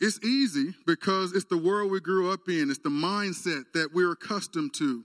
It's 0.00 0.18
easy 0.24 0.74
because 0.88 1.34
it's 1.34 1.44
the 1.44 1.56
world 1.56 1.88
we 1.92 2.00
grew 2.00 2.32
up 2.32 2.48
in, 2.48 2.68
it's 2.68 2.80
the 2.80 2.88
mindset 2.88 3.66
that 3.74 3.90
we're 3.94 4.10
accustomed 4.10 4.74
to. 4.74 5.04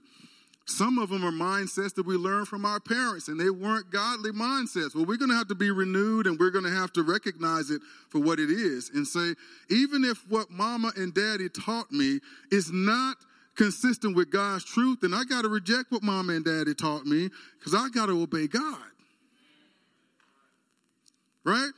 Some 0.70 0.98
of 0.98 1.08
them 1.08 1.24
are 1.24 1.32
mindsets 1.32 1.94
that 1.96 2.06
we 2.06 2.14
learned 2.14 2.46
from 2.46 2.64
our 2.64 2.78
parents, 2.78 3.26
and 3.26 3.40
they 3.40 3.50
weren't 3.50 3.90
godly 3.90 4.30
mindsets. 4.30 4.94
Well, 4.94 5.04
we're 5.04 5.16
going 5.16 5.30
to 5.30 5.36
have 5.36 5.48
to 5.48 5.54
be 5.56 5.72
renewed, 5.72 6.28
and 6.28 6.38
we're 6.38 6.52
going 6.52 6.64
to 6.64 6.70
have 6.70 6.92
to 6.92 7.02
recognize 7.02 7.70
it 7.70 7.82
for 8.08 8.20
what 8.20 8.38
it 8.38 8.50
is 8.50 8.88
and 8.94 9.06
say, 9.06 9.34
even 9.68 10.04
if 10.04 10.18
what 10.28 10.48
mama 10.50 10.92
and 10.96 11.12
daddy 11.12 11.48
taught 11.48 11.90
me 11.90 12.20
is 12.52 12.70
not 12.70 13.16
consistent 13.56 14.14
with 14.14 14.30
God's 14.30 14.64
truth, 14.64 15.00
then 15.02 15.12
I 15.12 15.24
got 15.24 15.42
to 15.42 15.48
reject 15.48 15.90
what 15.90 16.04
mama 16.04 16.34
and 16.34 16.44
daddy 16.44 16.72
taught 16.72 17.04
me 17.04 17.30
because 17.58 17.74
I 17.74 17.88
got 17.88 18.06
to 18.06 18.22
obey 18.22 18.46
God. 18.46 18.78
Right? 21.44 21.70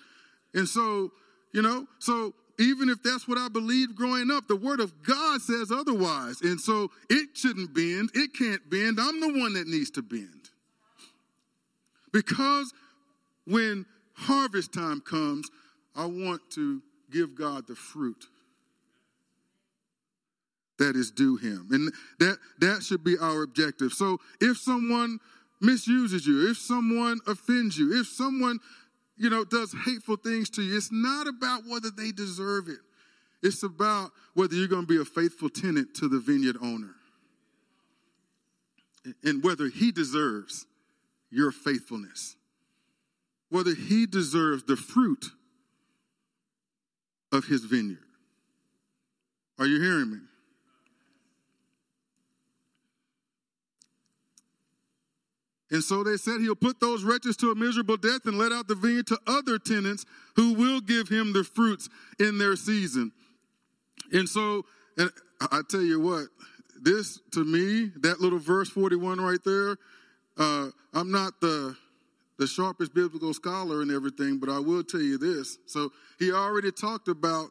And 0.53 0.69
so, 0.69 1.13
you 1.53 1.63
know, 1.63 1.87
so 1.99 2.35
even 2.59 2.89
if 2.89 3.03
that's 3.03 3.27
what 3.27 3.39
I 3.39 3.49
believed 3.49 3.97
growing 3.97 4.31
up, 4.31 4.47
the 4.49 4.57
word 4.57 4.81
of 4.81 5.03
God 5.03 5.41
says 5.41 5.71
otherwise. 5.71 6.41
And 6.43 6.61
so 6.61 6.91
it 7.09 7.31
shouldn't 7.35 7.75
bend. 7.75 8.11
It 8.15 8.35
can't 8.35 8.69
bend. 8.69 8.99
I'm 9.01 9.21
the 9.21 9.41
one 9.41 9.55
that 9.55 9.67
needs 9.67 9.91
to 9.93 10.03
bend. 10.03 10.51
Because 12.13 12.73
when 13.47 13.87
harvest 14.15 14.73
time 14.73 15.01
comes, 15.01 15.49
I 15.97 16.07
want 16.07 16.43
to 16.53 16.83
give 17.11 17.35
God 17.35 17.67
the 17.67 17.75
fruit 17.75 18.27
that 20.79 20.97
is 20.97 21.11
due 21.11 21.37
him. 21.37 21.69
And 21.71 21.93
that 22.19 22.39
that 22.61 22.83
should 22.83 23.05
be 23.05 23.17
our 23.19 23.43
objective. 23.43 23.93
So 23.93 24.19
if 24.41 24.59
someone 24.59 25.19
misuses 25.61 26.27
you, 26.27 26.51
if 26.51 26.59
someone 26.59 27.21
offends 27.27 27.79
you, 27.79 27.99
if 28.01 28.09
someone 28.09 28.59
you 29.23 29.31
know, 29.31 29.45
does 29.45 29.73
hateful 29.87 30.17
things 30.17 30.51
to 30.51 30.63
you, 30.63 30.77
it's 30.77 30.91
not 30.91 31.29
about 31.29 31.63
whether 31.69 31.91
they 31.91 32.11
deserve 32.11 32.69
it. 32.69 32.81
It's 33.41 33.63
about 33.63 34.11
whether 34.35 34.55
you're 34.57 34.67
going 34.67 34.83
to 34.83 34.87
be 34.87 35.01
a 35.01 35.05
faithful 35.05 35.49
tenant 35.49 35.95
to 35.97 36.09
the 36.09 36.19
vineyard 36.19 36.57
owner 36.61 36.97
and 39.23 39.43
whether 39.45 39.69
he 39.69 39.93
deserves 39.93 40.67
your 41.31 41.53
faithfulness, 41.53 42.35
whether 43.49 43.75
he 43.75 44.07
deserves 44.07 44.65
the 44.65 44.77
fruit 44.77 45.27
of 47.31 47.45
his 47.45 47.65
vineyard. 47.65 47.99
Are 49.61 49.67
you 49.67 49.81
hearing 49.81 50.11
me? 50.11 50.19
And 55.73 55.83
so 55.83 56.05
they 56.05 56.19
said 56.19 56.41
he'll 56.41 56.55
put 56.55 56.81
those 56.81 57.03
wretches 57.03 57.37
to 57.39 57.51
a 57.51 57.55
miserable 57.55 57.97
death 57.97 58.27
and 58.27 58.37
let 58.37 58.53
out 58.53 58.69
the 58.69 58.75
vineyard 58.75 59.07
to 59.09 59.19
other 59.27 59.59
tenants 59.59 60.05
who 60.37 60.53
will 60.53 60.81
give 60.83 61.09
him 61.09 61.33
the 61.33 61.43
fruits 61.43 61.89
in 62.21 62.37
their 62.37 62.57
season. 62.57 63.11
And 64.13 64.29
so, 64.29 64.67
and 64.99 65.11
I 65.51 65.63
tell 65.69 65.81
you 65.81 65.99
what, 65.99 66.27
this 66.83 67.21
to 67.33 67.45
me, 67.45 67.91
that 68.03 68.21
little 68.21 68.39
verse 68.39 68.69
41 68.69 69.19
right 69.19 69.43
there, 69.45 69.79
uh, 70.39 70.69
I'm 70.93 71.11
not 71.11 71.41
the 71.41 71.77
the 72.39 72.47
sharpest 72.47 72.93
biblical 72.93 73.33
scholar 73.33 73.83
and 73.83 73.91
everything, 73.91 74.39
but 74.39 74.49
I 74.49 74.59
will 74.59 74.83
tell 74.83 75.01
you 75.01 75.17
this. 75.17 75.59
So 75.67 75.93
he 76.19 76.33
already 76.33 76.73
talked 76.73 77.07
about 77.09 77.51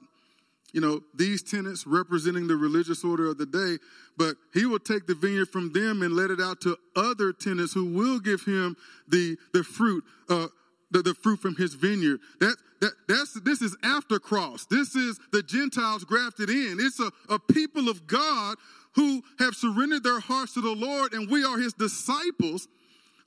you 0.74 0.82
know, 0.82 1.02
these 1.14 1.44
tenants 1.44 1.86
representing 1.86 2.48
the 2.48 2.56
religious 2.56 3.04
order 3.04 3.30
of 3.30 3.38
the 3.38 3.46
day, 3.46 3.78
but 4.18 4.36
he 4.54 4.66
will 4.66 4.80
take 4.80 5.08
the 5.08 5.16
vineyard 5.16 5.48
from 5.48 5.74
them 5.74 6.02
and 6.02 6.14
let 6.14 6.32
it 6.32 6.40
out 6.40 6.62
to 6.62 6.78
other 6.96 7.34
tenants 7.34 7.74
who 7.74 7.86
will 7.86 8.20
give 8.20 8.44
him 8.44 8.76
the, 9.08 9.38
the 9.54 9.64
fruit, 9.64 10.04
uh, 10.30 10.48
the, 10.92 11.02
the 11.02 11.14
fruit 11.14 11.40
from 11.40 11.56
his 11.56 11.74
vineyard. 11.74 12.20
That, 12.40 12.56
that, 12.80 12.94
that's, 13.08 13.34
this 13.42 13.62
is 13.62 13.76
after 13.84 14.20
cross. 14.20 14.66
This 14.66 14.96
is 14.96 15.20
the 15.32 15.44
Gentiles 15.44 16.04
grafted 16.04 16.50
in. 16.50 16.78
It's 16.80 17.00
a, 17.00 17.12
a 17.30 17.40
people 17.40 17.90
of 17.90 18.08
God 18.08 18.58
who 18.94 19.22
have 19.40 19.56
surrendered 19.56 20.04
their 20.04 20.20
hearts 20.20 20.54
to 20.54 20.62
the 20.62 20.76
Lord, 20.76 21.14
and 21.14 21.30
we 21.30 21.44
are 21.44 21.58
his 21.58 21.74
disciples 21.74 22.68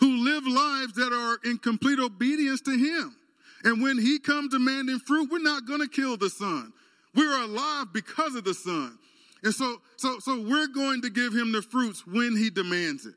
who 0.01 0.25
live 0.25 0.47
lives 0.47 0.95
that 0.95 1.13
are 1.13 1.49
in 1.49 1.59
complete 1.59 1.99
obedience 1.99 2.61
to 2.63 2.73
him. 2.73 3.17
And 3.65 3.83
when 3.83 3.99
he 3.99 4.19
comes 4.19 4.51
demanding 4.51 4.99
fruit, 4.99 5.31
we're 5.31 5.39
not 5.39 5.67
going 5.67 5.81
to 5.81 5.89
kill 5.89 6.17
the 6.17 6.29
son. 6.29 6.73
We're 7.15 7.43
alive 7.43 7.87
because 7.93 8.35
of 8.35 8.45
the 8.45 8.55
Son. 8.55 8.99
And 9.43 9.55
so, 9.55 9.81
so, 9.97 10.19
so 10.19 10.41
we're 10.41 10.69
going 10.69 11.03
to 11.03 11.11
give 11.11 11.33
him 11.33 11.53
the 11.53 11.63
fruits 11.63 12.07
when 12.07 12.37
he 12.37 12.51
demands 12.51 13.07
it. 13.07 13.15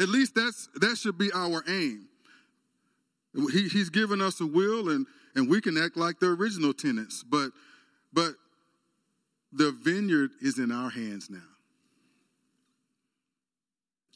At 0.00 0.08
least 0.08 0.34
that's 0.36 0.68
that 0.76 0.96
should 0.96 1.18
be 1.18 1.32
our 1.34 1.64
aim. 1.66 2.06
He, 3.52 3.68
he's 3.68 3.90
given 3.90 4.20
us 4.20 4.40
a 4.40 4.46
will, 4.46 4.90
and 4.90 5.06
and 5.34 5.48
we 5.48 5.60
can 5.60 5.76
act 5.76 5.96
like 5.96 6.20
the 6.20 6.28
original 6.28 6.72
tenants, 6.72 7.24
but 7.28 7.50
but 8.12 8.34
the 9.52 9.72
vineyard 9.72 10.30
is 10.40 10.58
in 10.58 10.70
our 10.70 10.90
hands 10.90 11.28
now. 11.30 11.38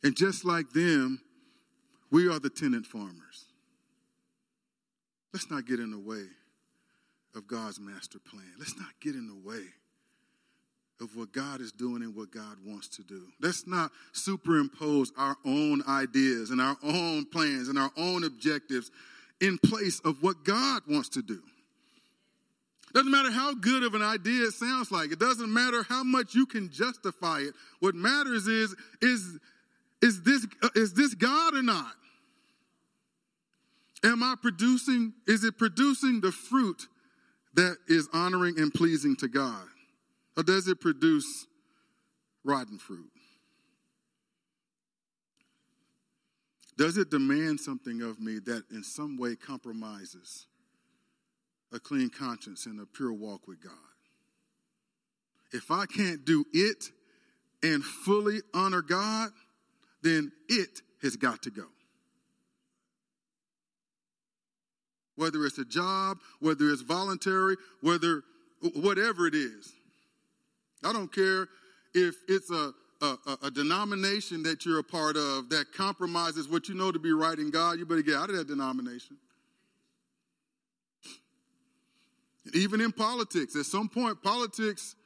And 0.04 0.16
just 0.16 0.44
like 0.44 0.70
them, 0.70 1.20
we 2.12 2.28
are 2.28 2.38
the 2.38 2.50
tenant 2.50 2.86
farmers. 2.86 3.46
Let's 5.32 5.50
not 5.50 5.66
get 5.66 5.80
in 5.80 5.90
the 5.90 5.98
way 5.98 6.26
of 7.34 7.46
God's 7.46 7.80
master 7.80 8.18
plan. 8.18 8.52
Let's 8.58 8.76
not 8.76 8.90
get 9.00 9.14
in 9.14 9.26
the 9.26 9.48
way 9.48 9.64
of 11.00 11.16
what 11.16 11.32
God 11.32 11.60
is 11.60 11.72
doing 11.72 12.02
and 12.02 12.14
what 12.14 12.30
God 12.30 12.58
wants 12.64 12.88
to 12.96 13.02
do. 13.02 13.22
Let's 13.40 13.66
not 13.66 13.90
superimpose 14.12 15.12
our 15.18 15.36
own 15.44 15.82
ideas 15.88 16.50
and 16.50 16.60
our 16.60 16.76
own 16.82 17.26
plans 17.26 17.68
and 17.68 17.78
our 17.78 17.90
own 17.96 18.24
objectives 18.24 18.90
in 19.40 19.58
place 19.58 20.00
of 20.00 20.22
what 20.22 20.44
God 20.44 20.82
wants 20.88 21.08
to 21.10 21.22
do. 21.22 21.42
Doesn't 22.94 23.10
matter 23.10 23.30
how 23.30 23.54
good 23.54 23.82
of 23.82 23.94
an 23.94 24.02
idea 24.02 24.44
it 24.44 24.52
sounds 24.52 24.92
like. 24.92 25.12
It 25.12 25.18
doesn't 25.18 25.52
matter 25.52 25.82
how 25.82 26.04
much 26.04 26.34
you 26.34 26.46
can 26.46 26.70
justify 26.70 27.40
it. 27.40 27.54
What 27.80 27.94
matters 27.94 28.46
is 28.46 28.74
is 29.00 29.38
is 30.02 30.22
this 30.22 30.46
uh, 30.62 30.68
is 30.74 30.92
this 30.92 31.14
God 31.14 31.54
or 31.54 31.62
not? 31.62 31.92
Am 34.04 34.22
I 34.22 34.34
producing 34.40 35.14
is 35.26 35.42
it 35.42 35.56
producing 35.56 36.20
the 36.20 36.32
fruit 36.32 36.86
that 37.54 37.76
is 37.88 38.08
honoring 38.12 38.58
and 38.58 38.72
pleasing 38.72 39.16
to 39.16 39.28
God? 39.28 39.66
Or 40.36 40.42
does 40.42 40.68
it 40.68 40.80
produce 40.80 41.46
rotten 42.44 42.78
fruit? 42.78 43.10
Does 46.78 46.96
it 46.96 47.10
demand 47.10 47.60
something 47.60 48.00
of 48.00 48.18
me 48.18 48.38
that 48.46 48.64
in 48.70 48.82
some 48.82 49.18
way 49.18 49.36
compromises 49.36 50.46
a 51.72 51.78
clean 51.78 52.08
conscience 52.08 52.66
and 52.66 52.80
a 52.80 52.86
pure 52.86 53.12
walk 53.12 53.46
with 53.46 53.62
God? 53.62 53.72
If 55.52 55.70
I 55.70 55.84
can't 55.84 56.24
do 56.24 56.44
it 56.52 56.86
and 57.62 57.84
fully 57.84 58.40
honor 58.54 58.82
God, 58.82 59.30
then 60.02 60.32
it 60.48 60.80
has 61.02 61.16
got 61.16 61.42
to 61.42 61.50
go. 61.50 61.66
Whether 65.22 65.46
it's 65.46 65.58
a 65.58 65.64
job, 65.64 66.18
whether 66.40 66.70
it's 66.70 66.82
voluntary, 66.82 67.56
whether 67.80 68.24
whatever 68.74 69.28
it 69.28 69.36
is. 69.36 69.72
I 70.82 70.92
don't 70.92 71.14
care 71.14 71.46
if 71.94 72.16
it's 72.26 72.50
a, 72.50 72.72
a, 73.00 73.16
a, 73.44 73.50
denomination 73.52 74.42
that 74.42 74.64
you're 74.64 74.80
a 74.80 74.84
part 74.84 75.16
of 75.16 75.48
that 75.50 75.66
compromises 75.76 76.48
what 76.48 76.68
you 76.68 76.74
know 76.74 76.90
to 76.90 76.98
be 76.98 77.12
right 77.12 77.38
in 77.38 77.52
God, 77.52 77.78
you 77.78 77.86
better 77.86 78.02
get 78.02 78.16
out 78.16 78.30
of 78.30 78.36
that 78.36 78.48
denomination. 78.48 79.16
Even 82.52 82.80
in 82.80 82.90
politics, 82.90 83.54
at 83.54 83.66
some 83.66 83.88
point, 83.88 84.20
politics, 84.24 84.96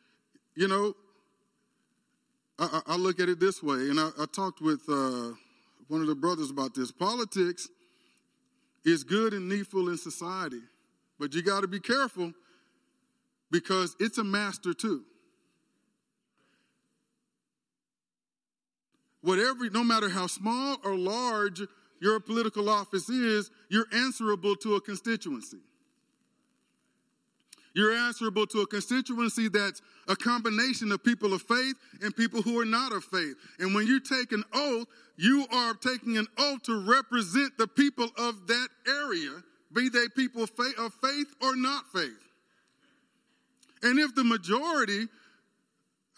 you 0.55 0.67
know, 0.67 0.95
I, 2.59 2.81
I 2.87 2.97
look 2.97 3.21
at 3.21 3.29
it 3.29 3.39
this 3.39 3.63
way, 3.63 3.91
and 3.91 4.01
I, 4.01 4.09
I 4.19 4.25
talked 4.25 4.63
with 4.63 4.81
uh, 4.89 5.33
one 5.89 6.01
of 6.01 6.07
the 6.07 6.15
brothers 6.15 6.51
about 6.51 6.75
this. 6.75 6.91
Politics 6.91 7.69
is 8.87 9.05
good 9.05 9.35
and 9.35 9.49
needful 9.49 9.89
in 9.89 9.99
society, 9.99 10.61
but 11.19 11.35
you 11.35 11.43
got 11.43 11.61
to 11.61 11.69
be 11.69 11.81
careful 11.81 12.33
because 13.51 13.97
it's 13.99 14.19
a 14.19 14.25
master 14.25 14.73
too. 14.73 15.03
Whatever, 19.23 19.69
no 19.71 19.83
matter 19.83 20.09
how 20.09 20.29
small 20.29 20.77
or 20.85 20.95
large 20.95 21.61
your 22.01 22.21
political 22.21 22.69
office 22.69 23.09
is, 23.09 23.51
you're 23.69 23.89
answerable 23.93 24.55
to 24.57 24.77
a 24.77 24.81
constituency. 24.81 25.59
You're 27.77 27.93
answerable 27.93 28.47
to 28.47 28.61
a 28.61 28.67
constituency 28.67 29.49
that's 29.49 29.83
a 30.09 30.17
combination 30.17 30.91
of 30.93 31.05
people 31.05 31.35
of 31.35 31.43
faith 31.43 31.75
and 32.01 32.17
people 32.17 32.41
who 32.41 32.59
are 32.59 32.65
not 32.65 32.91
of 32.91 33.05
faith. 33.05 33.35
And 33.59 33.75
when 33.75 33.87
you 33.87 34.01
take 34.01 34.33
an 34.33 34.45
oath, 34.55 34.87
you 35.19 35.47
are 35.53 35.75
taking 35.75 36.17
an 36.17 36.27
oath 36.39 36.63
to 36.63 36.89
represent 36.89 37.59
the 37.59 37.67
people 37.67 38.09
of 38.17 38.47
that 38.47 38.69
area, 38.89 39.43
be 39.75 39.91
they 39.91 40.09
people 40.17 40.43
of 40.43 40.51
faith 40.51 41.35
or 41.43 41.55
not 41.55 41.85
faith. 41.93 42.17
And 43.83 43.99
if 43.99 44.15
the 44.15 44.25
majority 44.25 45.09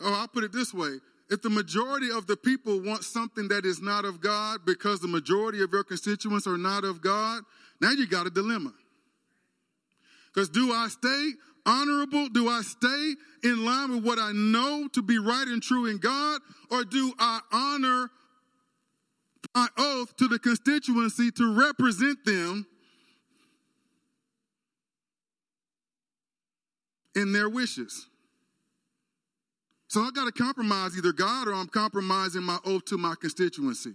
or 0.01 0.13
I'll 0.13 0.29
put 0.29 0.45
it 0.45 0.53
this 0.53 0.73
way 0.73 0.99
if 1.29 1.43
the 1.43 1.51
majority 1.51 2.09
of 2.13 2.29
the 2.29 2.37
people 2.37 2.81
want 2.81 3.03
something 3.03 3.49
that 3.49 3.67
is 3.67 3.83
not 3.83 4.05
of 4.05 4.21
God 4.21 4.61
because 4.65 5.01
the 5.01 5.09
majority 5.09 5.61
of 5.61 5.73
your 5.73 5.83
constituents 5.83 6.47
are 6.47 6.57
not 6.57 6.85
of 6.85 7.03
God, 7.03 7.43
now 7.81 7.91
you 7.91 8.07
got 8.07 8.29
a 8.29 8.31
dilemma. 8.31 8.73
Because 10.33 10.49
do 10.49 10.73
I 10.73 10.89
stay 10.89 11.31
honorable? 11.67 12.29
Do 12.29 12.49
I 12.49 12.63
stay 12.63 13.15
in 13.45 13.65
line 13.65 13.91
with 13.91 14.05
what 14.05 14.19
I 14.19 14.33
know 14.33 14.89
to 14.93 15.03
be 15.03 15.19
right 15.19 15.47
and 15.47 15.63
true 15.63 15.87
in 15.87 15.99
God? 15.99 16.41
Or 16.71 16.85
do 16.85 17.13
I 17.19 17.41
honor 17.53 18.11
my 19.55 19.69
oath 19.77 20.17
to 20.17 20.29
the 20.29 20.39
constituency 20.39 21.31
to 21.33 21.55
represent 21.55 22.25
them 22.25 22.67
in 27.15 27.33
their 27.33 27.49
wishes? 27.49 28.07
So 29.89 30.03
I 30.03 30.11
got 30.11 30.27
to 30.27 30.33
compromise 30.33 30.97
either 30.99 31.13
God 31.13 31.49
or 31.49 31.55
I'm 31.55 31.67
compromising 31.67 32.43
my 32.43 32.59
oath 32.65 32.85
to 32.87 32.99
my 32.99 33.15
constituency. 33.19 33.95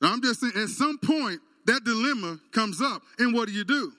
Now 0.00 0.12
I'm 0.12 0.22
just 0.22 0.40
saying, 0.40 0.52
at 0.56 0.68
some 0.68 0.98
point, 0.98 1.40
that 1.66 1.84
dilemma 1.84 2.38
comes 2.52 2.80
up. 2.80 3.02
And 3.18 3.34
what 3.34 3.48
do 3.48 3.54
you 3.54 3.64
do? 3.64 3.92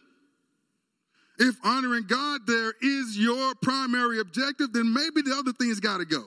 If 1.40 1.56
honoring 1.64 2.06
God 2.08 2.42
there 2.48 2.74
is 2.82 3.18
your 3.18 3.54
primary 3.62 4.20
objective, 4.20 4.74
then 4.74 4.92
maybe 4.94 5.22
the 5.22 5.36
other 5.38 5.54
things 5.54 5.80
got 5.80 5.98
to 5.98 6.06
go. 6.06 6.24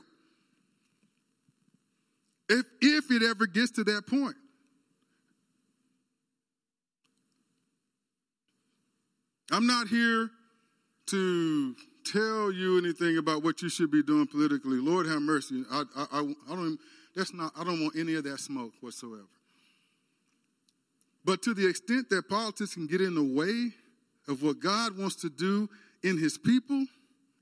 If, 2.49 2.64
if 2.80 3.11
it 3.11 3.22
ever 3.22 3.47
gets 3.47 3.72
to 3.72 3.84
that 3.84 4.07
point. 4.07 4.36
I'm 9.53 9.66
not 9.66 9.88
here 9.88 10.30
to 11.07 11.74
tell 12.05 12.53
you 12.53 12.78
anything 12.78 13.18
about 13.18 13.43
what 13.43 13.62
you 13.62 13.68
should 13.68 13.91
be 13.91 14.03
doing 14.03 14.26
politically. 14.26 14.78
Lord 14.78 15.07
have 15.07 15.22
mercy. 15.22 15.64
I, 15.70 15.82
I, 15.97 16.07
I, 16.12 16.34
I 16.51 16.55
don't. 16.55 16.78
That's 17.16 17.34
not. 17.34 17.53
I 17.59 17.64
don't 17.64 17.82
want 17.82 17.97
any 17.97 18.14
of 18.14 18.22
that 18.24 18.38
smoke 18.38 18.72
whatsoever. 18.80 19.26
But 21.25 21.43
to 21.43 21.55
the 21.55 21.68
extent 21.68 22.09
that 22.11 22.29
politics 22.29 22.75
can 22.75 22.87
get 22.87 23.01
in 23.01 23.14
the 23.14 23.23
way 23.23 23.73
of 24.29 24.43
what 24.43 24.61
God 24.61 24.97
wants 24.97 25.16
to 25.16 25.31
do 25.31 25.68
in 26.03 26.18
His 26.18 26.39
people, 26.39 26.87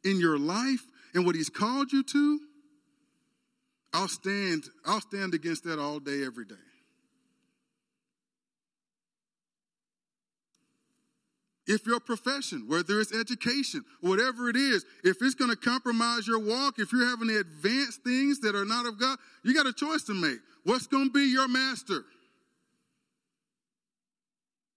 in 0.04 0.18
your 0.18 0.38
life, 0.38 0.82
and 1.14 1.24
what 1.24 1.34
He's 1.34 1.50
called 1.50 1.92
you 1.92 2.02
to, 2.02 2.40
I'll 3.92 4.08
stand. 4.08 4.64
I'll 4.84 5.00
stand 5.00 5.34
against 5.34 5.64
that 5.64 5.78
all 5.78 6.00
day, 6.00 6.24
every 6.24 6.44
day. 6.44 6.54
if 11.68 11.86
your 11.86 12.00
profession, 12.00 12.64
whether 12.66 12.98
it's 12.98 13.14
education, 13.14 13.84
whatever 14.00 14.48
it 14.48 14.56
is, 14.56 14.86
if 15.04 15.18
it's 15.20 15.34
going 15.34 15.50
to 15.50 15.56
compromise 15.56 16.26
your 16.26 16.38
walk, 16.40 16.78
if 16.78 16.90
you're 16.92 17.06
having 17.06 17.28
to 17.28 17.38
advance 17.38 17.96
things 17.96 18.40
that 18.40 18.56
are 18.56 18.64
not 18.64 18.86
of 18.86 18.98
God, 18.98 19.18
you 19.44 19.54
got 19.54 19.66
a 19.66 19.72
choice 19.72 20.02
to 20.04 20.14
make. 20.14 20.38
What's 20.64 20.86
going 20.86 21.08
to 21.08 21.12
be 21.12 21.26
your 21.26 21.46
master? 21.46 22.04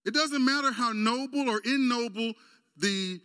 It 0.06 0.14
doesn't 0.14 0.44
matter 0.44 0.72
how 0.72 0.92
noble 0.94 1.50
or 1.50 1.60
ignoble 1.64 2.34
the 2.78 3.20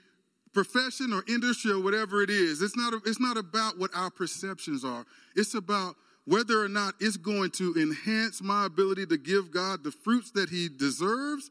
profession 0.53 1.13
or 1.13 1.23
industry 1.29 1.73
or 1.73 1.81
whatever 1.81 2.23
it 2.23 2.31
is. 2.31 2.63
It's 2.63 2.77
not, 2.77 2.95
it's 3.05 3.21
not 3.21 3.37
about 3.37 3.79
what 3.79 3.91
our 3.95 4.11
perceptions 4.11 4.85
are. 4.85 5.05
It's 5.35 5.55
about 5.55 5.97
whether 6.25 6.63
or 6.63 6.69
not 6.69 6.95
it's 7.01 7.17
going 7.17 7.51
to 7.53 7.75
enhance 7.77 8.43
my 8.43 8.67
ability 8.67 9.07
to 9.07 9.17
give 9.17 9.51
God 9.51 9.85
the 9.85 9.93
fruits 9.93 10.33
that 10.33 10.51
He 10.51 10.69
deserves 10.69 11.51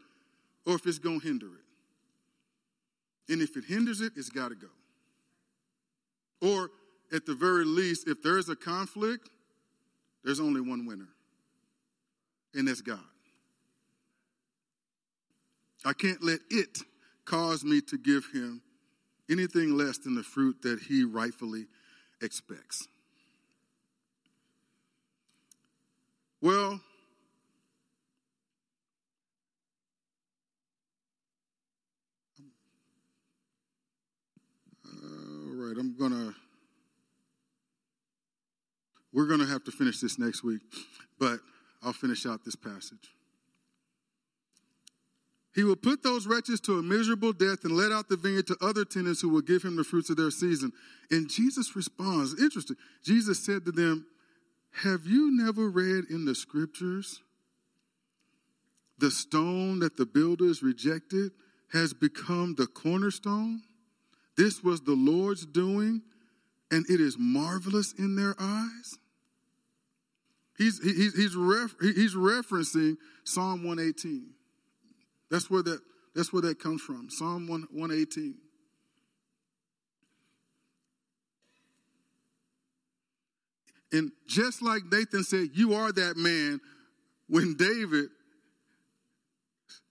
or 0.66 0.76
if 0.76 0.86
it's 0.86 1.00
going 1.00 1.22
to 1.22 1.28
hinder 1.28 1.48
it. 1.48 3.32
And 3.32 3.42
if 3.42 3.56
it 3.58 3.66
hinders 3.66 4.02
it, 4.02 4.14
it's 4.16 4.30
got 4.30 4.50
to 4.50 4.56
go. 4.56 4.68
Or 6.42 6.70
at 7.14 7.26
the 7.26 7.34
very 7.34 7.66
least, 7.66 8.08
if 8.08 8.22
there's 8.22 8.50
a 8.50 8.56
conflict, 8.56 9.30
there's 10.24 10.40
only 10.40 10.62
one 10.62 10.86
winner, 10.86 11.08
and 12.54 12.68
that's 12.68 12.82
God. 12.82 13.00
I 15.86 15.94
can't 15.94 16.24
let 16.24 16.40
it 16.50 16.80
cause 17.26 17.64
me 17.64 17.80
to 17.82 17.98
give 17.98 18.26
him 18.34 18.62
anything 19.30 19.78
less 19.78 20.00
than 20.00 20.16
the 20.16 20.24
fruit 20.24 20.64
that 20.64 20.80
he 20.80 21.04
rightfully 21.04 21.68
expects. 22.22 22.88
Well, 26.42 26.82
right, 35.66 35.78
I'm 35.80 35.96
going 35.98 36.12
to, 36.12 36.36
we're 39.14 39.28
going 39.28 39.40
to 39.40 39.46
have 39.46 39.64
to 39.66 39.72
finish 39.72 40.00
this 40.00 40.20
next 40.20 40.44
week, 40.44 40.62
but 41.20 41.40
I'll 41.82 41.94
finish 41.94 42.26
out 42.26 42.44
this 42.44 42.56
passage. 42.56 43.15
He 45.56 45.64
will 45.64 45.78
put 45.78 46.04
those 46.04 46.28
wretches 46.28 46.60
to 46.62 46.80
a 46.80 46.84
miserable 46.84 47.32
death 47.32 47.64
and 47.64 47.78
let 47.78 47.94
out 47.94 48.10
the 48.10 48.18
vineyard 48.18 48.48
to 48.48 48.58
other 48.60 48.84
tenants 48.84 49.22
who 49.22 49.30
will 49.30 49.42
give 49.42 49.64
him 49.64 49.78
the 49.78 49.86
fruits 49.86 50.10
of 50.10 50.18
their 50.18 50.30
season. 50.30 50.74
And 51.10 51.30
Jesus 51.30 51.78
responds, 51.78 52.40
interesting. 52.42 52.76
Jesus 53.04 53.44
said 53.44 53.64
to 53.64 53.72
them, 53.72 54.06
Have 54.84 55.06
you 55.06 55.32
never 55.32 55.70
read 55.70 56.06
in 56.10 56.26
the 56.26 56.36
scriptures 56.36 57.22
the 58.98 59.10
stone 59.10 59.80
that 59.80 59.96
the 59.96 60.06
builders 60.06 60.62
rejected 60.62 61.32
has 61.72 61.94
become 61.94 62.56
the 62.56 62.68
cornerstone? 62.68 63.62
This 64.36 64.62
was 64.62 64.82
the 64.82 64.92
Lord's 64.92 65.46
doing, 65.46 66.02
and 66.70 66.86
it 66.90 67.00
is 67.00 67.16
marvelous 67.18 67.94
in 67.94 68.18
their 68.18 68.36
eyes. 68.38 68.98
He's, 70.58 70.84
he's, 70.84 71.16
he's, 71.16 71.36
ref, 71.38 71.76
he's 71.80 72.14
referencing 72.14 72.98
Psalm 73.24 73.64
118. 73.64 74.35
That's 75.30 75.50
where 75.50 75.64
that, 75.64 75.80
that's 76.14 76.32
where 76.32 76.42
that 76.44 76.60
comes 76.60 76.82
from, 76.82 77.10
Psalm 77.10 77.48
1, 77.48 77.68
118. 77.72 78.36
And 83.92 84.12
just 84.28 84.62
like 84.62 84.82
Nathan 84.92 85.24
said, 85.24 85.50
You 85.54 85.74
are 85.74 85.92
that 85.92 86.18
man, 86.18 86.60
when 87.28 87.56
David 87.56 88.10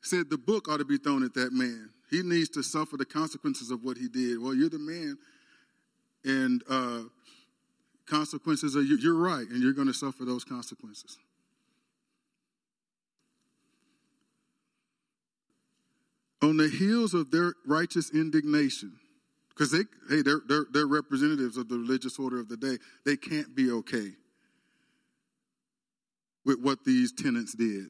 said 0.05 0.30
the 0.30 0.39
book 0.39 0.68
ought 0.68 0.78
to 0.78 0.85
be 0.85 0.99
thrown 0.99 1.24
at 1.24 1.35
that 1.35 1.53
man. 1.53 1.91
He 2.11 2.22
needs 2.22 2.51
to 2.51 2.62
suffer 2.62 2.97
the 2.97 3.05
consequences 3.05 3.70
of 3.70 3.82
what 3.82 3.97
he 3.97 4.09
did. 4.09 4.41
Well, 4.41 4.55
you're 4.55 4.68
the 4.68 4.78
man, 4.78 5.16
and 6.24 6.62
uh, 6.68 7.03
consequences 8.07 8.76
are 8.76 8.82
you're 8.82 9.14
right, 9.14 9.49
and 9.49 9.62
you're 9.62 9.72
going 9.72 9.89
to 9.89 9.95
suffer 9.95 10.24
those 10.24 10.45
consequences. 10.45 11.18
On 16.45 16.59
the 16.59 16.68
heels 16.68 17.14
of 17.14 17.30
their 17.30 17.55
righteous 17.64 18.11
indignation, 18.11 18.92
because 19.49 19.70
they 19.70 19.84
hey 20.11 20.20
they're, 20.20 20.42
they're 20.47 20.66
they're 20.70 20.86
representatives 20.86 21.57
of 21.57 21.70
the 21.70 21.78
religious 21.78 22.18
order 22.18 22.38
of 22.38 22.51
the 22.51 22.59
day. 22.59 22.76
They 23.07 23.16
can't 23.16 23.57
be 23.57 23.70
okay 23.70 24.11
with 26.45 26.61
what 26.61 26.84
these 26.84 27.12
tenants 27.12 27.55
did. 27.55 27.86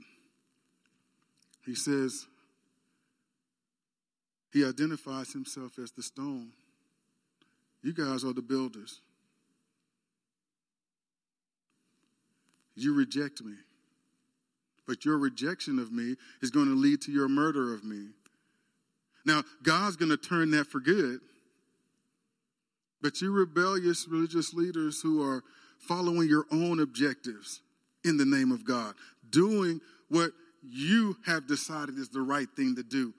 He 1.67 1.75
says, 1.75 2.27
he 4.53 4.65
identifies 4.65 5.33
himself 5.33 5.77
as 5.83 5.91
the 5.91 6.05
stone. 6.05 6.53
You 7.83 7.93
guys 7.93 8.23
are 8.23 8.33
the 8.33 8.41
builders. 8.41 9.01
You 12.77 12.95
reject 12.95 13.43
me. 13.43 13.55
But 14.87 15.05
your 15.05 15.19
rejection 15.19 15.81
of 15.81 15.91
me 15.91 16.15
is 16.41 16.51
going 16.51 16.67
to 16.67 16.77
lead 16.77 17.03
to 17.03 17.11
your 17.11 17.29
murder 17.29 17.75
of 17.75 17.83
me. 17.83 18.11
Now, 19.25 19.43
God's 19.63 19.97
going 19.97 20.11
to 20.11 20.17
turn 20.17 20.51
that 20.53 20.67
for 20.67 20.81
good. 20.81 21.21
But 23.01 23.21
you 23.21 23.33
rebellious 23.33 24.09
religious 24.09 24.55
leaders 24.55 25.01
who 25.01 25.23
are 25.23 25.43
following 25.79 26.29
your 26.29 26.47
own 26.51 26.81
objectives 26.81 27.61
in 28.05 28.17
the 28.17 28.25
name 28.25 28.53
of 28.53 28.65
God, 28.65 28.95
doing 29.29 29.81
what 30.09 30.31
you 30.63 31.17
have 31.27 31.47
decided 31.47 31.99
is 31.99 32.09
the 32.09 32.23
right 32.23 32.49
thing 32.57 32.77
to 32.77 32.83
do, 32.83 33.13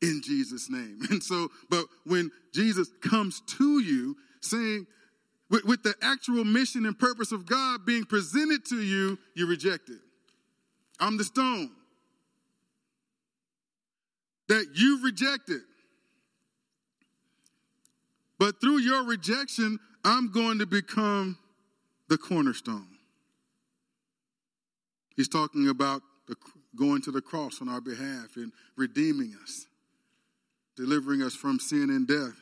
in 0.00 0.22
Jesus' 0.24 0.70
name. 0.70 1.00
And 1.10 1.22
so, 1.22 1.48
but 1.68 1.86
when 2.04 2.30
Jesus 2.54 2.88
comes 3.00 3.40
to 3.58 3.80
you 3.80 4.16
saying, 4.40 4.86
with, 5.48 5.64
with, 5.64 5.82
the 5.82 5.94
actual 6.00 6.44
mission 6.44 6.86
and 6.86 6.96
purpose 6.96 7.32
of 7.32 7.46
God 7.46 7.84
being 7.84 8.04
presented 8.04 8.64
to 8.66 8.80
you, 8.80 9.18
you 9.34 9.46
reject 9.48 9.88
it. 9.88 9.98
I'm 11.00 11.16
the 11.16 11.24
stone 11.24 11.70
that 14.50 14.66
you 14.74 15.00
rejected. 15.00 15.60
But 18.36 18.60
through 18.60 18.80
your 18.80 19.04
rejection, 19.04 19.78
I'm 20.04 20.32
going 20.32 20.58
to 20.58 20.66
become 20.66 21.38
the 22.08 22.18
cornerstone. 22.18 22.88
He's 25.14 25.28
talking 25.28 25.68
about 25.68 26.02
the, 26.26 26.34
going 26.74 27.00
to 27.02 27.12
the 27.12 27.20
cross 27.20 27.62
on 27.62 27.68
our 27.68 27.80
behalf 27.80 28.34
and 28.34 28.50
redeeming 28.76 29.36
us 29.40 29.66
delivering 30.76 31.22
us 31.22 31.34
from 31.34 31.60
sin 31.60 31.90
and 31.90 32.08
death. 32.08 32.34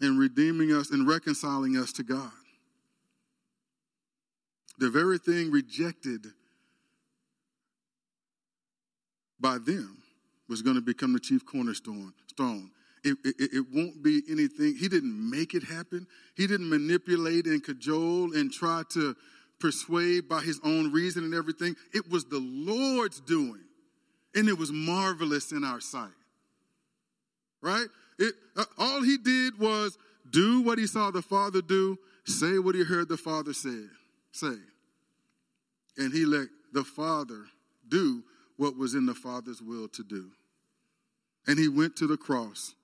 and 0.00 0.18
redeeming 0.18 0.72
us 0.72 0.90
and 0.90 1.08
reconciling 1.08 1.76
us 1.76 1.90
to 1.90 2.02
God. 2.02 2.30
The 4.78 4.90
very 4.90 5.16
thing 5.18 5.50
rejected 5.50 6.26
by 9.40 9.56
them 9.56 10.02
was 10.48 10.62
going 10.62 10.76
to 10.76 10.82
become 10.82 11.12
the 11.12 11.20
chief 11.20 11.44
cornerstone. 11.44 12.12
Stone. 12.28 12.70
It, 13.04 13.16
it, 13.24 13.34
it, 13.52 13.66
won't 13.72 14.02
be 14.02 14.22
anything. 14.28 14.74
He 14.74 14.88
didn't 14.88 15.30
make 15.30 15.54
it 15.54 15.62
happen. 15.62 16.06
He 16.34 16.46
didn't 16.46 16.68
manipulate 16.68 17.46
and 17.46 17.62
cajole 17.62 18.34
and 18.34 18.52
try 18.52 18.82
to 18.90 19.14
persuade 19.60 20.28
by 20.28 20.40
his 20.40 20.60
own 20.64 20.92
reason 20.92 21.24
and 21.24 21.34
everything. 21.34 21.76
It 21.94 22.10
was 22.10 22.24
the 22.24 22.40
Lord's 22.40 23.20
doing, 23.20 23.62
and 24.34 24.48
it 24.48 24.58
was 24.58 24.72
marvelous 24.72 25.52
in 25.52 25.62
our 25.62 25.80
sight. 25.80 26.10
Right? 27.62 27.86
It, 28.18 28.34
uh, 28.56 28.64
all 28.76 29.02
he 29.02 29.18
did 29.18 29.58
was 29.58 29.96
do 30.30 30.62
what 30.62 30.78
he 30.78 30.86
saw 30.86 31.10
the 31.10 31.22
Father 31.22 31.62
do, 31.62 31.98
say 32.24 32.58
what 32.58 32.74
he 32.74 32.82
heard 32.82 33.08
the 33.08 33.16
Father 33.16 33.52
said, 33.52 33.88
say. 34.32 34.56
And 35.96 36.12
he 36.12 36.26
let 36.26 36.48
the 36.72 36.84
Father 36.84 37.44
do 37.88 38.22
what 38.56 38.76
was 38.76 38.94
in 38.94 39.06
the 39.06 39.14
Father's 39.14 39.60
will 39.60 39.88
to 39.88 40.02
do. 40.02 40.30
And 41.46 41.58
he 41.58 41.68
went 41.68 41.96
to 41.96 42.06
the 42.06 42.16
cross 42.16 42.74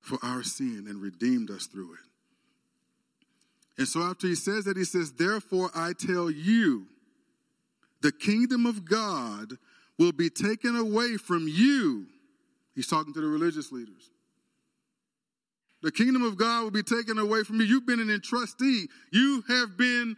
for 0.00 0.18
our 0.22 0.42
sin 0.42 0.84
and 0.88 1.00
redeemed 1.00 1.50
us 1.50 1.66
through 1.66 1.94
it. 1.94 2.00
And 3.78 3.88
so 3.88 4.02
after 4.02 4.26
he 4.26 4.34
says 4.34 4.64
that, 4.64 4.76
he 4.76 4.84
says, 4.84 5.12
Therefore 5.12 5.70
I 5.74 5.92
tell 5.98 6.30
you, 6.30 6.86
the 8.02 8.12
kingdom 8.12 8.66
of 8.66 8.84
God 8.84 9.54
will 9.98 10.12
be 10.12 10.28
taken 10.30 10.76
away 10.76 11.16
from 11.16 11.46
you. 11.48 12.06
He's 12.74 12.86
talking 12.86 13.14
to 13.14 13.20
the 13.20 13.26
religious 13.26 13.72
leaders. 13.72 14.10
The 15.82 15.92
kingdom 15.92 16.22
of 16.22 16.36
God 16.36 16.64
will 16.64 16.70
be 16.70 16.82
taken 16.82 17.18
away 17.18 17.42
from 17.42 17.60
you. 17.60 17.66
You've 17.66 17.86
been 17.86 18.00
an 18.00 18.08
entrustee. 18.08 18.86
You 19.10 19.44
have 19.48 19.76
been 19.76 20.16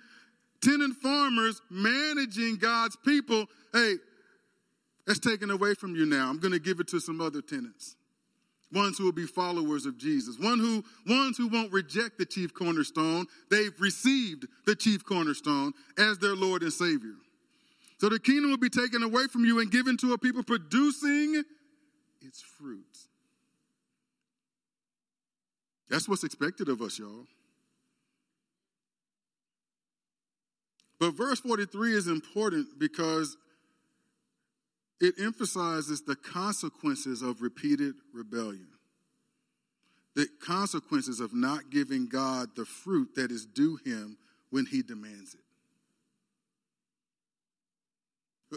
tenant 0.66 0.96
farmers 0.96 1.60
managing 1.70 2.56
God's 2.56 2.96
people. 2.96 3.46
Hey, 3.72 3.94
that's 5.06 5.20
taken 5.20 5.50
away 5.50 5.74
from 5.74 5.94
you 5.94 6.06
now. 6.06 6.28
I'm 6.28 6.38
going 6.38 6.52
to 6.52 6.58
give 6.58 6.80
it 6.80 6.88
to 6.88 7.00
some 7.00 7.20
other 7.20 7.40
tenants. 7.40 7.96
Ones 8.72 8.98
who 8.98 9.04
will 9.04 9.12
be 9.12 9.26
followers 9.26 9.86
of 9.86 9.96
Jesus. 9.96 10.38
One 10.40 10.58
who, 10.58 10.84
ones 11.06 11.36
who 11.38 11.46
won't 11.46 11.72
reject 11.72 12.18
the 12.18 12.26
chief 12.26 12.52
cornerstone. 12.52 13.26
They've 13.48 13.78
received 13.80 14.46
the 14.66 14.74
chief 14.74 15.04
cornerstone 15.04 15.72
as 15.96 16.18
their 16.18 16.34
Lord 16.34 16.62
and 16.62 16.72
Savior. 16.72 17.14
So 17.98 18.08
the 18.08 18.18
kingdom 18.18 18.50
will 18.50 18.58
be 18.58 18.68
taken 18.68 19.02
away 19.02 19.26
from 19.28 19.44
you 19.44 19.60
and 19.60 19.70
given 19.70 19.96
to 19.98 20.12
a 20.14 20.18
people 20.18 20.42
producing 20.42 21.44
its 22.20 22.42
fruits. 22.42 23.08
That's 25.88 26.08
what's 26.08 26.24
expected 26.24 26.68
of 26.68 26.82
us, 26.82 26.98
y'all. 26.98 27.26
But 30.98 31.12
verse 31.12 31.40
43 31.40 31.94
is 31.94 32.06
important 32.06 32.78
because 32.78 33.36
it 35.00 35.14
emphasizes 35.18 36.02
the 36.02 36.16
consequences 36.16 37.22
of 37.22 37.42
repeated 37.42 37.94
rebellion. 38.14 38.68
The 40.14 40.26
consequences 40.40 41.20
of 41.20 41.34
not 41.34 41.70
giving 41.70 42.08
God 42.08 42.56
the 42.56 42.64
fruit 42.64 43.14
that 43.16 43.30
is 43.30 43.44
due 43.44 43.78
him 43.84 44.16
when 44.50 44.64
he 44.64 44.82
demands 44.82 45.34
it. 45.34 45.40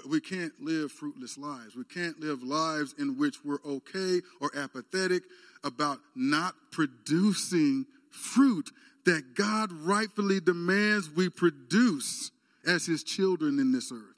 We 0.07 0.21
can't 0.21 0.53
live 0.61 0.91
fruitless 0.91 1.37
lives. 1.37 1.75
We 1.75 1.83
can't 1.83 2.19
live 2.19 2.43
lives 2.43 2.93
in 2.97 3.17
which 3.17 3.43
we're 3.43 3.59
okay 3.65 4.21
or 4.39 4.51
apathetic 4.55 5.23
about 5.63 5.99
not 6.15 6.53
producing 6.71 7.85
fruit 8.09 8.69
that 9.05 9.35
God 9.35 9.71
rightfully 9.71 10.39
demands 10.39 11.09
we 11.09 11.29
produce 11.29 12.31
as 12.65 12.85
his 12.85 13.03
children 13.03 13.59
in 13.59 13.71
this 13.71 13.91
earth. 13.91 14.15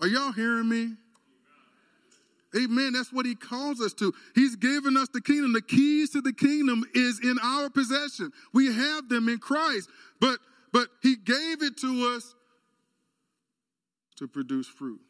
Are 0.00 0.08
y'all 0.08 0.32
hearing 0.32 0.68
me? 0.68 0.94
Amen. 2.56 2.92
That's 2.92 3.12
what 3.12 3.26
he 3.26 3.34
calls 3.34 3.80
us 3.80 3.92
to. 3.94 4.12
He's 4.34 4.54
given 4.56 4.96
us 4.96 5.08
the 5.08 5.20
kingdom. 5.20 5.52
The 5.52 5.62
keys 5.62 6.10
to 6.10 6.20
the 6.20 6.32
kingdom 6.32 6.84
is 6.94 7.18
in 7.20 7.36
our 7.42 7.68
possession. 7.68 8.30
We 8.52 8.72
have 8.72 9.08
them 9.08 9.28
in 9.28 9.38
Christ. 9.38 9.88
But 10.20 10.38
but 10.72 10.88
he 11.02 11.16
gave 11.16 11.62
it 11.62 11.76
to 11.78 12.14
us 12.16 12.34
to 14.16 14.26
produce 14.26 14.66
fruit, 14.66 15.00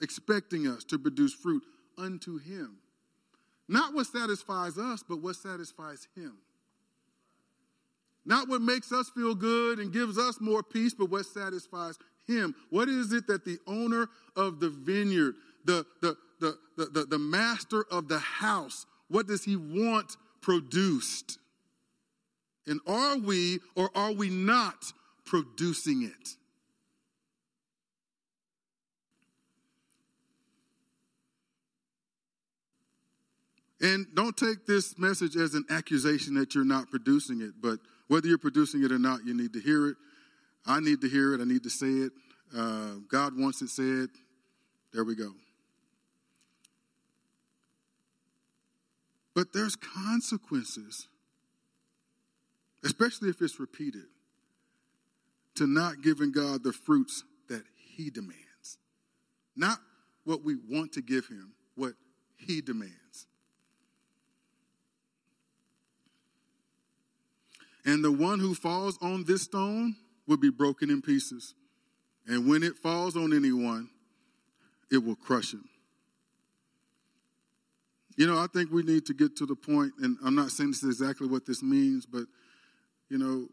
expecting 0.00 0.66
us 0.66 0.84
to 0.84 0.98
produce 0.98 1.32
fruit 1.34 1.62
unto 1.98 2.38
him. 2.38 2.76
Not 3.68 3.94
what 3.94 4.06
satisfies 4.06 4.76
us, 4.76 5.02
but 5.06 5.22
what 5.22 5.36
satisfies 5.36 6.08
him. 6.14 6.36
Not 8.24 8.48
what 8.48 8.62
makes 8.62 8.92
us 8.92 9.10
feel 9.10 9.34
good 9.34 9.78
and 9.78 9.92
gives 9.92 10.16
us 10.16 10.40
more 10.40 10.62
peace, 10.62 10.94
but 10.94 11.10
what 11.10 11.26
satisfies 11.26 11.98
him. 12.26 12.54
What 12.70 12.88
is 12.88 13.12
it 13.12 13.26
that 13.26 13.44
the 13.44 13.58
owner 13.66 14.08
of 14.36 14.60
the 14.60 14.70
vineyard, 14.70 15.34
the, 15.64 15.84
the, 16.00 16.16
the, 16.40 16.58
the, 16.76 17.06
the, 17.06 17.18
master 17.18 17.84
of 17.90 18.08
the 18.08 18.18
house, 18.18 18.86
what 19.08 19.26
does 19.26 19.44
he 19.44 19.56
want 19.56 20.16
produced? 20.40 21.38
And 22.66 22.80
are 22.86 23.18
we 23.18 23.58
or 23.74 23.90
are 23.94 24.12
we 24.12 24.30
not 24.30 24.92
producing 25.24 26.02
it? 26.02 26.36
And 33.80 34.06
don't 34.14 34.36
take 34.36 34.64
this 34.64 34.96
message 34.96 35.36
as 35.36 35.54
an 35.54 35.64
accusation 35.68 36.34
that 36.34 36.54
you're 36.54 36.64
not 36.64 36.88
producing 36.88 37.40
it, 37.40 37.54
but 37.60 37.80
whether 38.08 38.26
you're 38.26 38.38
producing 38.38 38.84
it 38.84 38.92
or 38.92 38.98
not, 38.98 39.24
you 39.24 39.34
need 39.34 39.52
to 39.54 39.60
hear 39.60 39.88
it. 39.88 39.96
I 40.66 40.80
need 40.80 41.00
to 41.00 41.08
hear 41.08 41.34
it. 41.34 41.40
I 41.40 41.44
need 41.44 41.62
to 41.64 41.70
say 41.70 41.86
it. 41.86 42.12
Uh, 42.56 42.96
God 43.10 43.38
wants 43.38 43.62
it 43.62 43.68
said. 43.68 44.08
There 44.92 45.04
we 45.04 45.14
go. 45.14 45.32
But 49.34 49.52
there's 49.54 49.76
consequences, 49.76 51.08
especially 52.84 53.30
if 53.30 53.40
it's 53.40 53.58
repeated, 53.58 54.04
to 55.54 55.66
not 55.66 56.02
giving 56.02 56.32
God 56.32 56.62
the 56.62 56.72
fruits 56.72 57.24
that 57.48 57.62
He 57.96 58.10
demands. 58.10 58.78
Not 59.56 59.78
what 60.24 60.44
we 60.44 60.56
want 60.68 60.92
to 60.92 61.02
give 61.02 61.26
Him, 61.26 61.52
what 61.76 61.94
He 62.36 62.60
demands. 62.60 63.26
And 67.84 68.04
the 68.04 68.12
one 68.12 68.38
who 68.38 68.54
falls 68.54 68.98
on 69.02 69.24
this 69.24 69.42
stone 69.42 69.96
will 70.26 70.36
be 70.36 70.50
broken 70.50 70.90
in 70.90 71.02
pieces. 71.02 71.54
And 72.26 72.48
when 72.48 72.62
it 72.62 72.76
falls 72.76 73.16
on 73.16 73.34
anyone, 73.34 73.90
it 74.90 74.98
will 74.98 75.16
crush 75.16 75.52
him. 75.52 75.68
You 78.16 78.26
know, 78.26 78.38
I 78.38 78.46
think 78.52 78.70
we 78.70 78.82
need 78.82 79.06
to 79.06 79.14
get 79.14 79.36
to 79.36 79.46
the 79.46 79.56
point, 79.56 79.92
and 80.00 80.18
I'm 80.24 80.34
not 80.34 80.50
saying 80.50 80.70
this 80.70 80.82
is 80.82 81.00
exactly 81.00 81.26
what 81.26 81.46
this 81.46 81.62
means, 81.62 82.04
but, 82.04 82.24
you 83.08 83.18
know, 83.18 83.48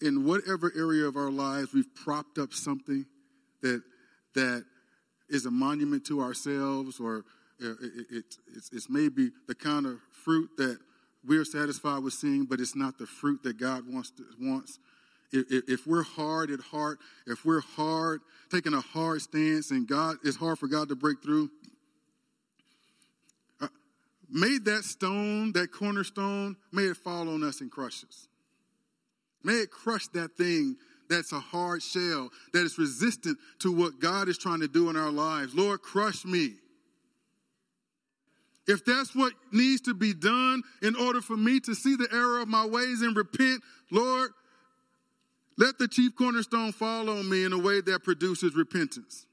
in 0.00 0.24
whatever 0.24 0.72
area 0.76 1.04
of 1.06 1.16
our 1.16 1.30
lives 1.30 1.72
we've 1.74 1.92
propped 1.94 2.38
up 2.38 2.52
something 2.52 3.04
that 3.62 3.82
that 4.34 4.64
is 5.28 5.44
a 5.44 5.50
monument 5.50 6.06
to 6.06 6.20
ourselves 6.20 7.00
or 7.00 7.24
it, 7.58 7.76
it, 7.82 8.06
it's, 8.54 8.70
it's 8.72 8.88
maybe 8.88 9.30
the 9.48 9.54
kind 9.54 9.86
of 9.86 9.98
fruit 10.28 10.50
that 10.58 10.78
we're 11.26 11.46
satisfied 11.46 12.02
with 12.02 12.12
seeing, 12.12 12.44
but 12.44 12.60
it's 12.60 12.76
not 12.76 12.98
the 12.98 13.06
fruit 13.06 13.42
that 13.44 13.58
God 13.58 13.84
wants. 13.90 14.10
To, 14.10 14.24
wants. 14.38 14.78
If, 15.32 15.64
if 15.66 15.86
we're 15.86 16.02
hard 16.02 16.50
at 16.50 16.60
heart, 16.60 16.98
if 17.26 17.46
we're 17.46 17.62
hard, 17.62 18.20
taking 18.50 18.74
a 18.74 18.80
hard 18.82 19.22
stance, 19.22 19.70
and 19.70 19.88
God, 19.88 20.16
it's 20.22 20.36
hard 20.36 20.58
for 20.58 20.66
God 20.66 20.90
to 20.90 20.94
break 20.94 21.22
through. 21.22 21.48
Uh, 23.58 23.68
may 24.30 24.58
that 24.58 24.84
stone, 24.84 25.52
that 25.52 25.72
cornerstone, 25.72 26.56
may 26.72 26.82
it 26.82 26.98
fall 26.98 27.30
on 27.30 27.42
us 27.42 27.62
and 27.62 27.70
crush 27.70 28.04
us. 28.04 28.28
May 29.42 29.54
it 29.54 29.70
crush 29.70 30.08
that 30.08 30.36
thing 30.36 30.76
that's 31.08 31.32
a 31.32 31.40
hard 31.40 31.82
shell, 31.82 32.28
that 32.52 32.66
is 32.66 32.76
resistant 32.76 33.38
to 33.60 33.72
what 33.72 33.98
God 33.98 34.28
is 34.28 34.36
trying 34.36 34.60
to 34.60 34.68
do 34.68 34.90
in 34.90 34.96
our 34.96 35.10
lives. 35.10 35.54
Lord, 35.54 35.80
crush 35.80 36.26
me. 36.26 36.56
If 38.68 38.84
that's 38.84 39.16
what 39.16 39.32
needs 39.50 39.80
to 39.82 39.94
be 39.94 40.12
done 40.12 40.62
in 40.82 40.94
order 40.94 41.22
for 41.22 41.38
me 41.38 41.58
to 41.60 41.74
see 41.74 41.96
the 41.96 42.06
error 42.12 42.40
of 42.40 42.48
my 42.48 42.66
ways 42.66 43.00
and 43.00 43.16
repent, 43.16 43.62
Lord, 43.90 44.30
let 45.56 45.78
the 45.78 45.88
chief 45.88 46.14
cornerstone 46.14 46.72
fall 46.72 47.08
on 47.08 47.28
me 47.28 47.44
in 47.44 47.54
a 47.54 47.58
way 47.58 47.80
that 47.80 48.04
produces 48.04 48.54
repentance. 48.54 49.26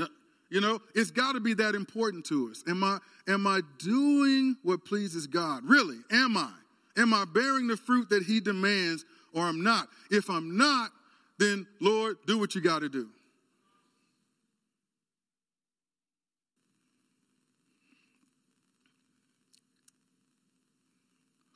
Uh, 0.00 0.06
you 0.50 0.60
know, 0.60 0.78
it's 0.94 1.10
got 1.10 1.32
to 1.32 1.40
be 1.40 1.52
that 1.54 1.74
important 1.74 2.24
to 2.26 2.48
us. 2.50 2.62
Am 2.68 2.84
I 2.84 2.98
am 3.26 3.46
I 3.46 3.60
doing 3.78 4.56
what 4.62 4.84
pleases 4.84 5.26
God? 5.26 5.64
Really? 5.64 5.98
Am 6.12 6.36
I? 6.36 6.52
Am 6.96 7.12
I 7.12 7.24
bearing 7.24 7.66
the 7.66 7.76
fruit 7.76 8.08
that 8.10 8.22
he 8.22 8.38
demands 8.40 9.04
or 9.34 9.44
I'm 9.44 9.62
not? 9.62 9.88
If 10.10 10.30
I'm 10.30 10.56
not, 10.56 10.90
then 11.38 11.66
Lord, 11.80 12.18
do 12.26 12.38
what 12.38 12.54
you 12.54 12.60
got 12.60 12.80
to 12.80 12.88
do. 12.88 13.08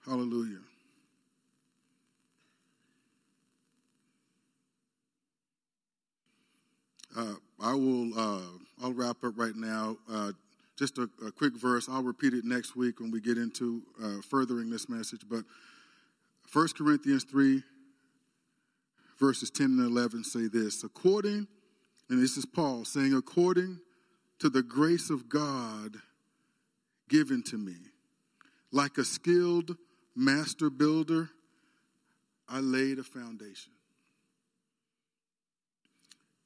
Hallelujah. 0.07 0.61
Uh, 7.17 7.35
I 7.61 7.75
will. 7.75 8.17
Uh, 8.17 8.41
I'll 8.83 8.93
wrap 8.93 9.25
up 9.25 9.33
right 9.37 9.57
now. 9.57 9.97
Uh, 10.09 10.33
just 10.79 10.99
a, 10.99 11.09
a, 11.27 11.33
quick 11.33 11.57
verse. 11.57 11.89
I'll 11.89 12.05
repeat 12.05 12.35
it 12.35 12.45
next 12.45 12.77
week 12.77 13.01
when 13.01 13.11
we 13.11 13.21
get 13.21 13.37
into 13.37 13.83
uh, 14.01 14.21
furthering 14.23 14.71
this 14.71 14.89
message. 14.89 15.23
But 15.29 15.45
1 16.53 16.69
Corinthians 16.77 17.25
three, 17.25 17.65
verses 19.19 19.51
ten 19.51 19.67
and 19.67 19.81
eleven 19.81 20.23
say 20.23 20.47
this: 20.47 20.85
According, 20.85 21.49
and 22.09 22.23
this 22.23 22.37
is 22.37 22.47
Paul 22.47 22.85
saying, 22.85 23.13
according 23.13 23.81
to 24.39 24.51
the 24.51 24.63
grace 24.63 25.11
of 25.11 25.29
God 25.29 25.97
given 27.09 27.43
to 27.45 27.57
me, 27.57 27.75
like 28.71 28.99
a 28.99 29.05
skilled 29.05 29.77
master 30.17 30.71
builder, 30.71 31.31
I 32.49 32.61
laid 32.61 32.99
a 32.99 33.05
foundation. 33.05 33.73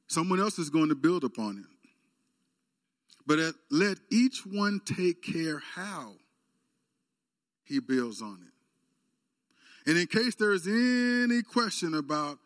Someone 0.09 0.41
else 0.41 0.59
is 0.59 0.71
going 0.71 0.89
to 0.89 0.97
build 0.97 1.23
upon 1.23 1.59
it. 1.59 1.65
But 3.27 3.55
let 3.71 3.99
each 4.11 4.45
one 4.45 4.81
take 4.85 5.23
care 5.23 5.63
how 5.75 6.15
he 7.63 7.79
builds 7.79 8.21
on 8.21 8.41
it. 8.43 9.89
And 9.89 9.97
in 9.97 10.09
case 10.09 10.35
there 10.35 10.53
is 10.53 10.67
any 10.67 11.43
question 11.43 11.95
about 11.95 12.39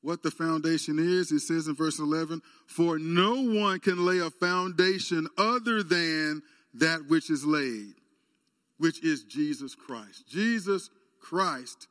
what 0.00 0.22
the 0.22 0.30
foundation 0.30 0.98
is, 0.98 1.32
it 1.32 1.40
says 1.40 1.66
in 1.66 1.74
verse 1.74 1.98
11, 1.98 2.40
For 2.66 2.98
no 2.98 3.42
one 3.42 3.80
can 3.80 4.06
lay 4.06 4.18
a 4.18 4.30
foundation 4.30 5.26
other 5.36 5.82
than 5.82 6.42
that 6.74 7.08
which 7.08 7.30
is 7.30 7.44
laid, 7.44 7.94
which 8.78 9.04
is 9.04 9.24
Jesus 9.24 9.74
Christ. 9.74 10.28
Jesus 10.28 10.90
Christ 11.20 11.88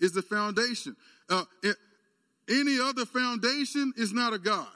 is 0.00 0.12
the 0.12 0.22
foundation. 0.22 0.96
Uh, 1.28 1.44
any 2.48 2.80
other 2.80 3.04
foundation 3.04 3.92
is 3.96 4.12
not 4.12 4.32
a 4.32 4.38
God. 4.38 4.66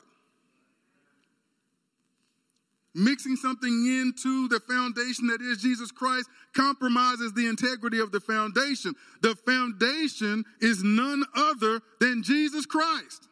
Mixing 2.96 3.34
something 3.34 3.86
into 3.86 4.46
the 4.46 4.61
foundation 4.61 5.26
that 5.26 5.40
is 5.40 5.61
Jesus 5.61 5.90
Christ 5.90 6.28
compromises 6.52 7.32
the 7.32 7.48
integrity 7.48 7.98
of 7.98 8.12
the 8.12 8.20
foundation. 8.20 8.94
The 9.20 9.34
foundation 9.34 10.44
is 10.61 10.84
none 10.84 11.24
other 11.34 11.80
than 12.00 12.22
Jesus 12.22 12.66
Christ. 12.66 13.28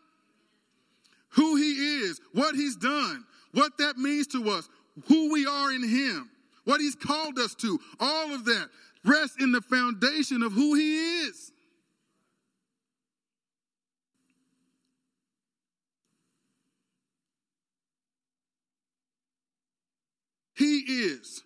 Who 1.31 1.55
he 1.55 2.01
is, 2.01 2.21
what 2.33 2.57
he's 2.57 2.75
done, 2.75 3.25
what 3.53 3.79
that 3.79 3.97
means 3.99 4.27
to 4.29 4.51
us, 4.51 4.69
who 5.07 5.33
we 5.33 5.47
are 5.47 5.73
in 5.73 5.89
him, 5.89 6.29
what 6.65 6.81
he's 6.81 6.95
called 6.95 7.39
us 7.39 7.55
to, 7.57 7.79
all 8.01 8.35
of 8.35 8.45
that 8.45 8.69
rests 9.05 9.37
in 9.41 9.53
the 9.53 9.61
foundation 9.61 10.43
of 10.43 10.53
who 10.53 10.75
he 10.75 11.21
is. 11.23 11.53
He 20.55 20.79
is 20.79 21.43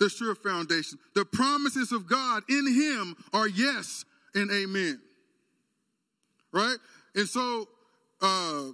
the 0.00 0.08
sure 0.08 0.34
foundation. 0.34 0.98
The 1.14 1.24
promises 1.24 1.92
of 1.92 2.08
God 2.08 2.42
in 2.48 2.66
Him 2.66 3.16
are 3.32 3.46
yes 3.46 4.04
and 4.34 4.50
amen. 4.50 5.00
Right? 6.50 6.76
And 7.14 7.28
so, 7.28 7.68
uh, 8.20 8.64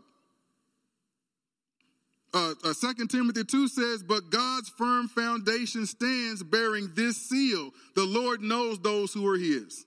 uh, 2.34 2.54
uh, 2.62 2.74
2 2.78 3.06
Timothy 3.06 3.44
2 3.44 3.68
says, 3.68 4.02
But 4.02 4.30
God's 4.30 4.68
firm 4.68 5.08
foundation 5.08 5.86
stands 5.86 6.42
bearing 6.42 6.90
this 6.94 7.16
seal 7.16 7.70
the 7.94 8.04
Lord 8.04 8.42
knows 8.42 8.78
those 8.80 9.12
who 9.12 9.26
are 9.26 9.38
His. 9.38 9.84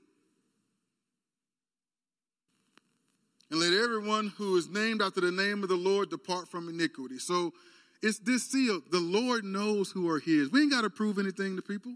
And 3.49 3.59
let 3.59 3.73
everyone 3.73 4.33
who 4.37 4.55
is 4.55 4.69
named 4.69 5.01
after 5.01 5.21
the 5.21 5.31
name 5.31 5.61
of 5.61 5.69
the 5.69 5.75
Lord 5.75 6.09
depart 6.09 6.47
from 6.47 6.69
iniquity. 6.69 7.19
So, 7.19 7.53
it's 8.01 8.17
this 8.17 8.49
seal. 8.49 8.81
The 8.89 8.99
Lord 8.99 9.43
knows 9.43 9.91
who 9.91 10.09
are 10.09 10.19
His. 10.19 10.51
We 10.51 10.61
ain't 10.61 10.71
got 10.71 10.81
to 10.81 10.89
prove 10.89 11.19
anything 11.19 11.55
to 11.57 11.61
people. 11.61 11.93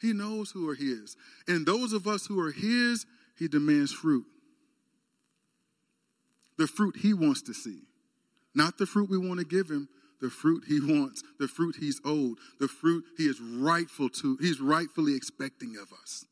He 0.00 0.12
knows 0.12 0.50
who 0.50 0.68
are 0.68 0.74
His. 0.74 1.16
And 1.48 1.64
those 1.64 1.92
of 1.92 2.06
us 2.06 2.26
who 2.26 2.38
are 2.40 2.50
His, 2.50 3.06
He 3.38 3.48
demands 3.48 3.92
fruit. 3.92 4.26
The 6.58 6.66
fruit 6.66 6.96
He 6.98 7.14
wants 7.14 7.42
to 7.42 7.54
see. 7.54 7.82
Not 8.54 8.78
the 8.78 8.86
fruit 8.86 9.08
we 9.08 9.18
want 9.18 9.40
to 9.40 9.46
give 9.46 9.68
Him, 9.70 9.88
the 10.20 10.30
fruit 10.30 10.64
He 10.66 10.80
wants, 10.82 11.22
the 11.38 11.48
fruit 11.48 11.76
He's 11.78 12.00
owed, 12.04 12.38
the 12.60 12.68
fruit 12.68 13.04
He 13.16 13.24
is 13.24 13.40
rightful 13.40 14.08
to, 14.08 14.36
He's 14.40 14.60
rightfully 14.60 15.14
expecting 15.14 15.76
of 15.76 15.92
us. 15.92 16.26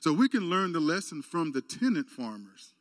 So 0.00 0.12
we 0.14 0.28
can 0.28 0.48
learn 0.48 0.72
the 0.72 0.80
lesson 0.80 1.20
from 1.20 1.52
the 1.52 1.60
tenant 1.60 2.08
farmers. 2.08 2.72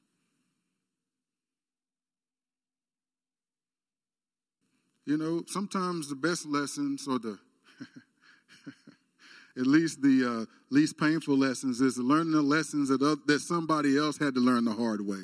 You 5.06 5.18
know, 5.18 5.44
sometimes 5.48 6.08
the 6.08 6.16
best 6.16 6.46
lessons, 6.46 7.08
or 7.08 7.20
the 7.20 7.38
at 9.58 9.66
least 9.66 10.02
the 10.02 10.42
uh, 10.42 10.46
least 10.70 10.98
painful 10.98 11.36
lessons, 11.36 11.82
is 11.82 11.98
learning 11.98 12.32
the 12.32 12.42
lessons 12.42 12.90
that, 12.90 13.02
uh, 13.02 13.16
that 13.26 13.40
somebody 13.40 13.98
else 13.98 14.18
had 14.18 14.36
to 14.36 14.40
learn 14.40 14.66
the 14.66 14.74
hard 14.74 15.06
way. 15.06 15.24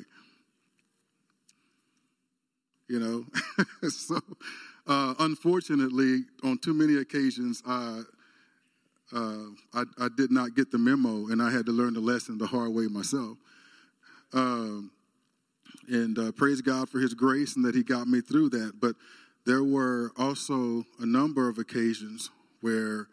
You 2.88 3.00
know, 3.00 3.26
so 3.88 4.20
uh, 4.86 5.14
unfortunately, 5.18 6.24
on 6.44 6.58
too 6.58 6.74
many 6.74 6.96
occasions, 6.98 7.62
I, 7.66 8.02
uh, 9.12 9.44
I, 9.74 9.84
I 9.98 10.08
did 10.16 10.30
not 10.30 10.54
get 10.54 10.70
the 10.70 10.78
memo, 10.78 11.26
and 11.28 11.42
I 11.42 11.50
had 11.50 11.66
to 11.66 11.72
learn 11.72 11.94
the 11.94 12.00
lesson 12.00 12.38
the 12.38 12.46
hard 12.46 12.72
way 12.72 12.86
myself. 12.86 13.38
Um, 14.32 14.92
and 15.88 16.18
uh, 16.18 16.32
praise 16.32 16.60
God 16.60 16.88
for 16.88 17.00
His 17.00 17.14
grace 17.14 17.56
and 17.56 17.64
that 17.64 17.74
He 17.74 17.82
got 17.82 18.06
me 18.06 18.20
through 18.20 18.50
that. 18.50 18.74
But 18.80 18.94
there 19.44 19.64
were 19.64 20.12
also 20.16 20.84
a 21.00 21.06
number 21.06 21.48
of 21.48 21.58
occasions 21.58 22.30
where 22.60 23.08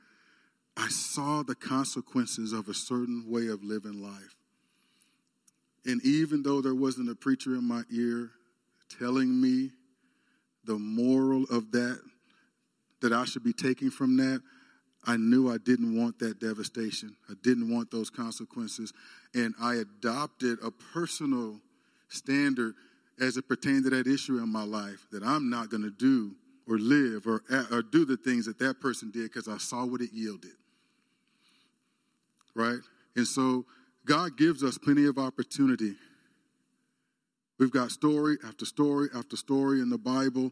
I 0.75 0.89
saw 0.89 1.43
the 1.43 1.55
consequences 1.55 2.53
of 2.53 2.67
a 2.67 2.73
certain 2.73 3.25
way 3.27 3.47
of 3.47 3.63
living 3.63 4.01
life. 4.01 4.35
And 5.85 6.03
even 6.05 6.43
though 6.43 6.61
there 6.61 6.75
wasn't 6.75 7.09
a 7.09 7.15
preacher 7.15 7.55
in 7.55 7.67
my 7.67 7.83
ear 7.91 8.31
telling 8.99 9.39
me 9.41 9.71
the 10.65 10.77
moral 10.77 11.43
of 11.51 11.71
that, 11.71 11.99
that 13.01 13.13
I 13.13 13.25
should 13.25 13.43
be 13.43 13.53
taking 13.53 13.91
from 13.91 14.17
that, 14.17 14.41
I 15.05 15.17
knew 15.17 15.51
I 15.51 15.57
didn't 15.57 15.97
want 15.97 16.19
that 16.19 16.39
devastation. 16.39 17.15
I 17.29 17.33
didn't 17.43 17.69
want 17.69 17.91
those 17.91 18.09
consequences. 18.09 18.93
And 19.33 19.53
I 19.61 19.75
adopted 19.75 20.59
a 20.63 20.71
personal 20.71 21.59
standard 22.07 22.75
as 23.19 23.37
it 23.37 23.47
pertained 23.47 23.83
to 23.83 23.89
that 23.91 24.07
issue 24.07 24.37
in 24.37 24.49
my 24.49 24.63
life 24.63 25.07
that 25.11 25.23
I'm 25.23 25.49
not 25.49 25.69
going 25.69 25.83
to 25.83 25.91
do 25.91 26.35
or 26.67 26.77
live 26.77 27.27
or, 27.27 27.43
or 27.71 27.81
do 27.81 28.05
the 28.05 28.17
things 28.17 28.45
that 28.45 28.59
that 28.59 28.79
person 28.79 29.11
did 29.11 29.31
because 29.31 29.47
I 29.47 29.57
saw 29.57 29.85
what 29.85 30.01
it 30.01 30.11
yielded. 30.13 30.51
Right? 32.55 32.79
And 33.15 33.27
so 33.27 33.65
God 34.05 34.37
gives 34.37 34.63
us 34.63 34.77
plenty 34.77 35.05
of 35.05 35.17
opportunity. 35.17 35.95
We've 37.59 37.71
got 37.71 37.91
story 37.91 38.37
after 38.45 38.65
story 38.65 39.09
after 39.15 39.37
story 39.37 39.79
in 39.79 39.89
the 39.89 39.97
Bible 39.97 40.51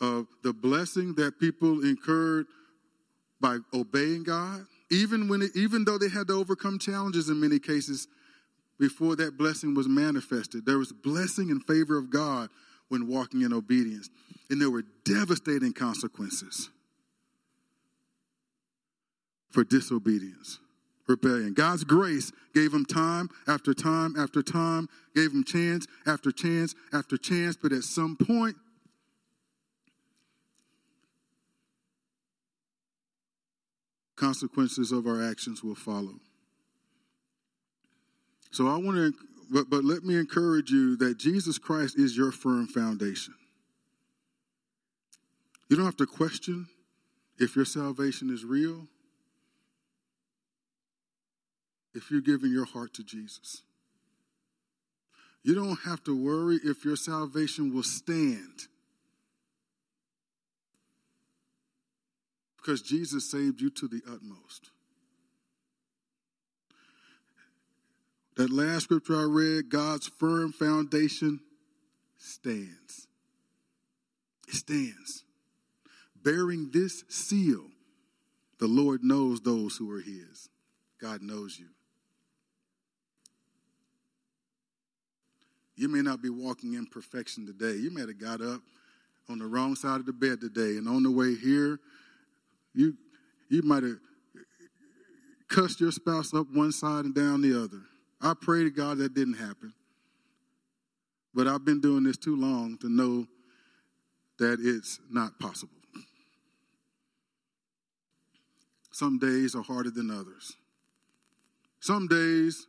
of 0.00 0.26
the 0.42 0.52
blessing 0.52 1.14
that 1.14 1.38
people 1.38 1.84
incurred 1.84 2.46
by 3.40 3.58
obeying 3.72 4.22
God, 4.22 4.66
even 4.90 5.28
when 5.28 5.42
it, 5.42 5.50
even 5.54 5.84
though 5.84 5.98
they 5.98 6.08
had 6.08 6.28
to 6.28 6.34
overcome 6.34 6.78
challenges 6.78 7.28
in 7.28 7.40
many 7.40 7.58
cases 7.58 8.08
before 8.78 9.16
that 9.16 9.36
blessing 9.36 9.74
was 9.74 9.88
manifested. 9.88 10.66
There 10.66 10.78
was 10.78 10.92
blessing 10.92 11.50
in 11.50 11.60
favor 11.60 11.96
of 11.96 12.10
God 12.10 12.48
when 12.88 13.06
walking 13.06 13.42
in 13.42 13.52
obedience, 13.52 14.10
and 14.50 14.60
there 14.60 14.70
were 14.70 14.84
devastating 15.04 15.72
consequences 15.72 16.70
for 19.50 19.64
disobedience, 19.64 20.58
rebellion. 21.06 21.54
God's 21.54 21.84
grace 21.84 22.32
gave 22.54 22.72
him 22.72 22.84
time 22.84 23.28
after 23.46 23.74
time 23.74 24.14
after 24.18 24.42
time, 24.42 24.88
gave 25.14 25.32
him 25.32 25.44
chance 25.44 25.86
after 26.06 26.30
chance 26.30 26.74
after 26.92 27.16
chance, 27.16 27.56
but 27.60 27.72
at 27.72 27.82
some 27.82 28.16
point, 28.16 28.56
consequences 34.16 34.92
of 34.92 35.06
our 35.06 35.22
actions 35.22 35.62
will 35.62 35.74
follow. 35.74 36.14
So 38.50 38.68
I 38.68 38.76
want 38.76 38.96
to, 38.96 39.12
but, 39.50 39.68
but 39.68 39.84
let 39.84 40.04
me 40.04 40.16
encourage 40.16 40.70
you 40.70 40.96
that 40.98 41.18
Jesus 41.18 41.58
Christ 41.58 41.98
is 41.98 42.16
your 42.16 42.30
firm 42.30 42.66
foundation. 42.66 43.34
You 45.68 45.76
don't 45.76 45.84
have 45.84 45.96
to 45.96 46.06
question 46.06 46.68
if 47.38 47.56
your 47.56 47.64
salvation 47.64 48.30
is 48.30 48.44
real, 48.44 48.86
if 51.94 52.10
you're 52.10 52.20
giving 52.20 52.50
your 52.50 52.66
heart 52.66 52.94
to 52.94 53.04
Jesus. 53.04 53.62
You 55.42 55.54
don't 55.54 55.78
have 55.84 56.02
to 56.04 56.16
worry 56.16 56.58
if 56.64 56.84
your 56.84 56.96
salvation 56.96 57.74
will 57.74 57.82
stand. 57.82 58.68
because 62.64 62.80
Jesus 62.80 63.30
saved 63.30 63.60
you 63.60 63.68
to 63.70 63.88
the 63.88 64.00
utmost. 64.10 64.70
That 68.36 68.50
last 68.50 68.84
scripture 68.84 69.20
I 69.20 69.24
read, 69.24 69.68
God's 69.68 70.08
firm 70.08 70.52
foundation 70.52 71.40
stands. 72.16 73.06
It 74.48 74.54
stands. 74.54 75.24
Bearing 76.22 76.70
this 76.72 77.04
seal, 77.08 77.66
the 78.58 78.66
Lord 78.66 79.04
knows 79.04 79.42
those 79.42 79.76
who 79.76 79.90
are 79.92 80.00
His. 80.00 80.48
God 81.00 81.20
knows 81.20 81.58
you. 81.58 81.73
You 85.76 85.88
may 85.88 86.02
not 86.02 86.22
be 86.22 86.30
walking 86.30 86.74
in 86.74 86.86
perfection 86.86 87.46
today. 87.46 87.76
You 87.78 87.90
may 87.90 88.02
have 88.02 88.18
got 88.18 88.40
up 88.40 88.60
on 89.28 89.38
the 89.38 89.46
wrong 89.46 89.74
side 89.74 90.00
of 90.00 90.06
the 90.06 90.12
bed 90.12 90.40
today, 90.40 90.76
and 90.76 90.88
on 90.88 91.02
the 91.02 91.10
way 91.10 91.34
here, 91.34 91.78
you 92.74 92.96
you 93.48 93.62
might 93.62 93.82
have 93.82 93.98
cussed 95.48 95.80
your 95.80 95.92
spouse 95.92 96.34
up 96.34 96.46
one 96.52 96.72
side 96.72 97.04
and 97.04 97.14
down 97.14 97.40
the 97.40 97.62
other. 97.62 97.80
I 98.20 98.34
pray 98.40 98.64
to 98.64 98.70
God 98.70 98.98
that 98.98 99.14
didn't 99.14 99.34
happen. 99.34 99.72
But 101.34 101.48
I've 101.48 101.64
been 101.64 101.80
doing 101.80 102.04
this 102.04 102.16
too 102.16 102.36
long 102.36 102.78
to 102.78 102.88
know 102.88 103.26
that 104.38 104.58
it's 104.60 105.00
not 105.10 105.38
possible. 105.38 105.72
Some 108.92 109.18
days 109.18 109.56
are 109.56 109.62
harder 109.62 109.90
than 109.90 110.10
others. 110.10 110.56
Some 111.80 112.06
days 112.06 112.66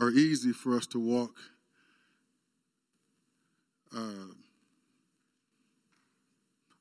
are 0.00 0.10
easy 0.10 0.52
for 0.52 0.76
us 0.76 0.86
to 0.88 0.98
walk 0.98 1.32
uh, 3.96 4.32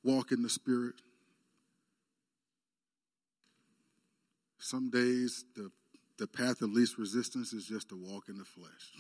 walk 0.04 0.32
in 0.32 0.42
the 0.42 0.50
Spirit. 0.50 0.96
Some 4.60 4.90
days, 4.90 5.46
the, 5.56 5.70
the 6.18 6.28
path 6.28 6.62
of 6.62 6.72
least 6.72 6.98
resistance 6.98 7.54
is 7.54 7.66
just 7.66 7.90
to 7.90 7.96
walk 7.96 8.26
in 8.28 8.38
the 8.38 8.46
flesh. 8.46 8.92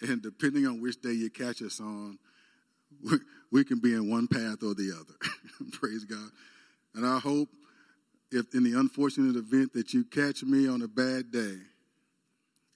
and 0.10 0.22
depending 0.22 0.66
on 0.66 0.80
which 0.80 1.00
day 1.00 1.12
you 1.12 1.30
catch 1.30 1.62
us 1.62 1.80
on, 1.80 2.18
we, 3.02 3.18
we 3.50 3.64
can 3.64 3.78
be 3.78 3.94
in 3.94 4.10
one 4.10 4.26
path 4.26 4.62
or 4.62 4.74
the 4.74 4.92
other. 4.92 5.70
Praise 5.72 6.04
God. 6.04 6.30
And 6.94 7.06
I 7.06 7.18
hope 7.18 7.48
if 8.30 8.54
in 8.54 8.64
the 8.64 8.78
unfortunate 8.78 9.36
event 9.36 9.72
that 9.74 9.92
you 9.94 10.04
catch 10.04 10.42
me 10.42 10.68
on 10.68 10.82
a 10.82 10.88
bad 10.88 11.30
day, 11.30 11.58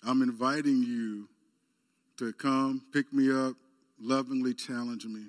I'm 0.06 0.22
inviting 0.22 0.82
you 0.82 1.28
to 2.18 2.32
come, 2.32 2.82
pick 2.92 3.12
me 3.12 3.30
up, 3.30 3.54
lovingly 4.00 4.54
challenge 4.54 5.04
me. 5.04 5.26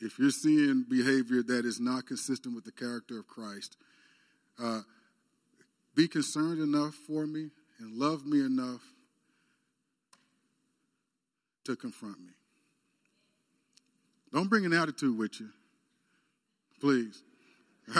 If 0.00 0.18
you're 0.18 0.30
seeing 0.30 0.84
behavior 0.88 1.42
that 1.42 1.64
is 1.64 1.80
not 1.80 2.06
consistent 2.06 2.54
with 2.54 2.64
the 2.64 2.72
character 2.72 3.18
of 3.18 3.26
Christ, 3.26 3.76
uh, 4.62 4.82
be 5.94 6.06
concerned 6.06 6.60
enough 6.60 6.94
for 6.94 7.26
me 7.26 7.50
and 7.78 7.98
love 7.98 8.26
me 8.26 8.40
enough 8.40 8.82
to 11.64 11.76
confront 11.76 12.20
me. 12.20 12.32
Don't 14.32 14.48
bring 14.48 14.66
an 14.66 14.72
attitude 14.72 15.16
with 15.16 15.40
you, 15.40 15.48
please. 16.80 17.22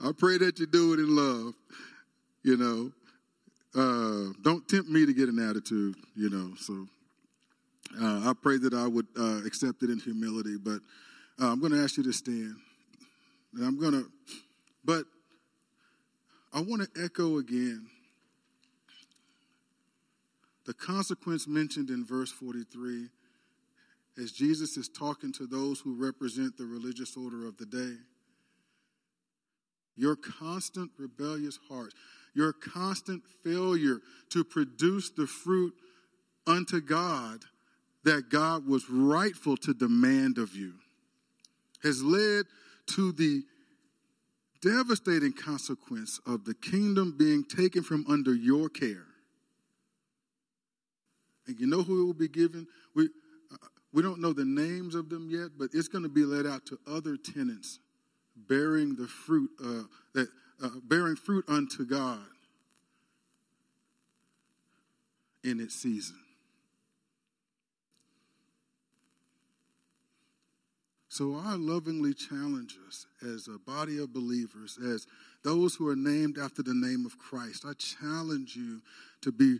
I 0.00 0.12
pray 0.16 0.38
that 0.38 0.58
you 0.58 0.66
do 0.66 0.94
it 0.94 1.00
in 1.00 1.14
love 1.14 1.54
you 2.44 2.56
know. 2.56 2.92
Uh, 3.76 4.32
don't 4.42 4.68
tempt 4.68 4.88
me 4.88 5.04
to 5.04 5.12
get 5.12 5.28
an 5.28 5.40
attitude, 5.40 5.96
you 6.14 6.30
know. 6.30 6.54
So 6.56 6.86
uh, 8.00 8.30
I 8.30 8.32
pray 8.40 8.58
that 8.58 8.72
I 8.72 8.86
would 8.86 9.06
uh, 9.18 9.40
accept 9.44 9.82
it 9.82 9.90
in 9.90 9.98
humility. 9.98 10.56
But 10.56 10.78
uh, 11.40 11.50
I'm 11.50 11.58
going 11.58 11.72
to 11.72 11.82
ask 11.82 11.96
you 11.96 12.04
to 12.04 12.12
stand. 12.12 12.54
And 13.54 13.64
I'm 13.64 13.80
going 13.80 13.92
to, 13.92 14.06
but 14.84 15.04
I 16.52 16.60
want 16.60 16.82
to 16.82 17.02
echo 17.02 17.38
again 17.38 17.88
the 20.66 20.74
consequence 20.74 21.46
mentioned 21.46 21.90
in 21.90 22.04
verse 22.04 22.30
43 22.30 23.08
as 24.22 24.32
Jesus 24.32 24.76
is 24.76 24.88
talking 24.88 25.32
to 25.32 25.46
those 25.46 25.80
who 25.80 25.94
represent 25.94 26.56
the 26.56 26.64
religious 26.64 27.16
order 27.16 27.46
of 27.46 27.56
the 27.58 27.66
day. 27.66 27.96
Your 29.96 30.16
constant 30.16 30.90
rebellious 30.96 31.58
hearts 31.68 31.94
your 32.34 32.52
constant 32.52 33.22
failure 33.44 34.00
to 34.30 34.44
produce 34.44 35.10
the 35.10 35.26
fruit 35.26 35.74
unto 36.46 36.80
God 36.80 37.44
that 38.04 38.28
God 38.30 38.66
was 38.66 38.88
rightful 38.90 39.56
to 39.58 39.72
demand 39.72 40.38
of 40.38 40.54
you 40.54 40.74
has 41.82 42.02
led 42.02 42.46
to 42.86 43.12
the 43.12 43.42
devastating 44.60 45.32
consequence 45.32 46.20
of 46.26 46.44
the 46.44 46.54
kingdom 46.54 47.14
being 47.16 47.44
taken 47.44 47.82
from 47.82 48.04
under 48.08 48.34
your 48.34 48.68
care. 48.68 49.06
And 51.46 51.60
you 51.60 51.66
know 51.66 51.82
who 51.82 52.02
it 52.02 52.06
will 52.06 52.14
be 52.14 52.28
given? 52.28 52.66
We, 52.94 53.10
we 53.92 54.02
don't 54.02 54.20
know 54.20 54.32
the 54.32 54.46
names 54.46 54.94
of 54.94 55.10
them 55.10 55.28
yet, 55.30 55.50
but 55.58 55.70
it's 55.74 55.88
going 55.88 56.04
to 56.04 56.08
be 56.08 56.24
let 56.24 56.46
out 56.46 56.64
to 56.66 56.78
other 56.86 57.16
tenants 57.18 57.78
bearing 58.34 58.96
the 58.96 59.06
fruit 59.06 59.50
uh, 59.62 59.82
that 60.14 60.28
uh, 60.62 60.68
bearing 60.84 61.16
fruit 61.16 61.44
unto 61.48 61.84
God 61.84 62.24
in 65.42 65.60
its 65.60 65.74
season. 65.74 66.16
So 71.08 71.40
I 71.44 71.54
lovingly 71.54 72.12
challenge 72.12 72.76
us 72.88 73.06
as 73.22 73.46
a 73.46 73.56
body 73.58 73.98
of 74.02 74.12
believers, 74.12 74.76
as 74.84 75.06
those 75.44 75.76
who 75.76 75.88
are 75.88 75.94
named 75.94 76.38
after 76.38 76.60
the 76.60 76.74
name 76.74 77.06
of 77.06 77.18
Christ. 77.18 77.64
I 77.64 77.74
challenge 77.74 78.56
you 78.56 78.80
to 79.22 79.30
be 79.30 79.58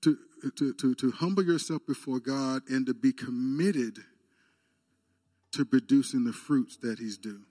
to, 0.00 0.16
to, 0.56 0.72
to, 0.74 0.94
to 0.94 1.10
humble 1.12 1.44
yourself 1.44 1.82
before 1.86 2.18
God 2.18 2.62
and 2.68 2.86
to 2.86 2.94
be 2.94 3.12
committed 3.12 3.98
to 5.52 5.64
producing 5.64 6.24
the 6.24 6.32
fruits 6.32 6.76
that 6.78 6.98
He's 6.98 7.18
due 7.18 7.42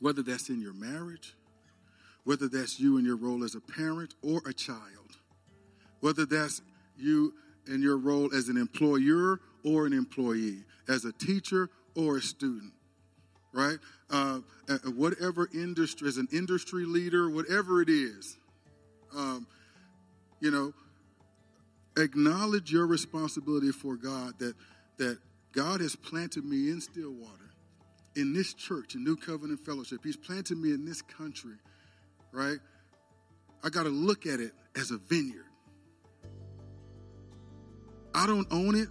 whether 0.00 0.22
that's 0.22 0.48
in 0.48 0.60
your 0.60 0.74
marriage, 0.74 1.34
whether 2.24 2.48
that's 2.48 2.78
you 2.78 2.98
in 2.98 3.04
your 3.04 3.16
role 3.16 3.44
as 3.44 3.54
a 3.54 3.60
parent 3.60 4.14
or 4.22 4.42
a 4.46 4.52
child, 4.52 5.16
whether 6.00 6.26
that's 6.26 6.60
you 6.96 7.34
in 7.66 7.82
your 7.82 7.96
role 7.96 8.34
as 8.34 8.48
an 8.48 8.56
employer 8.56 9.40
or 9.64 9.86
an 9.86 9.92
employee, 9.92 10.64
as 10.88 11.04
a 11.04 11.12
teacher 11.12 11.68
or 11.96 12.18
a 12.18 12.20
student, 12.20 12.72
right? 13.52 13.78
Uh, 14.10 14.38
whatever 14.94 15.48
industry, 15.52 16.08
as 16.08 16.16
an 16.16 16.28
industry 16.32 16.84
leader, 16.84 17.28
whatever 17.30 17.82
it 17.82 17.88
is, 17.88 18.36
um, 19.16 19.46
you 20.40 20.50
know, 20.50 20.72
acknowledge 21.96 22.70
your 22.70 22.86
responsibility 22.86 23.72
for 23.72 23.96
God 23.96 24.38
that 24.38 24.54
that 24.98 25.18
God 25.52 25.80
has 25.80 25.96
planted 25.96 26.44
me 26.44 26.70
in 26.70 26.80
Stillwater 26.80 27.47
in 28.18 28.32
this 28.32 28.52
church, 28.52 28.94
in 28.94 29.04
New 29.04 29.16
Covenant 29.16 29.60
Fellowship. 29.64 30.00
He's 30.02 30.16
planted 30.16 30.58
me 30.58 30.72
in 30.72 30.84
this 30.84 31.00
country, 31.02 31.54
right? 32.32 32.58
I 33.62 33.68
got 33.68 33.84
to 33.84 33.90
look 33.90 34.26
at 34.26 34.40
it 34.40 34.52
as 34.76 34.90
a 34.90 34.98
vineyard. 34.98 35.44
I 38.14 38.26
don't 38.26 38.46
own 38.50 38.74
it. 38.74 38.88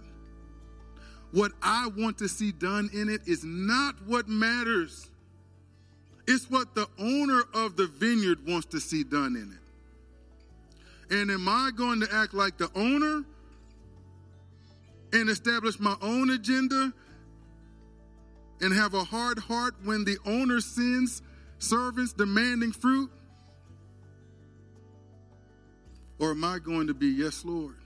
What 1.32 1.52
I 1.62 1.88
want 1.96 2.18
to 2.18 2.28
see 2.28 2.52
done 2.52 2.88
in 2.94 3.10
it 3.10 3.20
is 3.26 3.44
not 3.44 3.96
what 4.06 4.28
matters. 4.28 5.10
It's 6.26 6.50
what 6.50 6.74
the 6.74 6.88
owner 6.98 7.42
of 7.52 7.76
the 7.76 7.86
vineyard 7.86 8.46
wants 8.46 8.66
to 8.68 8.80
see 8.80 9.04
done 9.04 9.36
in 9.36 9.52
it. 9.52 11.14
And 11.20 11.30
am 11.30 11.48
I 11.48 11.70
going 11.74 12.00
to 12.00 12.08
act 12.14 12.32
like 12.32 12.56
the 12.56 12.70
owner 12.74 13.24
and 15.12 15.28
establish 15.28 15.78
my 15.78 15.96
own 16.00 16.30
agenda 16.30 16.92
and 18.60 18.72
have 18.74 18.94
a 18.94 19.04
hard 19.04 19.38
heart 19.38 19.74
when 19.84 20.04
the 20.04 20.18
owner 20.26 20.60
sends 20.60 21.22
servants 21.58 22.12
demanding 22.12 22.72
fruit? 22.72 23.10
Or 26.18 26.32
am 26.32 26.42
I 26.44 26.58
going 26.58 26.88
to 26.88 26.94
be, 26.94 27.06
yes, 27.06 27.44
Lord? 27.44 27.76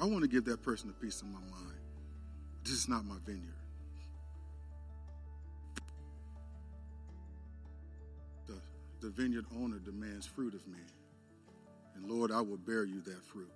I 0.00 0.04
want 0.04 0.22
to 0.22 0.28
give 0.28 0.44
that 0.46 0.62
person 0.62 0.90
a 0.90 0.92
piece 0.92 1.22
of 1.22 1.28
my 1.28 1.40
mind. 1.40 1.78
This 2.62 2.74
is 2.74 2.88
not 2.88 3.04
my 3.04 3.16
vineyard. 3.26 3.42
The, 8.46 8.60
the 9.00 9.10
vineyard 9.10 9.46
owner 9.56 9.78
demands 9.78 10.26
fruit 10.26 10.54
of 10.54 10.66
me. 10.68 10.78
And 11.96 12.10
Lord, 12.10 12.30
I 12.30 12.40
will 12.40 12.56
bear 12.56 12.84
you 12.84 13.00
that 13.02 13.24
fruit. 13.24 13.50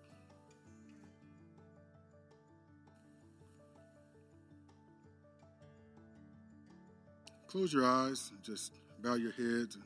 Close 7.48 7.72
your 7.72 7.86
eyes 7.86 8.30
and 8.30 8.42
just 8.44 8.72
bow 9.02 9.14
your 9.14 9.32
heads. 9.32 9.76
And 9.76 9.84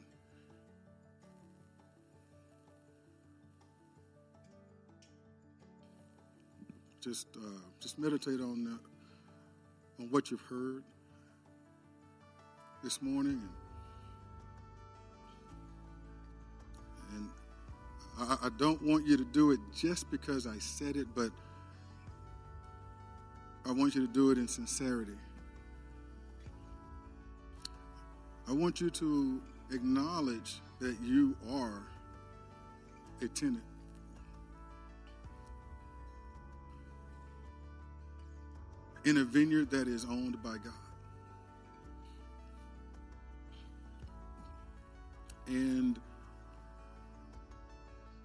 just 7.00 7.28
uh, 7.36 7.60
just 7.80 7.98
meditate 7.98 8.40
on 8.40 8.78
on 10.00 10.10
what 10.10 10.30
you've 10.30 10.40
heard 10.42 10.82
this 12.82 13.00
morning, 13.00 13.40
and, 17.12 17.20
and 17.20 17.28
I, 18.18 18.46
I 18.46 18.48
don't 18.58 18.82
want 18.82 19.06
you 19.06 19.16
to 19.16 19.24
do 19.24 19.52
it 19.52 19.60
just 19.74 20.10
because 20.10 20.48
I 20.48 20.58
said 20.58 20.96
it, 20.96 21.06
but 21.14 21.30
I 23.64 23.70
want 23.70 23.94
you 23.94 24.04
to 24.04 24.12
do 24.12 24.32
it 24.32 24.38
in 24.38 24.48
sincerity. 24.48 25.16
I 28.48 28.52
want 28.52 28.80
you 28.80 28.90
to 28.90 29.40
acknowledge 29.72 30.60
that 30.80 30.96
you 31.02 31.36
are 31.50 31.82
a 33.20 33.28
tenant. 33.28 33.62
In 39.04 39.18
a 39.18 39.24
vineyard 39.24 39.70
that 39.70 39.88
is 39.88 40.04
owned 40.04 40.42
by 40.42 40.56
God. 40.58 40.72
And 45.46 45.98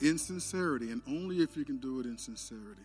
in 0.01 0.17
sincerity, 0.17 0.91
and 0.91 1.01
only 1.07 1.41
if 1.41 1.57
you 1.57 1.65
can 1.65 1.77
do 1.77 1.99
it 1.99 2.05
in 2.05 2.17
sincerity, 2.17 2.81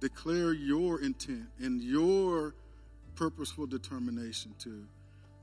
declare 0.00 0.52
your 0.52 1.00
intent 1.00 1.48
and 1.58 1.82
your 1.82 2.54
purposeful 3.14 3.66
determination 3.66 4.54
to 4.58 4.86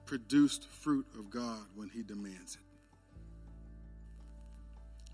produce 0.05 0.59
fruit 0.81 1.05
of 1.17 1.29
God 1.29 1.61
when 1.75 1.89
He 1.89 2.03
demands 2.03 2.55
it. 2.55 2.61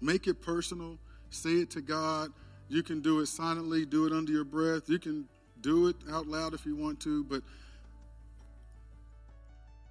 Make 0.02 0.28
it 0.28 0.42
personal, 0.42 0.98
say 1.30 1.56
it 1.56 1.72
to 1.72 1.82
God. 1.82 2.32
You 2.70 2.84
can 2.84 3.02
do 3.02 3.20
it 3.20 3.26
silently, 3.28 3.86
do 3.86 4.06
it 4.06 4.14
under 4.14 4.32
your 4.32 4.44
breath. 4.44 4.90
You 4.90 5.00
can 5.00 5.28
do 5.62 5.88
it 5.88 5.96
out 6.12 6.28
loud 6.28 6.54
if 6.54 6.66
you 6.66 6.76
want 6.76 7.00
to, 7.02 7.24
but 7.24 7.42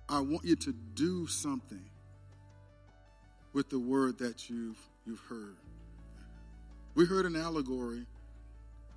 I 0.09 0.21
want 0.21 0.45
you 0.45 0.57
to 0.57 0.73
do 0.95 1.27
something 1.27 1.85
with 3.53 3.69
the 3.69 3.79
word 3.79 4.19
that 4.19 4.49
you've 4.49 4.79
you've 5.07 5.21
heard. 5.21 5.57
We 6.95 7.05
heard 7.07 7.27
an 7.27 7.37
allegory. 7.37 8.07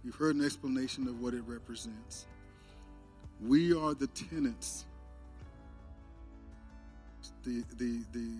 You've 0.03 0.15
heard 0.15 0.35
an 0.35 0.43
explanation 0.43 1.07
of 1.07 1.19
what 1.19 1.33
it 1.33 1.43
represents. 1.45 2.25
We 3.39 3.73
are 3.73 3.93
the 3.93 4.07
tenants. 4.07 4.85
The 7.43 7.63
the 7.77 8.03
the 8.11 8.31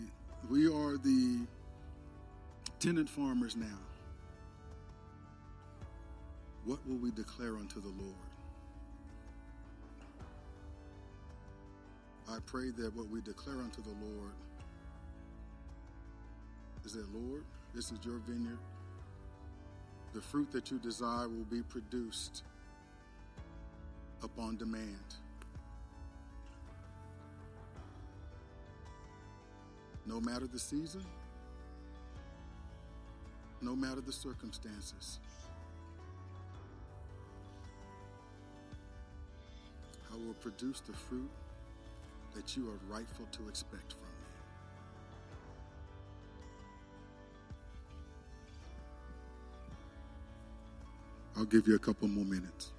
we 0.49 0.67
are 0.67 0.97
the 0.97 1.39
tenant 2.79 3.09
farmers 3.09 3.55
now. 3.55 3.79
What 6.65 6.79
will 6.87 6.97
we 6.97 7.11
declare 7.11 7.57
unto 7.57 7.81
the 7.81 7.89
Lord? 7.89 8.15
I 12.29 12.37
pray 12.45 12.69
that 12.77 12.95
what 12.95 13.09
we 13.09 13.21
declare 13.21 13.57
unto 13.57 13.81
the 13.81 13.89
Lord 13.89 14.31
is 16.85 16.93
that, 16.93 17.05
Lord, 17.13 17.43
this 17.73 17.91
is 17.91 17.99
your 18.05 18.19
vineyard. 18.19 18.57
The 20.13 20.21
fruit 20.21 20.51
that 20.51 20.71
you 20.71 20.79
desire 20.79 21.27
will 21.27 21.45
be 21.49 21.61
produced 21.61 22.43
upon 24.23 24.57
demand. 24.57 25.15
No 30.05 30.19
matter 30.19 30.47
the 30.47 30.59
season, 30.59 31.05
no 33.61 33.75
matter 33.75 34.01
the 34.01 34.11
circumstances. 34.11 35.19
I 40.11 40.15
will 40.15 40.33
produce 40.35 40.81
the 40.81 40.93
fruit 40.93 41.29
that 42.35 42.57
you 42.57 42.67
are 42.69 42.93
rightful 42.93 43.27
to 43.31 43.47
expect 43.47 43.93
from 43.93 44.01
me. 44.01 44.07
I'll 51.37 51.45
give 51.45 51.67
you 51.67 51.75
a 51.75 51.79
couple 51.79 52.07
more 52.07 52.25
minutes. 52.25 52.73